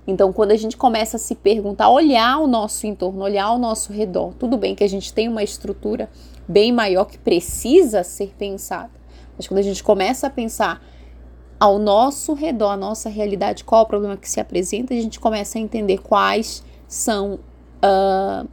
Então, 0.06 0.32
quando 0.32 0.52
a 0.52 0.56
gente 0.56 0.76
começa 0.76 1.16
a 1.16 1.20
se 1.20 1.34
perguntar, 1.34 1.90
olhar 1.90 2.38
o 2.38 2.46
nosso 2.46 2.86
entorno, 2.86 3.22
olhar 3.22 3.52
o 3.52 3.58
nosso 3.58 3.92
redor, 3.92 4.34
tudo 4.34 4.56
bem 4.56 4.74
que 4.74 4.84
a 4.84 4.88
gente 4.88 5.12
tem 5.12 5.28
uma 5.28 5.42
estrutura 5.42 6.08
bem 6.46 6.72
maior 6.72 7.04
que 7.04 7.18
precisa 7.18 8.02
ser 8.02 8.32
pensada, 8.38 8.90
mas 9.36 9.46
quando 9.46 9.58
a 9.58 9.62
gente 9.62 9.82
começa 9.82 10.26
a 10.26 10.30
pensar 10.30 10.82
ao 11.58 11.78
nosso 11.78 12.34
redor, 12.34 12.70
a 12.70 12.76
nossa 12.76 13.08
realidade, 13.08 13.64
qual 13.64 13.82
é 13.82 13.84
o 13.84 13.86
problema 13.86 14.16
que 14.16 14.28
se 14.28 14.40
apresenta, 14.40 14.94
a 14.94 14.96
gente 14.96 15.18
começa 15.18 15.58
a 15.58 15.60
entender 15.60 15.98
quais 15.98 16.62
são 16.86 17.34
uh, 17.82 18.48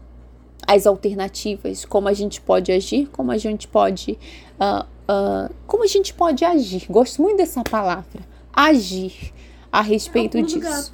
as 0.68 0.88
alternativas, 0.88 1.86
como 1.86 2.08
a 2.08 2.14
gente 2.14 2.42
pode 2.42 2.72
agir, 2.72 3.08
como 3.12 3.32
a 3.32 3.38
gente 3.38 3.68
pode. 3.68 4.18
Uh, 4.60 4.86
uh, 5.12 5.54
como 5.68 5.84
a 5.84 5.88
gente 5.88 6.14
pode 6.14 6.44
agir. 6.44 6.86
Gosto 6.90 7.22
muito 7.22 7.38
dessa 7.38 7.64
palavra. 7.64 8.22
Agir 8.52 9.34
a 9.72 9.82
respeito 9.82 10.38
é 10.38 10.42
o 10.42 10.46
disso. 10.46 10.92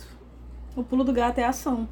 O 0.76 0.84
pulo 0.84 1.04
do 1.04 1.14
gato 1.14 1.38
é 1.40 1.46
ação. 1.46 1.88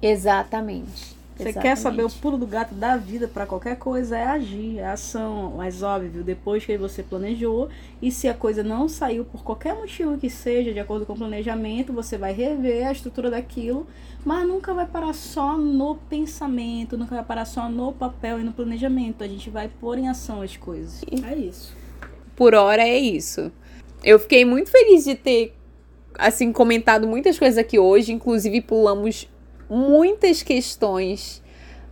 Exatamente. 0.00 1.15
Você 1.36 1.52
quer 1.52 1.76
saber 1.76 2.02
o 2.02 2.10
pulo 2.10 2.38
do 2.38 2.46
gato 2.46 2.74
da 2.74 2.96
vida 2.96 3.28
para 3.28 3.44
qualquer 3.44 3.76
coisa? 3.76 4.16
É 4.16 4.24
agir, 4.24 4.78
é 4.78 4.86
ação. 4.86 5.54
Mas 5.56 5.82
óbvio, 5.82 6.24
depois 6.24 6.64
que 6.64 6.78
você 6.78 7.02
planejou 7.02 7.68
e 8.00 8.10
se 8.10 8.26
a 8.26 8.32
coisa 8.32 8.62
não 8.62 8.88
saiu 8.88 9.24
por 9.24 9.42
qualquer 9.44 9.74
motivo 9.74 10.16
que 10.16 10.30
seja, 10.30 10.72
de 10.72 10.80
acordo 10.80 11.04
com 11.04 11.12
o 11.12 11.16
planejamento, 11.16 11.92
você 11.92 12.16
vai 12.16 12.32
rever 12.32 12.86
a 12.86 12.92
estrutura 12.92 13.30
daquilo, 13.30 13.86
mas 14.24 14.48
nunca 14.48 14.72
vai 14.72 14.86
parar 14.86 15.12
só 15.12 15.58
no 15.58 15.96
pensamento, 16.08 16.96
nunca 16.96 17.14
vai 17.14 17.24
parar 17.24 17.44
só 17.44 17.68
no 17.68 17.92
papel 17.92 18.40
e 18.40 18.42
no 18.42 18.52
planejamento. 18.52 19.22
A 19.22 19.28
gente 19.28 19.50
vai 19.50 19.68
pôr 19.68 19.98
em 19.98 20.08
ação 20.08 20.40
as 20.40 20.56
coisas. 20.56 21.04
É 21.22 21.34
isso. 21.34 21.76
Por 22.34 22.54
hora 22.54 22.82
é 22.82 22.98
isso. 22.98 23.52
Eu 24.02 24.18
fiquei 24.18 24.44
muito 24.44 24.70
feliz 24.70 25.04
de 25.04 25.14
ter 25.14 25.54
assim 26.18 26.50
comentado 26.50 27.06
muitas 27.06 27.38
coisas 27.38 27.58
aqui 27.58 27.78
hoje, 27.78 28.10
inclusive 28.10 28.62
pulamos 28.62 29.28
muitas 29.68 30.42
questões 30.42 31.42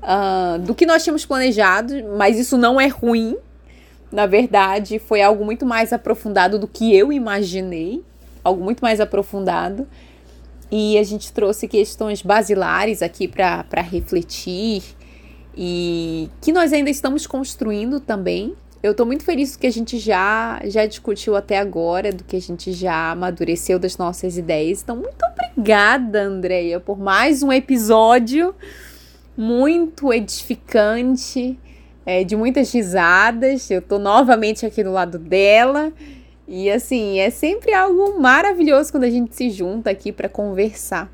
uh, 0.02 0.58
do 0.58 0.74
que 0.74 0.86
nós 0.86 1.02
tínhamos 1.02 1.26
planejado, 1.26 1.94
mas 2.16 2.38
isso 2.38 2.56
não 2.56 2.80
é 2.80 2.86
ruim. 2.86 3.36
Na 4.12 4.26
verdade, 4.26 4.98
foi 4.98 5.22
algo 5.22 5.44
muito 5.44 5.66
mais 5.66 5.92
aprofundado 5.92 6.58
do 6.58 6.68
que 6.68 6.94
eu 6.94 7.12
imaginei, 7.12 8.02
algo 8.44 8.62
muito 8.62 8.80
mais 8.80 9.00
aprofundado. 9.00 9.88
E 10.70 10.98
a 10.98 11.02
gente 11.02 11.32
trouxe 11.32 11.68
questões 11.68 12.22
basilares 12.22 13.02
aqui 13.02 13.28
para 13.28 13.80
refletir 13.80 14.82
e 15.56 16.28
que 16.40 16.52
nós 16.52 16.72
ainda 16.72 16.90
estamos 16.90 17.26
construindo 17.26 18.00
também. 18.00 18.54
Eu 18.84 18.90
estou 18.90 19.06
muito 19.06 19.24
feliz 19.24 19.52
do 19.52 19.60
que 19.60 19.66
a 19.66 19.72
gente 19.72 19.98
já, 19.98 20.60
já 20.66 20.84
discutiu 20.84 21.34
até 21.34 21.58
agora, 21.58 22.12
do 22.12 22.22
que 22.22 22.36
a 22.36 22.40
gente 22.40 22.70
já 22.70 23.12
amadureceu 23.12 23.78
das 23.78 23.96
nossas 23.96 24.36
ideias. 24.36 24.82
Então, 24.82 24.94
muito 24.94 25.24
obrigada, 25.24 26.24
Andreia, 26.24 26.78
por 26.78 26.98
mais 26.98 27.42
um 27.42 27.50
episódio 27.50 28.54
muito 29.34 30.12
edificante, 30.12 31.58
é, 32.04 32.24
de 32.24 32.36
muitas 32.36 32.70
risadas. 32.74 33.70
Eu 33.70 33.78
estou 33.78 33.98
novamente 33.98 34.66
aqui 34.66 34.84
do 34.84 34.92
lado 34.92 35.18
dela. 35.18 35.90
E 36.46 36.70
assim, 36.70 37.18
é 37.20 37.30
sempre 37.30 37.72
algo 37.72 38.20
maravilhoso 38.20 38.92
quando 38.92 39.04
a 39.04 39.10
gente 39.10 39.34
se 39.34 39.48
junta 39.48 39.88
aqui 39.88 40.12
para 40.12 40.28
conversar. 40.28 41.10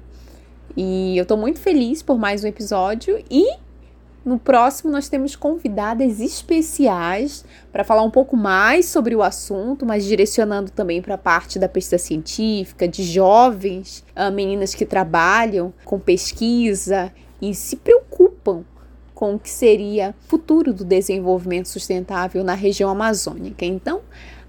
E 0.76 1.16
eu 1.16 1.22
estou 1.22 1.36
muito 1.36 1.60
feliz 1.60 2.02
por 2.02 2.18
mais 2.18 2.42
um 2.42 2.48
episódio 2.48 3.22
e 3.30 3.48
no 4.24 4.38
próximo, 4.38 4.92
nós 4.92 5.08
temos 5.08 5.34
convidadas 5.34 6.20
especiais 6.20 7.44
para 7.72 7.82
falar 7.82 8.02
um 8.02 8.10
pouco 8.10 8.36
mais 8.36 8.86
sobre 8.86 9.16
o 9.16 9.22
assunto, 9.22 9.86
mas 9.86 10.04
direcionando 10.04 10.70
também 10.70 11.00
para 11.00 11.14
a 11.14 11.18
parte 11.18 11.58
da 11.58 11.68
pesquisa 11.68 11.98
científica, 11.98 12.86
de 12.86 13.02
jovens, 13.02 14.04
uh, 14.14 14.30
meninas 14.30 14.74
que 14.74 14.84
trabalham 14.84 15.72
com 15.84 15.98
pesquisa 15.98 17.10
e 17.40 17.54
se 17.54 17.76
preocupam 17.76 18.64
com 19.14 19.34
o 19.34 19.38
que 19.38 19.50
seria 19.50 20.14
o 20.26 20.28
futuro 20.28 20.72
do 20.74 20.84
desenvolvimento 20.84 21.68
sustentável 21.68 22.44
na 22.44 22.54
região 22.54 22.90
amazônica. 22.90 23.64
Então, 23.64 24.02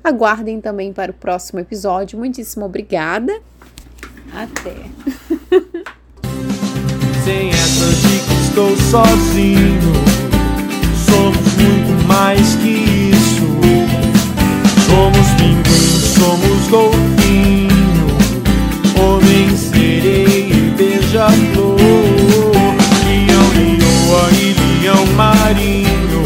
aguardem 0.04 0.60
também 0.60 0.92
para 0.92 1.12
o 1.12 1.14
próximo 1.14 1.60
episódio. 1.60 2.20
Muitíssimo 2.20 2.66
obrigada. 2.66 3.42
Até. 4.34 4.76
Estou 8.52 8.76
sozinho, 8.76 9.80
somos 11.06 11.38
muito 11.56 12.06
mais 12.06 12.56
que 12.56 13.14
isso. 13.14 13.48
Somos 14.88 15.28
pinguim, 15.38 16.02
somos 16.20 16.68
golfinho, 16.68 18.08
homem, 19.00 19.56
sereia 19.56 20.74
beija-flor. 20.76 21.78
Leão, 23.06 23.48
leoa 23.56 24.30
e 24.34 24.82
leão 24.82 25.06
marinho. 25.16 26.24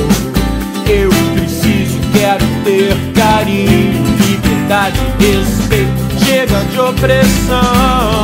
Eu 0.90 1.12
preciso, 1.36 2.00
quero 2.12 2.44
ter 2.64 2.96
carinho, 3.14 4.04
liberdade, 4.28 5.00
respeito. 5.20 6.26
Chega 6.26 6.60
de 6.72 6.80
opressão. 6.80 8.15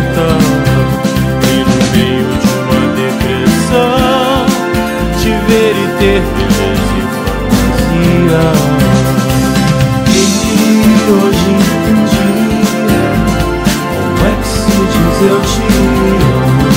E 1.48 1.64
no 1.64 1.76
meio 1.96 2.28
de 2.38 2.52
uma 2.60 2.80
depressão 2.96 4.44
Te 5.22 5.30
ver 5.48 5.72
e 5.72 5.86
ter 5.98 6.20
beleza 6.36 6.92
e 6.98 7.02
fantasia 7.14 8.44
E 10.10 10.16
hoje 11.10 11.48
entendi 11.54 12.28
Como 13.96 14.24
é 14.26 14.30
que 14.42 14.46
se 14.46 14.76
diz 14.92 15.16
eu 15.22 15.38
te 15.40 15.64
amo? 15.78 16.68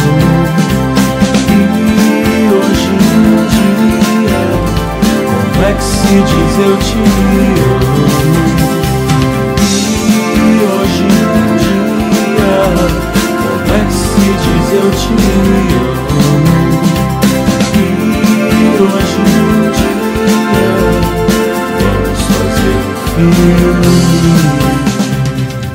E 1.49 1.53
hoje 2.53 2.87
entendi 2.95 3.69
Como 5.53 5.65
é 5.65 5.73
que 5.73 5.83
se 5.83 6.15
diz 6.21 6.53
eu 6.59 6.73
te 6.77 6.97
amo 6.99 7.66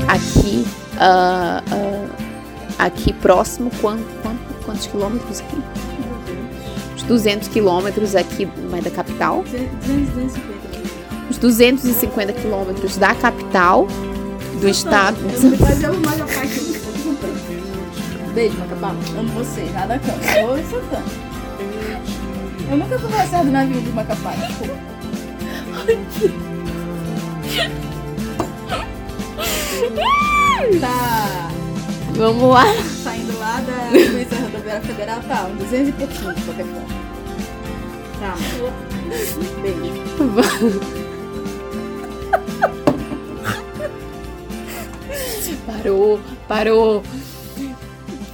Aqui, 0.08 0.66
ah, 0.98 1.62
ah, 1.70 2.06
aqui 2.86 3.12
próximo, 3.12 3.70
quanto, 3.80 4.04
quanto- 4.22 4.64
quantos 4.64 4.86
quilômetros 4.86 5.40
aqui? 5.40 5.56
Uns 6.94 7.02
200 7.04 7.48
quilômetros 7.48 8.14
aqui 8.14 8.48
mais 8.70 8.84
da 8.84 8.90
capital. 8.90 9.42
250. 9.44 10.52
Uns 11.30 11.38
250 11.38 12.32
quilômetros 12.34 12.96
da 12.96 13.14
capital 13.14 13.86
do 14.60 14.68
estado. 14.68 15.16
Beijo, 18.35 18.59
Macapá. 18.59 18.89
Amo 19.18 19.28
você. 19.35 19.62
Nada 19.74 19.99
cansa. 19.99 20.45
Oi, 20.47 20.62
Santana. 20.64 21.05
Eu 22.70 22.76
nunca 22.78 22.99
fui 22.99 23.11
conversado 23.11 23.51
na 23.51 23.64
vida 23.64 23.80
de 23.80 23.91
Macapá. 23.91 24.33
Desculpa. 24.33 24.74
Tá 30.80 31.51
Vamos 32.14 32.55
lá. 32.55 32.64
saindo 33.03 33.37
lá 33.39 33.61
da 33.61 33.89
Polícia 33.89 34.39
Rodoviária 34.39 34.80
Federal, 34.83 35.20
tá, 35.22 35.47
uns 35.47 35.59
200 35.59 35.89
e 35.89 35.93
pouquinho, 35.93 36.35
de 36.35 36.43
qualquer 36.43 36.66
forma. 36.66 36.89
Tá. 38.20 38.37
Beijo. 39.62 40.03
Parou, 45.66 46.20
parou. 46.49 47.03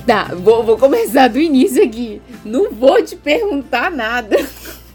Tá, 0.08 0.34
vou, 0.34 0.64
vou 0.64 0.78
começar 0.78 1.28
do 1.28 1.38
início 1.38 1.84
aqui. 1.84 2.22
Não 2.42 2.70
vou 2.70 3.04
te 3.04 3.14
perguntar 3.14 3.90
nada. 3.90 4.38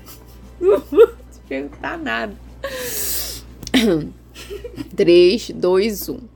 Não 0.60 0.80
vou 0.80 1.06
te 1.06 1.40
perguntar 1.48 2.00
nada. 2.00 2.34
3, 4.96 5.52
2, 5.52 6.10
1. 6.10 6.33